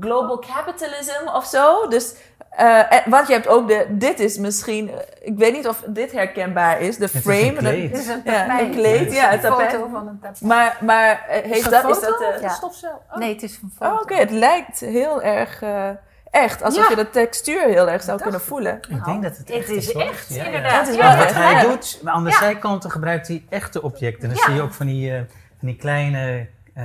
global 0.00 0.38
capitalism 0.54 1.28
of 1.34 1.44
zo. 1.44 1.88
Dus, 1.88 2.14
eh, 2.50 2.80
want 3.06 3.26
je 3.26 3.32
hebt 3.32 3.48
ook 3.48 3.68
de, 3.68 3.86
dit 3.90 4.20
is 4.20 4.38
misschien, 4.38 4.90
eh, 4.90 4.96
ik 5.22 5.38
weet 5.38 5.52
niet 5.52 5.68
of 5.68 5.82
dit 5.86 6.12
herkenbaar 6.12 6.80
is, 6.80 6.96
de 6.96 7.04
is 7.04 7.14
een 7.14 7.20
frame. 7.20 7.52
dat- 7.52 7.58
kleed. 7.62 7.90
Dit 7.92 8.00
is 8.00 8.08
een 8.08 8.20
Ja, 8.24 8.32
tapijt. 8.46 8.60
een 8.60 8.70
kleed, 8.70 9.12
ja, 9.14 9.28
het 9.28 9.44
Een 9.44 9.50
tapijt. 9.50 9.70
foto 9.70 9.88
van 9.92 10.06
een 10.08 10.18
tapijt. 10.20 10.40
Maar, 10.40 10.76
maar 10.80 11.24
heeft 11.28 11.70
dat, 11.70 11.88
is 11.90 12.00
dat... 12.00 12.38
Ja. 12.40 12.48
Stofcel. 12.48 13.02
Oh. 13.12 13.16
Nee, 13.16 13.32
het 13.32 13.42
is 13.42 13.58
een 13.62 13.72
foto. 13.78 13.92
Oh, 13.94 14.00
oké, 14.00 14.14
het 14.14 14.30
lijkt 14.30 14.80
heel 14.80 15.22
erg 15.22 15.62
eh, 15.62 15.88
echt. 16.36 16.62
Alsof 16.62 16.82
Ja. 16.82 16.90
je 16.90 16.96
de 17.04 17.10
textuur 17.10 17.68
heel 17.68 17.88
erg 17.90 18.02
zou 18.02 18.20
kunnen 18.22 18.40
voelen. 18.40 18.74
ik 18.88 19.04
denk 19.04 19.22
dat 19.22 19.36
het 19.36 19.48
Het 19.48 19.56
echt 19.56 19.68
is 19.68 19.92
hoor. 19.92 20.02
echt, 20.02 20.34
Ja, 20.34 20.44
inderdaad. 20.44 20.80
Het 20.80 20.88
is 20.88 20.94
Ja, 20.96 21.02
wel 21.08 21.16
Wat 21.16 21.26
echt. 21.26 21.34
hij 21.34 21.62
doet, 21.62 22.00
maar 22.02 22.12
aan 22.12 22.24
de 22.24 22.30
Ja. 22.30 22.38
zijkanten 22.38 22.90
gebruikt 22.90 23.28
hij 23.28 23.44
echte 23.48 23.82
objecten. 23.82 24.28
Dan 24.28 24.38
Ja. 24.38 24.44
zie 24.44 24.54
je 24.54 24.62
ook 24.62 24.72
van 24.74 24.86
die, 24.86 25.12
eh, 25.14 25.18
van 25.58 25.68
die 25.68 25.76
kleine 25.76 26.46
eh, 26.74 26.84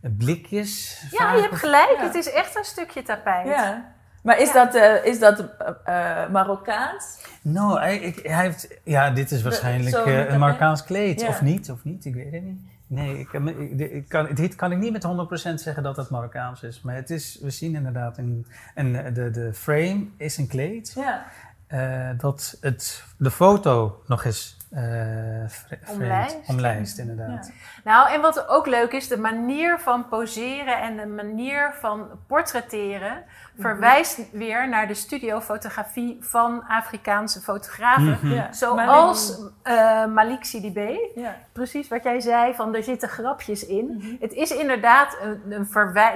blikjes. 0.00 1.02
Ja, 1.10 1.18
vaak 1.18 1.34
je 1.36 1.42
hebt 1.42 1.54
gelijk. 1.56 1.94
Ja. 1.96 2.02
Het 2.02 2.14
is 2.14 2.30
echt 2.32 2.56
een 2.56 2.64
stukje 2.64 3.02
tapijt. 3.02 3.46
Ja. 3.46 3.92
Maar 4.22 4.38
is 4.38 4.52
dat, 4.52 4.74
eh, 4.74 5.04
is 5.04 5.18
dat 5.18 5.44
Marokkaans? 6.30 7.18
Nou, 7.42 7.78
hij, 7.80 8.14
heeft, 8.22 8.68
ja, 8.84 9.10
dit 9.10 9.30
is 9.30 9.42
waarschijnlijk 9.42 9.96
eh, 9.96 10.28
een 10.32 10.38
Marokkaans 10.38 10.84
kleed. 10.84 11.20
Ja. 11.20 11.28
Of 11.28 11.40
niet, 11.42 11.70
of 11.70 11.84
niet, 11.84 12.04
ik 12.04 12.14
weet 12.14 12.32
het 12.32 12.42
niet. 12.42 12.60
Nee, 12.94 13.18
ik, 13.18 13.28
kan- 13.28 13.48
ik, 13.48 13.78
ik 13.90 14.08
kan, 14.08 14.28
dit 14.34 14.54
kan 14.54 14.72
ik 14.72 14.78
niet 14.78 14.92
met 14.92 15.06
100% 15.50 15.54
zeggen 15.54 15.82
dat 15.82 15.96
het 15.96 16.10
Marokkaans 16.10 16.62
is. 16.62 16.80
Maar 16.82 16.94
het 16.94 17.10
is, 17.10 17.38
we 17.42 17.50
zien 17.50 17.74
inderdaad, 17.74 18.18
een, 18.18 18.46
een, 18.74 19.14
de, 19.14 19.30
de 19.30 19.54
frame 19.54 20.06
is 20.16 20.36
een 20.36 20.46
kleed. 20.46 20.92
Ja. 20.96 21.24
eh, 21.66 22.18
dat 22.18 22.56
het, 22.60 23.04
de 23.18 23.30
foto 23.30 24.02
nog 24.06 24.24
eens 24.24 24.56
eh 24.72 25.90
Omlijst. 25.90 26.38
omlijst, 26.48 26.98
inderdaad. 26.98 27.52
Nou, 27.84 28.12
en 28.12 28.20
wat 28.20 28.48
ook 28.48 28.66
leuk 28.66 28.92
is, 28.92 29.08
de 29.08 29.18
manier 29.18 29.80
van 29.80 30.08
poseren 30.08 30.80
en 30.80 30.96
de 30.96 31.06
manier 31.06 31.74
van 31.80 32.06
portretteren 32.26 33.24
verwijst 33.58 34.30
weer 34.32 34.68
naar 34.68 34.86
de 34.86 34.94
studiofotografie 34.94 36.16
van 36.20 36.64
Afrikaanse 36.68 37.40
fotografen. 37.40 38.18
Mhm. 38.22 38.32
Ja. 38.32 38.52
Zoals 38.52 39.40
eh, 39.62 40.06
Malik 40.06 40.44
Sidibé. 40.44 40.98
Ja. 41.14 41.36
Precies 41.52 41.88
wat 41.88 42.02
jij 42.02 42.20
zei, 42.20 42.54
van 42.54 42.74
er 42.74 42.82
zitten 42.82 43.08
grapjes 43.08 43.66
in. 43.66 44.16
Het 44.20 44.32
is 44.32 44.50
inderdaad 44.50 45.18
een, 45.20 45.68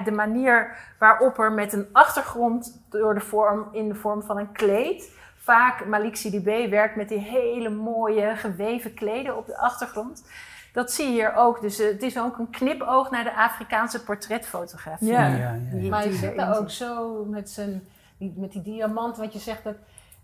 de 0.04 0.12
manier 0.12 0.76
waarop 0.98 1.38
er 1.38 1.52
met 1.52 1.72
een 1.72 1.88
achtergrond 1.92 2.82
door 2.88 3.14
de 3.14 3.20
vorm, 3.20 3.68
in 3.72 3.88
de 3.88 3.94
vorm 3.94 4.22
van 4.22 4.38
een 4.38 4.52
kleed. 4.52 5.14
Vaak 5.46 5.84
Malik 5.86 6.16
Sidibé 6.16 6.68
werkt 6.68 6.96
met 6.96 7.08
die 7.08 7.18
hele 7.18 7.68
mooie 7.68 8.36
geweven 8.36 8.94
kleden 8.94 9.36
op 9.36 9.46
de 9.46 9.56
achtergrond. 9.58 10.24
Dat 10.72 10.92
zie 10.92 11.04
je 11.06 11.12
hier 11.12 11.34
ook. 11.34 11.60
Dus 11.60 11.78
eh, 11.80 11.86
het 11.88 12.02
is 12.02 12.18
ook 12.18 12.38
een 12.38 12.50
knipoog 12.50 13.10
naar 13.10 13.24
de 13.24 13.34
Afrikaanse 13.36 14.02
portretfotografie. 14.04 15.08
Ja. 15.08 15.26
Ja, 15.26 15.36
ja, 15.36 15.52
ja. 15.52 15.58
Die- 15.78 15.90
Maar 15.90 16.02
je 16.04 16.08
die 16.08 16.18
zit 16.18 16.36
daar 16.36 16.58
ook 16.58 16.70
zo 16.70 17.24
met, 17.24 17.50
zijn, 17.50 17.88
die, 18.18 18.34
met 18.36 18.52
die 18.52 18.62
diamant, 18.62 19.16
wat 19.16 19.32
je 19.32 19.38
zegt 19.38 19.64
dat 19.64 19.74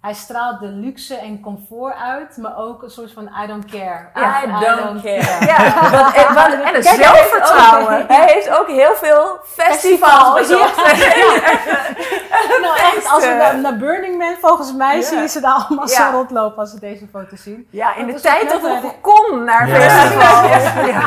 hij 0.03 0.13
straalt 0.15 0.61
de 0.61 0.67
luxe 0.67 1.15
en 1.17 1.41
comfort 1.41 1.95
uit, 1.97 2.37
maar 2.37 2.57
ook 2.57 2.83
een 2.83 2.91
soort 2.91 3.13
van 3.13 3.31
I 3.45 3.47
don't 3.47 3.65
care. 3.65 4.09
I 4.17 4.51
Of 4.53 4.61
don't 4.61 5.03
care. 5.03 5.47
Ja, 5.47 5.91
Want, 5.91 6.35
want- 6.39 6.53
en 6.53 6.75
een 6.75 6.83
kijk, 6.83 6.85
hij 6.85 7.13
heeft 7.13 7.31
zelfvertrouwen. 7.31 8.03
ook- 8.03 8.09
Hij 8.09 8.33
heeft 8.33 8.51
ook 8.59 8.67
heel 8.67 8.95
veel 8.95 9.39
festivals 9.45 10.39
bezocht. 10.41 10.77
nou 12.63 12.77
echt, 12.77 13.11
als 13.11 13.25
we 13.25 13.35
naar, 13.39 13.59
naar 13.61 13.77
Burning 13.77 14.19
Man, 14.19 14.35
volgens 14.41 14.73
mij 14.75 14.97
Ja. 14.97 15.03
zie 15.03 15.19
je 15.19 15.29
ze 15.29 15.41
daar 15.41 15.53
allemaal 15.69 15.89
Ja. 15.89 15.95
zo 16.11 16.17
rondlopen 16.17 16.59
als 16.59 16.71
ze 16.71 16.79
deze 16.81 17.07
foto 17.13 17.37
zien. 17.37 17.67
Ja, 17.71 17.97
in 17.97 18.07
de 18.07 18.21
tijd 18.21 18.49
dat 18.51 18.61
we 18.61 18.91
kon 19.01 19.45
naar 19.45 19.69
Ja. 19.69 19.75
festivals. 19.75 20.87
Ja. 20.87 21.03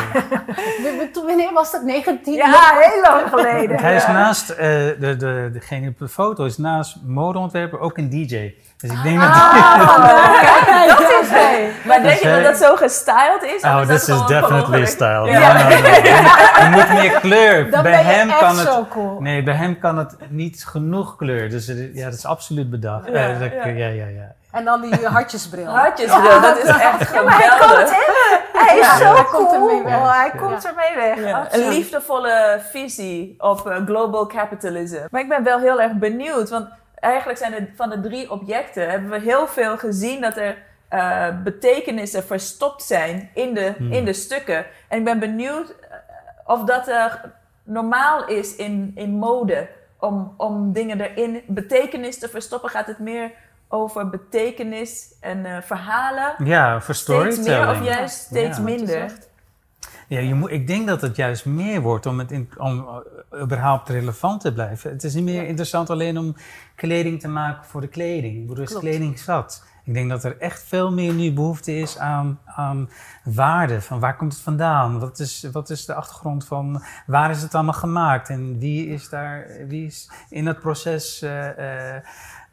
Wanneer 1.25 1.53
was 1.53 1.71
dat? 1.71 1.81
19? 1.83 2.33
Ja, 2.33 2.71
heel 2.79 3.01
lang 3.01 3.29
geleden. 3.29 3.79
Hij 3.79 3.95
is 3.95 4.03
Ja. 4.05 4.11
naast, 4.11 4.49
eh, 4.49 4.57
de, 4.99 5.15
de, 5.17 5.49
degene 5.53 5.89
op 5.89 5.97
de 5.97 6.07
foto 6.07 6.45
is 6.45 6.57
naast 6.57 6.95
modeontwerper 7.05 7.79
ook 7.79 7.97
een 7.97 8.09
DJ. 8.09 8.53
Dus 8.77 8.91
ik 8.91 9.03
denk 9.03 9.21
Ah, 9.21 10.87
dat 10.87 10.99
is 11.21 11.29
hij. 11.29 11.71
Maar 11.85 12.01
denk 12.03 12.19
je 12.19 12.27
hij- 12.27 12.43
dat 12.43 12.51
dat 12.59 12.69
zo 12.69 12.75
gestyled 12.75 13.43
is? 13.43 13.61
dat... 13.61 13.71
Oh, 13.73 13.81
is 13.81 13.87
dat 13.87 13.99
this 13.99 14.07
is 14.15 14.25
definitely 14.25 14.79
per 14.79 14.87
style. 14.87 15.19
ongeluk? 15.21 15.33
No, 15.33 15.39
Ja. 15.39 15.53
no, 15.53 15.69
no. 15.69 15.75
Je 16.63 16.67
moet 16.71 16.89
meer 17.01 17.19
kleur. 17.19 17.71
Dan 17.71 17.83
bij 17.83 17.91
ben 17.91 17.99
je 18.05 18.05
hem 18.13 18.29
echt 18.29 18.39
kan 18.39 18.57
het... 18.57 18.67
zo 18.67 18.85
cool. 18.89 19.21
Nee, 19.21 19.43
bij 19.43 19.53
hem 19.53 19.79
kan 19.79 19.97
het 19.97 20.15
niet 20.29 20.65
genoeg 20.67 21.15
kleur. 21.15 21.49
Dus 21.49 21.67
het- 21.67 21.89
ja, 21.93 22.05
dat 22.05 22.13
is 22.13 22.25
absoluut 22.25 22.69
bedacht. 22.69 23.05
Ja, 23.07 23.13
Eh, 23.13 23.39
dat- 23.39 23.51
ja. 23.51 23.65
ja, 23.65 23.87
ja, 23.87 24.05
ja. 24.07 24.31
En 24.51 24.65
dan 24.65 24.81
die 24.81 25.07
hartjesbril. 25.07 25.65
Hartjesbril, 25.77 26.41
dat 26.41 26.57
is 26.57 26.67
echt 26.69 27.13
Ja, 27.13 27.21
maar 27.21 27.37
hij 27.37 27.47
kan 27.59 27.69
het, 27.69 27.89
geweldig. 27.89 27.89
hè? 27.89 28.59
Hij 28.65 28.77
is 28.77 28.85
Ja, 28.85 28.97
zo 28.97 29.13
hij 29.13 29.23
komt 29.23 29.49
cool. 29.49 29.69
ermee 29.69 29.83
weg. 29.83 29.95
Oh, 29.95 30.11
hij 30.17 30.31
Ja. 30.33 30.39
komt 30.39 30.65
ermee 30.65 30.95
weg. 31.15 31.25
Ja, 31.29 31.47
een 31.51 31.67
liefdevolle 31.67 32.59
visie 32.71 33.35
op 33.37 33.67
eh, 33.67 33.75
global 33.85 34.27
capitalism. 34.27 34.99
Maar 35.09 35.21
ik 35.21 35.29
ben 35.29 35.43
wel 35.43 35.59
heel 35.59 35.81
erg 35.81 35.91
benieuwd, 35.93 36.49
want 36.49 36.67
eigenlijk 37.05 37.39
zijn 37.39 37.53
er 37.53 37.67
van 37.75 37.89
de 37.89 37.99
drie 37.99 38.31
objecten 38.31 38.89
hebben 38.89 39.09
we 39.09 39.19
heel 39.19 39.47
veel 39.47 39.77
gezien 39.77 40.21
dat 40.21 40.37
er 40.37 40.57
eh, 40.87 41.27
betekenissen 41.43 42.23
verstopt 42.23 42.83
zijn 42.83 43.29
in 43.33 43.53
de, 43.53 43.73
Hmm. 43.77 43.91
in 43.91 44.05
de 44.05 44.13
stukken. 44.13 44.65
En 44.87 44.97
ik 44.99 45.03
ben 45.03 45.19
benieuwd 45.19 45.69
eh, 45.69 45.97
of 46.45 46.63
dat 46.63 46.87
eh, 46.87 47.13
normaal 47.63 48.27
is 48.27 48.55
in, 48.55 48.91
in 48.95 49.09
mode 49.09 49.67
om, 49.99 50.33
om 50.37 50.73
dingen 50.73 51.01
erin 51.01 51.41
betekenis 51.47 52.19
te 52.19 52.29
verstoppen. 52.29 52.69
Gaat 52.69 52.87
het 52.87 52.99
meer 52.99 53.31
over 53.69 54.09
betekenis 54.09 55.15
en 55.21 55.45
eh, 55.45 55.57
verhalen? 55.61 56.33
Ja, 56.43 56.81
voor 56.81 56.95
Steeds 56.95 57.37
meer 57.47 57.69
of 57.69 57.83
juist 57.83 58.17
steeds 58.17 58.57
Ja. 58.57 58.63
minder? 58.63 59.11
Ja, 60.07 60.19
je 60.19 60.33
moet, 60.33 60.51
ik 60.51 60.67
denk 60.67 60.87
dat 60.87 61.01
het 61.01 61.15
juist 61.15 61.45
meer 61.45 61.81
wordt 61.81 62.05
om, 62.05 62.19
het 62.19 62.31
in, 62.31 62.49
om 62.57 62.77
uh, 63.33 63.41
überhaupt 63.41 63.89
relevant 63.89 64.41
te 64.41 64.53
blijven. 64.53 64.91
Het 64.91 65.03
is 65.03 65.13
niet 65.13 65.23
meer 65.23 65.47
interessant 65.47 65.89
alleen 65.89 66.17
om 66.17 66.35
kleding 66.75 67.19
te 67.19 67.27
maken 67.27 67.65
voor 67.65 67.81
de 67.81 67.87
kleding. 67.87 68.35
Ik 68.37 68.47
bedoel, 68.47 68.63
is 68.63 68.77
kleding 68.77 69.19
zat. 69.19 69.63
Ik 69.85 69.93
denk 69.93 70.09
dat 70.09 70.23
er 70.23 70.37
echt 70.37 70.63
veel 70.63 70.91
meer 70.91 71.13
nu 71.13 71.33
behoefte 71.33 71.77
is 71.77 71.97
aan, 71.97 72.39
aan 72.45 72.89
waarde. 73.23 73.81
Van 73.81 73.99
waar 73.99 74.15
komt 74.15 74.33
het 74.33 74.41
vandaan? 74.41 74.99
Wat 74.99 75.19
is, 75.19 75.47
wat 75.51 75.69
is 75.69 75.85
de 75.85 75.93
achtergrond 75.93 76.45
van 76.45 76.83
waar 77.05 77.29
is 77.29 77.41
het 77.41 77.55
allemaal 77.55 77.73
gemaakt? 77.73 78.29
En 78.29 78.59
wie 78.59 78.87
is 78.87 79.09
daar, 79.09 79.47
wie 79.67 79.85
is 79.85 80.09
in 80.29 80.47
het 80.47 80.59
proces 80.59 81.21
eh, 81.21 81.95
eh, 81.95 82.03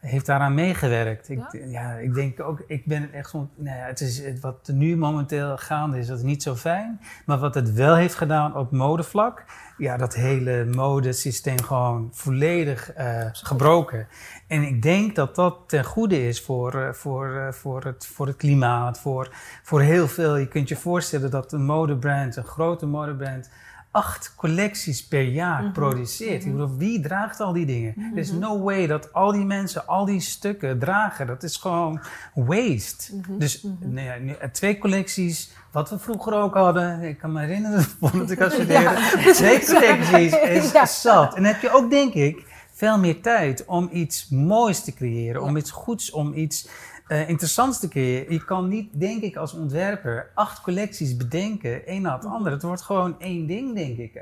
heeft 0.03 0.27
daaraan 0.27 0.55
meegewerkt. 0.55 1.29
Ik, 1.29 1.43
ja? 1.67 1.93
ik 1.93 2.15
denk 2.15 2.41
ook, 2.41 2.65
ik 2.67 2.87
ben 2.87 3.13
echt 3.13 3.31
van, 3.31 3.51
nou 3.57 3.77
ja, 3.77 3.85
het 3.85 4.01
is 4.01 4.25
het, 4.25 4.41
wat 4.41 4.71
nu 4.73 4.97
momenteel 4.97 5.57
gaande 5.57 5.99
is, 5.99 6.07
dat 6.07 6.19
is 6.19 6.25
niet 6.25 6.43
zo 6.43 6.55
fijn. 6.55 7.01
Maar 7.27 7.39
wat 7.39 7.55
het 7.55 7.73
wel 7.73 7.97
heeft 7.97 8.15
gedaan 8.15 8.57
op 8.57 8.71
modevlak, 8.71 9.45
ja, 9.77 9.97
dat 9.97 10.15
hele 10.15 10.65
modesysteem 10.65 11.63
gewoon 11.63 12.09
volledig 12.13 12.93
eh, 12.93 13.29
gebroken. 13.33 14.09
En 14.47 14.63
ik 14.63 14.83
denk 14.83 15.15
dat 15.17 15.35
dat 15.35 15.59
ten 15.67 15.85
goede 15.85 16.29
is 16.29 16.41
voor, 16.41 16.75
eh, 16.75 16.93
voor, 16.93 17.37
eh, 17.37 17.53
voor, 17.53 17.85
het, 17.85 18.07
voor 18.07 18.27
het 18.27 18.37
klimaat, 18.37 19.01
voor, 19.01 19.29
voor 19.63 19.81
heel 19.81 20.09
veel. 20.09 20.37
Je 20.37 20.49
kunt 20.49 20.69
je 20.69 20.77
voorstellen 20.77 21.31
dat 21.31 21.53
een 21.53 21.65
modebrand, 21.65 22.37
een 22.37 22.45
grote 22.45 22.87
modebrand, 22.87 23.51
acht 23.93 24.35
collecties 24.37 25.07
per 25.07 25.23
jaar 25.23 25.71
produceert. 25.73 26.45
Ik 26.45 26.51
bedoel, 26.53 26.77
wie 26.77 27.01
draagt 27.01 27.41
al 27.41 27.53
die 27.53 27.67
dingen? 27.67 27.95
Er 28.15 28.19
is 28.19 28.33
no 28.33 28.61
way 28.63 28.87
dat 28.87 29.13
al 29.13 29.33
die 29.33 29.45
mensen 29.45 29.87
al 29.87 30.05
die 30.05 30.21
stukken 30.21 30.79
dragen. 30.79 31.27
Dat 31.27 31.43
is 31.43 31.57
gewoon 31.57 32.01
waste. 32.35 33.13
Dus 33.29 33.65
nee, 33.81 34.05
ja, 34.05 34.17
nu, 34.21 34.33
eh, 34.33 34.49
twee 34.49 34.79
collecties, 34.79 35.51
wat 35.71 35.91
we 35.91 35.99
vroeger 35.99 36.33
ook 36.35 36.55
hadden. 36.55 37.03
Ik 37.03 37.19
kan 37.19 37.33
me 37.33 37.41
herinneren, 37.41 37.83
voordat 38.01 38.31
ik 38.31 38.39
had 38.39 38.53
studeren. 38.53 38.95
twee 39.35 39.65
collecties 39.73 40.33
is 40.39 40.73
Ja. 40.73 40.87
zat. 40.87 41.35
En 41.35 41.43
dan 41.43 41.53
heb 41.53 41.63
je 41.63 41.71
ook, 41.71 41.91
denk 41.91 42.15
ik, 42.15 42.45
veel 42.73 42.99
meer 42.99 43.23
tijd 43.23 43.65
om 43.65 43.89
iets 43.93 44.29
moois 44.29 44.81
te 44.85 44.95
creëren. 44.95 45.43
Om 45.43 45.57
iets 45.57 45.71
goeds, 45.71 46.11
om 46.11 46.35
iets 46.35 46.69
eh, 47.13 47.29
interessantste 47.29 47.89
keer, 47.89 48.33
je 48.33 48.45
kan 48.45 48.69
niet, 48.69 48.89
denk 49.01 49.23
ik, 49.23 49.37
als 49.37 49.53
ontwerper 49.55 50.31
acht 50.35 50.61
collecties 50.61 51.17
bedenken, 51.17 51.87
één 51.87 52.03
na 52.03 52.15
het 52.15 52.25
andere. 52.25 52.55
Het 52.55 52.63
wordt 52.63 52.83
gewoon 52.83 53.21
één 53.21 53.47
ding, 53.47 53.75
denk 53.75 53.99
ik. 53.99 54.21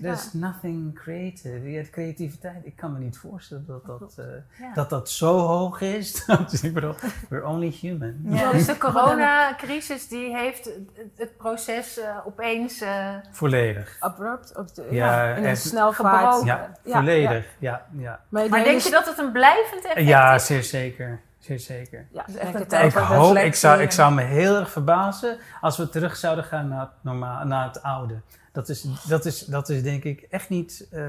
There's 0.00 0.32
nothing 0.32 0.94
creative. 0.94 1.70
Je 1.70 1.76
hebt 1.76 1.90
creativiteit. 1.90 2.56
Ik 2.64 2.76
kan 2.76 2.92
me 2.92 2.98
niet 2.98 3.18
voorstellen 3.18 3.64
dat 3.66 3.86
dat, 3.86 4.14
eh, 4.16 4.24
Ja. 4.58 4.74
dat, 4.74 4.90
dat 4.90 5.10
zo 5.10 5.38
hoog 5.38 5.80
is. 5.80 6.24
Dus 6.50 6.62
ik 6.62 6.74
bedoel, 6.74 6.94
we're 7.28 7.46
only 7.46 7.70
human. 7.80 8.14
Ja. 8.24 8.52
Dus 8.52 8.66
de 8.66 8.78
coronacrisis 8.78 10.08
die 10.08 10.36
heeft 10.36 10.70
het, 11.16 11.36
proces 11.36 11.98
eh, 11.98 12.16
opeens 12.26 12.80
eh, 12.80 13.14
Volledig. 13.30 13.96
Abrupt, 14.00 14.56
op 14.56 14.74
de, 14.74 14.86
Ja, 14.90 15.28
ja, 15.28 15.34
in 15.34 15.44
een 15.44 15.56
snelvaart. 15.56 16.16
Gebroken. 16.16 16.46
Ja, 16.46 16.72
Ja, 16.84 16.96
volledig. 16.96 17.46
Ja, 17.58 17.86
ja. 17.98 18.20
Maar, 18.28 18.48
denk 18.48 18.80
je 18.80 18.90
dat 18.90 19.06
het 19.06 19.18
een 19.18 19.32
blijvend 19.32 19.84
effect 19.84 20.06
Ja, 20.06 20.34
is? 20.34 20.46
zeer 20.46 20.62
zeker. 20.62 21.20
Zeer 21.46 21.58
zeker. 21.60 22.06
Ja, 22.12 22.26
is 22.26 22.34
ik 22.34 22.40
echt 22.40 22.68
tijd 22.68 22.94
hoop, 22.94 23.36
ik 23.36 23.54
zou, 23.54 23.80
ik 23.80 23.86
en- 23.86 23.92
zou 23.92 24.14
me 24.14 24.22
heel 24.22 24.54
erg 24.56 24.70
verbazen 24.70 25.38
als 25.60 25.76
we 25.76 25.88
terug 25.88 26.16
zouden 26.16 26.44
gaan 26.44 26.68
naar 26.68 26.80
het, 26.80 26.90
normaal, 27.00 27.44
naar 27.44 27.64
het 27.66 27.82
oude. 27.82 28.20
Dat 28.52 28.68
is, 28.68 28.86
dat, 29.08 29.24
is, 29.24 29.40
dat 29.40 29.68
is 29.68 29.82
denk 29.82 30.04
ik 30.04 30.20
echt 30.30 30.48
niet. 30.48 30.88
eh, 30.90 31.02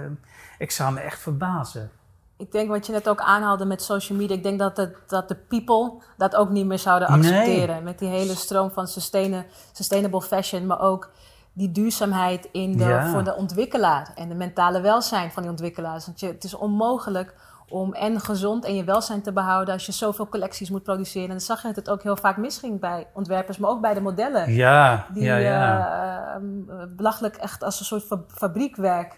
ik 0.57 0.71
zou 0.71 0.93
me 0.93 0.99
echt 0.99 1.19
verbazen. 1.19 1.91
Ik 2.38 2.51
denk 2.51 2.69
wat 2.69 2.85
je 2.85 2.91
net 2.91 3.09
ook 3.09 3.19
aanhaalde 3.21 3.65
met 3.65 3.81
social 3.81 4.17
media. 4.17 4.35
Ik 4.35 4.43
denk 4.43 4.59
dat, 4.59 4.77
het, 4.77 4.95
dat 5.07 5.27
de 5.27 5.35
people 5.35 5.93
dat 6.17 6.35
ook 6.35 6.49
niet 6.49 6.65
meer 6.65 6.79
zouden 6.79 7.11
Nee. 7.11 7.17
accepteren. 7.31 7.83
Met 7.83 7.99
die 7.99 8.09
hele 8.09 8.35
stroom 8.35 8.71
van 8.71 8.88
sustain- 8.88 9.45
sustainable 9.71 10.21
fashion. 10.21 10.65
Maar 10.65 10.79
ook 10.81 11.11
die 11.53 11.71
duurzaamheid 11.71 12.49
in 12.51 12.77
de, 12.77 12.83
Ja. 12.83 13.09
voor 13.11 13.23
de 13.23 13.35
ontwikkelaar. 13.35 14.11
En 14.15 14.29
de 14.29 14.35
mentale 14.35 14.81
welzijn 14.81 15.31
van 15.31 15.41
die 15.41 15.51
ontwikkelaars. 15.51 16.05
Want 16.05 16.19
je, 16.19 16.27
het 16.27 16.43
is 16.43 16.53
onmogelijk 16.53 17.35
om 17.70 17.93
en 17.93 18.20
gezond 18.20 18.65
en 18.65 18.76
je 18.76 18.84
welzijn 18.84 19.22
te 19.22 19.32
behouden... 19.34 19.74
als 19.74 19.86
je 19.86 19.91
zoveel 19.91 20.28
collecties 20.30 20.70
moet 20.70 20.84
produceren. 20.84 21.24
En 21.30 21.36
dan 21.36 21.39
zag 21.45 21.61
je 21.61 21.68
dat 21.68 21.76
het 21.76 21.89
ook 21.89 22.03
heel 22.03 22.15
vaak 22.18 22.38
misging 22.38 22.80
bij 22.80 23.07
ontwerpers. 23.13 23.57
Maar 23.57 23.70
ook 23.70 23.82
bij 23.82 23.93
de 23.93 24.01
modellen. 24.01 24.53
Ja, 24.53 25.05
Die 25.13 25.24
ja, 25.24 25.36
ja. 25.38 25.88
eh, 26.30 26.36
eh, 26.36 26.88
belachelijk 26.89 27.36
echt 27.36 27.63
als 27.63 27.80
een 27.80 27.86
soort 27.86 28.03
fa- 28.03 28.24
fabriekwerk 28.28 29.15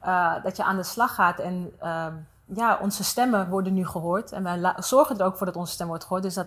eh, 0.00 0.34
dat 0.42 0.56
je 0.56 0.64
aan 0.64 0.76
de 0.76 0.82
slag 0.82 1.14
gaat. 1.14 1.38
En 1.40 1.72
ehm, 1.80 2.12
ja, 2.54 2.78
onze 2.82 3.04
stemmen 3.04 3.48
worden 3.48 3.74
nu 3.74 3.86
gehoord. 3.86 4.32
En 4.32 4.42
wij 4.42 4.74
zorgen 4.76 5.18
er 5.18 5.24
ook 5.26 5.36
voor 5.36 5.46
dat 5.46 5.56
onze 5.56 5.72
stem 5.72 5.86
wordt 5.86 6.02
gehoord. 6.02 6.22
Dus 6.22 6.34
dat 6.34 6.46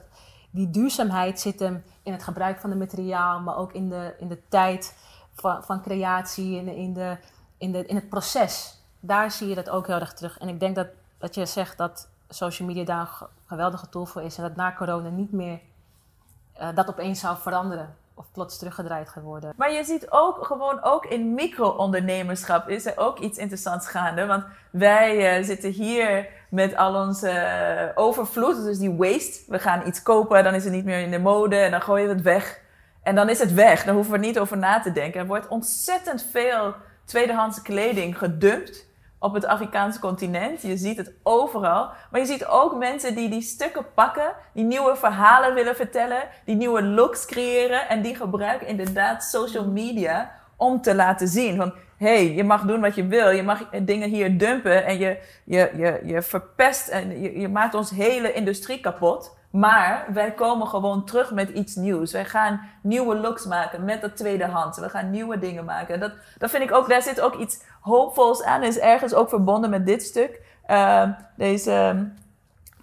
die 0.51 0.69
duurzaamheid 0.69 1.39
zit 1.39 1.59
hem 1.59 1.83
in 2.03 2.11
het 2.11 2.23
gebruik 2.23 2.59
van 2.59 2.69
het 2.69 2.79
materiaal, 2.79 3.39
maar 3.39 3.57
ook 3.57 3.73
in 3.73 3.89
de, 3.89 4.15
in 4.19 4.27
de 4.27 4.39
tijd 4.49 4.95
van, 5.33 5.63
van 5.63 5.81
creatie 5.81 6.59
en 6.59 6.67
in, 6.67 6.93
de, 6.93 7.17
in, 7.57 7.71
de, 7.71 7.85
in 7.85 7.95
het 7.95 8.09
proces. 8.09 8.83
Daar 8.99 9.31
zie 9.31 9.47
je 9.47 9.55
dat 9.55 9.69
ook 9.69 9.87
heel 9.87 9.99
erg 9.99 10.13
terug. 10.13 10.37
En 10.37 10.47
ik 10.47 10.59
denk 10.59 10.75
dat, 10.75 10.87
dat 11.17 11.35
je 11.35 11.45
zegt 11.45 11.77
dat 11.77 12.07
social 12.29 12.67
media 12.67 12.83
daar 12.83 12.99
een 12.99 13.07
ge- 13.07 13.27
geweldige 13.45 13.89
tool 13.89 14.05
voor 14.05 14.21
is. 14.21 14.37
En 14.37 14.43
dat 14.43 14.55
na 14.55 14.73
corona 14.73 15.09
niet 15.09 15.31
meer 15.31 15.59
eh, 16.53 16.67
dat 16.75 16.89
opeens 16.89 17.19
zou 17.19 17.37
veranderen. 17.37 17.95
Of 18.17 18.25
plots 18.31 18.57
teruggedraaid 18.57 19.09
gaat 19.09 19.23
worden. 19.23 19.53
Maar 19.57 19.71
je 19.71 19.83
ziet 19.83 20.11
ook 20.11 20.45
gewoon 20.45 20.83
ook 20.83 21.05
in 21.05 21.33
micro-ondernemerschap 21.33 22.69
is 22.69 22.85
er 22.85 22.97
ook 22.97 23.19
iets 23.19 23.37
interessants 23.37 23.87
gaande. 23.87 24.25
Want 24.25 24.43
wij 24.69 25.37
eh, 25.37 25.43
zitten 25.43 25.69
hier 25.71 26.27
met 26.49 26.75
al 26.75 26.95
onze 26.95 27.29
eh, 27.29 27.91
overvloed, 27.95 28.63
dus 28.63 28.77
die 28.77 28.95
waste. 28.95 29.39
We 29.47 29.59
gaan 29.59 29.87
iets 29.87 30.01
kopen, 30.03 30.43
dan 30.43 30.53
is 30.53 30.63
het 30.63 30.73
niet 30.73 30.85
meer 30.85 30.99
in 30.99 31.11
de 31.11 31.19
mode 31.19 31.55
en 31.55 31.71
dan 31.71 31.81
gooien 31.81 32.07
we 32.07 32.13
het 32.13 32.23
weg. 32.23 32.59
En 33.03 33.15
dan 33.15 33.29
is 33.29 33.39
het 33.39 33.53
weg, 33.53 33.83
dan 33.83 33.95
hoeven 33.95 34.13
we 34.13 34.17
niet 34.19 34.39
over 34.39 34.57
na 34.57 34.79
te 34.79 34.91
denken. 34.91 35.19
Er 35.19 35.27
wordt 35.27 35.47
ontzettend 35.47 36.23
veel 36.31 36.73
tweedehands 37.05 37.61
kleding 37.61 38.17
gedumpt 38.17 38.84
op 39.25 39.33
het 39.33 39.45
Afrikaanse 39.45 39.99
continent. 39.99 40.61
Je 40.61 40.77
ziet 40.77 40.97
het 40.97 41.13
overal. 41.23 41.89
Maar 42.11 42.19
je 42.19 42.25
ziet 42.25 42.45
ook 42.45 42.75
mensen 42.75 43.15
die 43.15 43.29
die 43.29 43.41
stukken 43.41 43.85
pakken, 43.93 44.33
die 44.53 44.63
nieuwe 44.63 44.95
verhalen 44.95 45.53
willen 45.53 45.75
vertellen, 45.75 46.23
die 46.45 46.55
nieuwe 46.55 46.83
looks 46.83 47.25
creëren 47.25 47.89
en 47.89 48.01
die 48.01 48.15
gebruiken 48.15 48.67
inderdaad 48.67 49.23
social 49.23 49.67
media 49.67 50.31
om 50.57 50.81
te 50.81 50.95
laten 50.95 51.27
zien 51.27 51.55
van 51.55 51.73
hey, 51.97 52.33
je 52.33 52.43
mag 52.43 52.61
doen 52.61 52.81
wat 52.81 52.95
je 52.95 53.07
wil, 53.07 53.29
je 53.29 53.43
mag 53.43 53.69
dingen 53.69 54.09
hier 54.09 54.37
dumpen 54.37 54.85
en 54.85 54.97
je, 54.97 55.17
je, 55.43 55.71
je, 55.75 56.01
je 56.03 56.21
verpest 56.21 56.87
en 56.87 57.21
je, 57.21 57.39
je 57.39 57.47
maakt 57.47 57.73
ons 57.73 57.89
hele 57.89 58.33
industrie 58.33 58.79
kapot. 58.79 59.37
Maar 59.55 60.05
wij 60.13 60.31
komen 60.31 60.67
gewoon 60.67 61.05
terug 61.05 61.31
met 61.31 61.49
iets 61.49 61.75
nieuws. 61.75 62.11
Wij 62.11 62.25
gaan 62.25 62.61
nieuwe 62.81 63.15
looks 63.15 63.45
maken 63.45 63.85
met 63.85 64.01
dat 64.01 64.17
tweedehands. 64.17 64.79
We 64.79 64.89
gaan 64.89 65.11
nieuwe 65.11 65.39
dingen 65.39 65.65
maken. 65.65 65.99
Dat, 65.99 66.11
dat 66.37 66.49
vind 66.49 66.63
ik 66.63 66.73
ook, 66.73 66.89
daar 66.89 67.01
zit 67.01 67.21
ook 67.21 67.35
iets 67.35 67.61
hoopvols 67.81 68.43
aan. 68.43 68.63
Is 68.63 68.79
ergens 68.79 69.13
ook 69.13 69.29
verbonden 69.29 69.69
met 69.69 69.85
dit 69.85 70.03
stuk. 70.03 70.39
Uh, 70.67 71.09
deze 71.35 72.07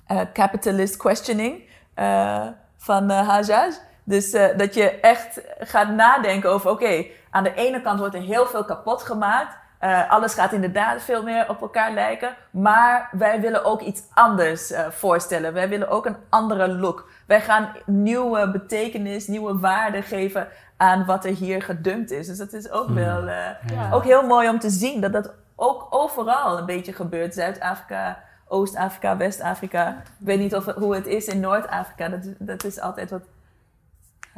uh, 0.09 0.21
capitalist 0.33 0.97
questioning 0.97 1.63
uh, 1.97 2.47
van 2.77 3.11
uh, 3.11 3.29
Hajjaj. 3.29 3.71
Dus 4.05 4.31
dat 4.31 4.75
je 4.75 5.01
echt 5.01 5.41
gaat 5.59 5.89
nadenken 5.91 6.51
over, 6.51 6.71
oké, 6.71 7.07
aan 7.31 7.45
de 7.45 7.55
ene 7.55 7.83
kant 7.83 7.99
wordt 7.99 8.15
er 8.15 8.23
heel 8.23 8.47
veel 8.47 8.65
kapot 8.65 9.03
gemaakt. 9.03 9.57
Uh, 9.85 10.11
alles 10.11 10.35
gaat 10.35 10.53
inderdaad 10.53 11.03
veel 11.03 11.23
meer 11.23 11.49
op 11.49 11.61
elkaar 11.61 11.93
lijken. 11.93 12.35
Maar 12.51 13.09
wij 13.13 13.41
willen 13.41 13.65
ook 13.65 13.81
iets 13.81 14.03
anders 14.15 14.71
uh, 14.71 14.87
voorstellen. 14.91 15.53
Wij 15.53 15.69
willen 15.69 15.89
ook 15.89 16.07
een 16.07 16.17
andere 16.29 16.69
look. 16.69 17.09
Wij 17.27 17.41
gaan 17.41 17.69
nieuwe 17.87 18.51
betekenis, 18.51 19.27
nieuwe 19.27 19.59
waarde 19.59 20.03
geven 20.03 20.49
aan 20.77 21.05
wat 21.05 21.25
er 21.25 21.35
hier 21.35 21.63
gedumpt 21.63 22.11
is. 22.11 22.27
Dus 22.27 22.39
dat 22.39 22.53
is 22.53 22.71
ook 22.71 22.87
Hmm. 22.87 22.95
wel 22.95 23.23
uh, 23.23 23.35
ja. 23.73 23.91
ook 23.93 24.05
heel 24.05 24.27
mooi 24.27 24.49
om 24.49 24.59
te 24.59 24.71
zien 24.71 25.01
dat 25.01 25.13
dat 25.13 25.33
ook 25.57 25.87
overal 25.91 26.59
een 26.59 26.67
beetje 26.67 26.93
gebeurt. 26.93 27.35
Zuid-Afrika, 27.35 28.19
Oost-Afrika, 28.49 29.17
West-Afrika. 29.17 29.89
Ik 29.89 30.27
weet 30.27 30.39
niet 30.39 30.55
of, 30.55 30.65
hoe 30.65 30.95
het 30.95 31.07
is 31.07 31.27
in 31.27 31.41
Noord-Afrika. 31.41 32.09
Dat, 32.09 32.21
dat 32.39 32.65
is 32.65 32.81
altijd 32.81 33.11
wat 33.11 33.23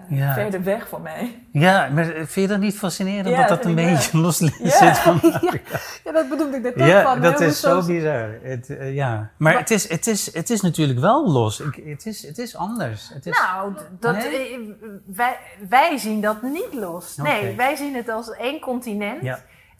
ja. 0.09 0.35
verder 0.35 0.63
weg 0.63 0.89
voor 0.89 1.01
mij. 1.01 1.43
Ja, 1.51 1.89
maar 1.89 2.05
vind 2.05 2.35
je 2.35 2.47
dat 2.47 2.59
niet 2.59 2.77
fascinerend 2.77 3.29
ja, 3.29 3.41
dat 3.41 3.49
dat 3.49 3.65
een 3.65 3.75
beetje 3.75 4.19
los 4.19 4.39
ja. 4.39 4.71
zit 4.87 4.99
van 4.99 5.21
Afrika? 5.33 5.79
ja, 6.05 6.13
dat 6.13 6.29
bedoelde 6.29 6.57
ik 6.57 6.63
net 6.63 6.75
ook 6.75 6.87
ja, 6.87 7.03
van. 7.03 7.21
dat 7.21 7.41
is 7.41 7.61
zo 7.61 7.87
bizar. 7.87 8.29
Het, 8.43 8.69
uh, 8.69 8.95
ja. 8.95 9.11
Maar, 9.17 9.31
maar 9.37 9.59
het, 9.59 9.71
is, 9.71 9.89
het, 9.89 10.07
is, 10.07 10.35
het 10.35 10.51
is 10.51 10.61
natuurlijk 10.61 10.99
wel 10.99 11.31
los. 11.31 11.61
Ik, 11.61 11.83
het, 11.85 12.07
is, 12.07 12.27
het 12.27 12.39
is 12.39 12.57
anders. 12.57 13.11
Het 13.15 13.27
is, 13.27 13.39
nou, 13.39 13.73
dat, 14.01 14.15
nee? 14.15 14.75
wij, 15.07 15.37
wij 15.69 15.99
zien 15.99 16.21
dat 16.21 16.43
niet 16.43 16.73
los. 16.73 17.17
Nee, 17.17 17.41
okay. 17.41 17.57
wij 17.57 17.77
zien 17.77 17.95
het 17.95 18.09
als 18.09 18.31
één 18.31 18.61
continent. 18.61 19.23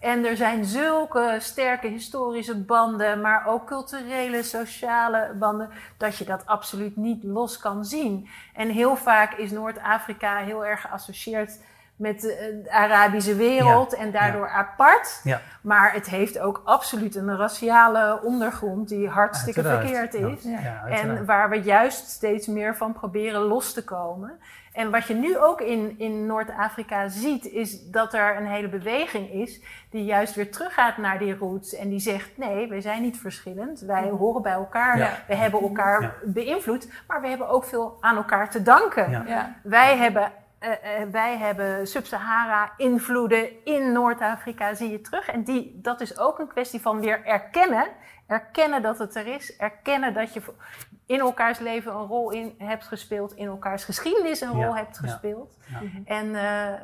En 0.05 0.25
er 0.25 0.37
zijn 0.37 0.65
zulke 0.65 1.37
sterke 1.39 1.87
historische 1.87 2.57
banden, 2.57 3.21
maar 3.21 3.47
ook 3.47 3.67
culturele, 3.67 4.43
sociale 4.43 5.35
banden, 5.39 5.71
dat 5.97 6.17
je 6.17 6.25
dat 6.25 6.47
absoluut 6.47 6.97
niet 6.97 7.25
los 7.25 7.59
kan 7.59 7.85
zien. 7.85 8.29
En 8.55 8.69
heel 8.69 8.97
vaak 8.97 9.33
is 9.33 9.51
Noord-Afrika 9.51 10.37
heel 10.37 10.67
erg 10.67 10.81
geassocieerd 10.81 11.59
met 11.97 12.21
de 12.21 12.67
Arabische 12.71 13.35
wereld 13.35 13.91
ja. 13.91 13.97
en 13.97 14.11
daardoor 14.11 14.47
ja. 14.47 14.53
apart. 14.53 15.21
Ja. 15.23 15.41
Maar 15.61 15.93
het 15.93 16.07
heeft 16.07 16.39
ook 16.39 16.63
absoluut 16.65 17.15
een 17.15 17.37
raciale 17.37 18.21
ondergrond 18.23 18.89
die 18.89 19.09
hartstikke 19.09 19.63
uiteraard. 19.63 20.11
verkeerd 20.11 20.45
is. 20.45 20.45
En 20.89 21.25
waar 21.25 21.51
we 21.51 21.57
juist 21.63 22.09
steeds 22.09 22.47
meer 22.47 22.77
van 22.77 22.93
proberen 22.93 23.41
los 23.41 23.73
te 23.73 23.85
komen. 23.85 24.39
En 24.75 24.91
wat 24.91 25.07
je 25.07 25.15
nu 25.15 25.39
ook 25.39 25.61
in, 25.61 25.95
in 25.99 26.27
Noord-Afrika 26.27 27.09
ziet, 27.09 27.45
is 27.47 27.91
dat 27.91 28.15
er 28.15 28.37
een 28.37 28.47
hele 28.47 28.69
beweging 28.69 29.31
is 29.31 29.61
die 29.91 30.05
juist 30.05 30.35
weer 30.35 30.51
teruggaat 30.51 30.97
naar 30.97 31.19
die 31.19 31.37
roots 31.37 31.75
en 31.75 31.89
die 31.89 31.99
zegt: 31.99 32.31
nee, 32.37 32.69
wij 32.69 32.81
zijn 32.81 33.03
niet 33.03 33.19
verschillend, 33.21 33.81
wij 33.81 34.09
horen 34.09 34.43
bij 34.43 34.53
elkaar, 34.53 34.99
Ja. 34.99 35.11
we 35.27 35.35
hebben 35.35 35.61
elkaar 35.61 36.03
Ja. 36.03 36.13
beïnvloed, 36.25 36.89
maar 37.07 37.21
we 37.21 37.29
hebben 37.29 37.49
ook 37.49 37.65
veel 37.65 37.97
aan 38.01 38.17
elkaar 38.17 38.51
te 38.51 38.63
danken. 38.63 39.11
Ja. 39.11 39.25
Ja. 39.27 39.55
Wij 39.63 39.97
hebben. 39.97 40.33
eh, 40.59 40.71
eh, 41.01 41.09
wij 41.11 41.37
hebben 41.37 41.87
Sub-Sahara-invloeden 41.87 43.65
in 43.65 43.93
Noord-Afrika, 43.93 44.75
zie 44.75 44.91
je 44.91 45.01
terug. 45.01 45.29
En 45.29 45.43
die, 45.43 45.79
dat 45.83 46.01
is 46.01 46.19
ook 46.19 46.39
een 46.39 46.47
kwestie 46.49 46.81
van 46.81 47.01
weer 47.01 47.25
erkennen. 47.25 47.87
Erkennen 48.27 48.83
dat 48.83 48.99
het 48.99 49.15
er 49.17 49.27
is. 49.27 49.57
Erkennen 49.57 50.15
dat 50.15 50.35
je 50.35 50.43
in 51.07 51.21
elkaars 51.21 51.59
leven 51.59 51.93
een 51.93 52.07
rol 52.07 52.31
in 52.31 52.55
hebt 52.59 52.85
gespeeld. 52.85 53.33
In 53.35 53.47
elkaars 53.47 53.85
geschiedenis 53.85 54.41
een 54.41 54.57
Ja, 54.57 54.65
rol 54.65 54.77
hebt 54.77 54.99
gespeeld. 54.99 55.57
Ja. 55.67 55.81
En 56.05 56.35
eh, 56.35 56.81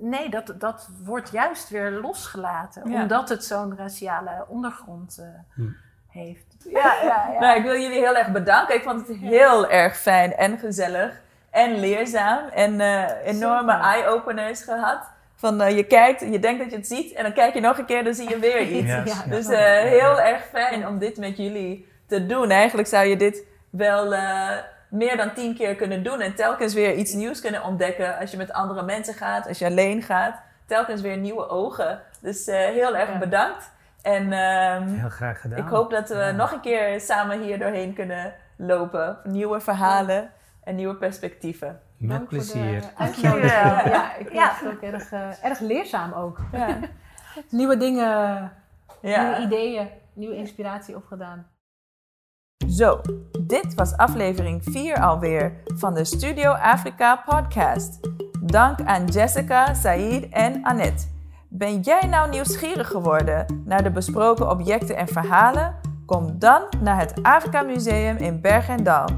nee, 0.00 0.28
dat, 0.30 0.54
dat 0.58 0.88
wordt 1.04 1.30
juist 1.30 1.68
weer 1.68 1.90
losgelaten. 1.90 2.90
Ja. 2.90 3.02
Omdat 3.02 3.28
het 3.28 3.44
zo'n 3.44 3.76
raciale 3.76 4.44
ondergrond 4.48 5.18
eh, 5.18 5.26
Hm. 5.54 5.68
heeft. 6.08 6.56
Ja, 6.70 6.94
ja, 7.02 7.28
ja. 7.32 7.38
Nou, 7.40 7.56
ik 7.58 7.62
wil 7.64 7.80
jullie 7.80 7.98
heel 7.98 8.16
erg 8.16 8.32
bedanken. 8.32 8.74
Ik 8.74 8.82
vond 8.82 9.08
het 9.08 9.16
heel 9.16 9.68
erg 9.70 9.96
fijn 9.96 10.34
en 10.36 10.58
gezellig 10.58 11.20
en 11.50 11.78
leerzaam. 11.80 12.48
En 12.48 12.80
eh, 12.80 13.26
enorme 13.26 13.72
eye-openers 13.72 14.62
gehad. 14.62 15.12
Van 15.36 15.74
je 15.74 15.84
kijkt, 15.84 16.20
je 16.20 16.38
denkt 16.38 16.60
dat 16.62 16.70
je 16.70 16.76
het 16.76 16.86
ziet 16.86 17.12
en 17.12 17.22
dan 17.22 17.32
kijk 17.32 17.54
je 17.54 17.60
nog 17.60 17.78
een 17.78 17.84
keer, 17.86 18.04
dan 18.04 18.14
zie 18.14 18.28
je 18.28 18.38
weer 18.38 18.60
iets. 18.78 18.86
Yes, 18.92 19.04
Ja, 19.16 19.22
ja. 19.24 19.30
Dus 19.30 19.46
eh, 19.48 19.58
heel 19.82 20.20
erg 20.20 20.44
fijn 20.44 20.86
om 20.88 20.98
dit 20.98 21.16
met 21.16 21.36
jullie 21.36 21.88
te 22.06 22.26
doen. 22.26 22.50
Eigenlijk 22.50 22.88
zou 22.88 23.06
je 23.06 23.16
dit 23.16 23.42
wel 23.76 24.14
eh, 24.14 24.50
meer 24.88 25.16
dan 25.16 25.32
tien 25.34 25.54
keer 25.54 25.74
kunnen 25.74 26.02
doen. 26.02 26.20
En 26.20 26.34
telkens 26.34 26.74
weer 26.74 26.94
iets 26.94 27.12
nieuws 27.12 27.40
kunnen 27.40 27.62
ontdekken. 27.62 28.18
Als 28.18 28.30
je 28.30 28.36
met 28.36 28.52
andere 28.52 28.82
mensen 28.82 29.14
gaat, 29.14 29.48
als 29.48 29.58
je 29.58 29.66
alleen 29.66 30.02
gaat. 30.02 30.40
Telkens 30.66 31.00
weer 31.00 31.16
nieuwe 31.16 31.48
ogen. 31.48 32.00
Dus 32.20 32.46
eh, 32.46 32.56
heel 32.58 32.96
erg 32.96 33.12
Ja. 33.12 33.18
bedankt. 33.18 33.70
En 34.02 34.32
ehm, 34.32 34.86
Heel 34.88 35.08
graag 35.08 35.40
gedaan. 35.40 35.58
ik 35.58 35.68
hoop 35.68 35.90
dat 35.90 36.08
we 36.08 36.14
Ja. 36.16 36.30
nog 36.30 36.52
een 36.52 36.60
keer 36.60 37.00
samen 37.00 37.42
hier 37.42 37.58
doorheen 37.58 37.94
kunnen 37.94 38.34
lopen. 38.56 39.18
Nieuwe 39.24 39.60
verhalen. 39.60 40.30
en 40.64 40.74
nieuwe 40.74 40.94
perspectieven. 40.96 41.80
Met 41.98 42.10
Dank 42.10 42.22
de 42.22 42.26
plezier. 42.36 42.82
uitnodiging. 42.96 43.32
Dankjewel. 43.32 43.92
Ja, 43.92 44.14
ik 44.16 44.32
Ja. 44.32 44.54
vind 44.54 44.70
het 44.70 44.84
ook 44.84 44.92
erg, 44.92 45.12
eh, 45.12 45.44
erg 45.44 45.60
leerzaam 45.60 46.12
ook. 46.12 46.38
Ja. 46.52 46.66
Nieuwe 47.50 47.76
dingen, 47.76 48.52
nieuwe 49.00 49.18
ja. 49.18 49.38
ideeën, 49.38 49.88
nieuwe 50.12 50.36
inspiratie 50.36 50.96
opgedaan. 50.96 51.46
Zo, 52.68 53.00
dit 53.40 53.74
was 53.74 53.96
aflevering 53.96 54.62
4 54.64 55.00
alweer 55.00 55.52
van 55.74 55.94
de 55.94 56.04
Studio 56.04 56.50
Afrika 56.50 57.22
podcast. 57.26 57.98
Dank 58.42 58.80
aan 58.80 59.06
Jessica, 59.06 59.74
Said 59.74 60.28
en 60.30 60.62
Annette. 60.62 61.06
Ben 61.48 61.80
jij 61.80 62.06
nou 62.10 62.30
nieuwsgierig 62.30 62.88
geworden 62.88 63.62
naar 63.64 63.82
de 63.82 63.90
besproken 63.90 64.50
objecten 64.50 64.96
en 64.96 65.08
verhalen? 65.08 65.74
Kom 66.06 66.38
dan 66.38 66.62
naar 66.80 66.98
het 66.98 67.22
Afrika 67.22 67.62
Museum 67.62 68.16
in 68.16 68.40
Berg 68.40 68.68
en 68.68 68.84
Dal. 68.84 69.08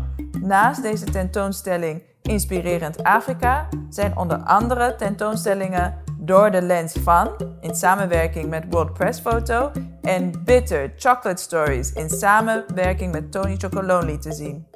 Naast 0.41 0.83
deze 0.83 1.05
tentoonstelling 1.05 2.03
Inspirerend 2.23 3.03
Afrika 3.03 3.69
zijn 3.89 4.17
onder 4.17 4.39
andere 4.39 4.95
tentoonstellingen 4.97 5.95
Door 6.19 6.51
de 6.51 6.63
Lens 6.63 6.93
van 6.93 7.31
in 7.61 7.75
samenwerking 7.75 8.49
met 8.49 8.65
World 8.71 8.93
Press 8.93 9.21
Photo 9.21 9.71
en 10.07 10.45
Bitter 10.45 10.93
Chocolate 10.97 11.43
Stories 11.43 11.93
in 11.93 12.09
samenwerking 12.09 13.13
met 13.13 13.33
Tony 13.33 13.57
Chocolonely 13.57 14.19
te 14.19 14.33
zien. 14.33 14.67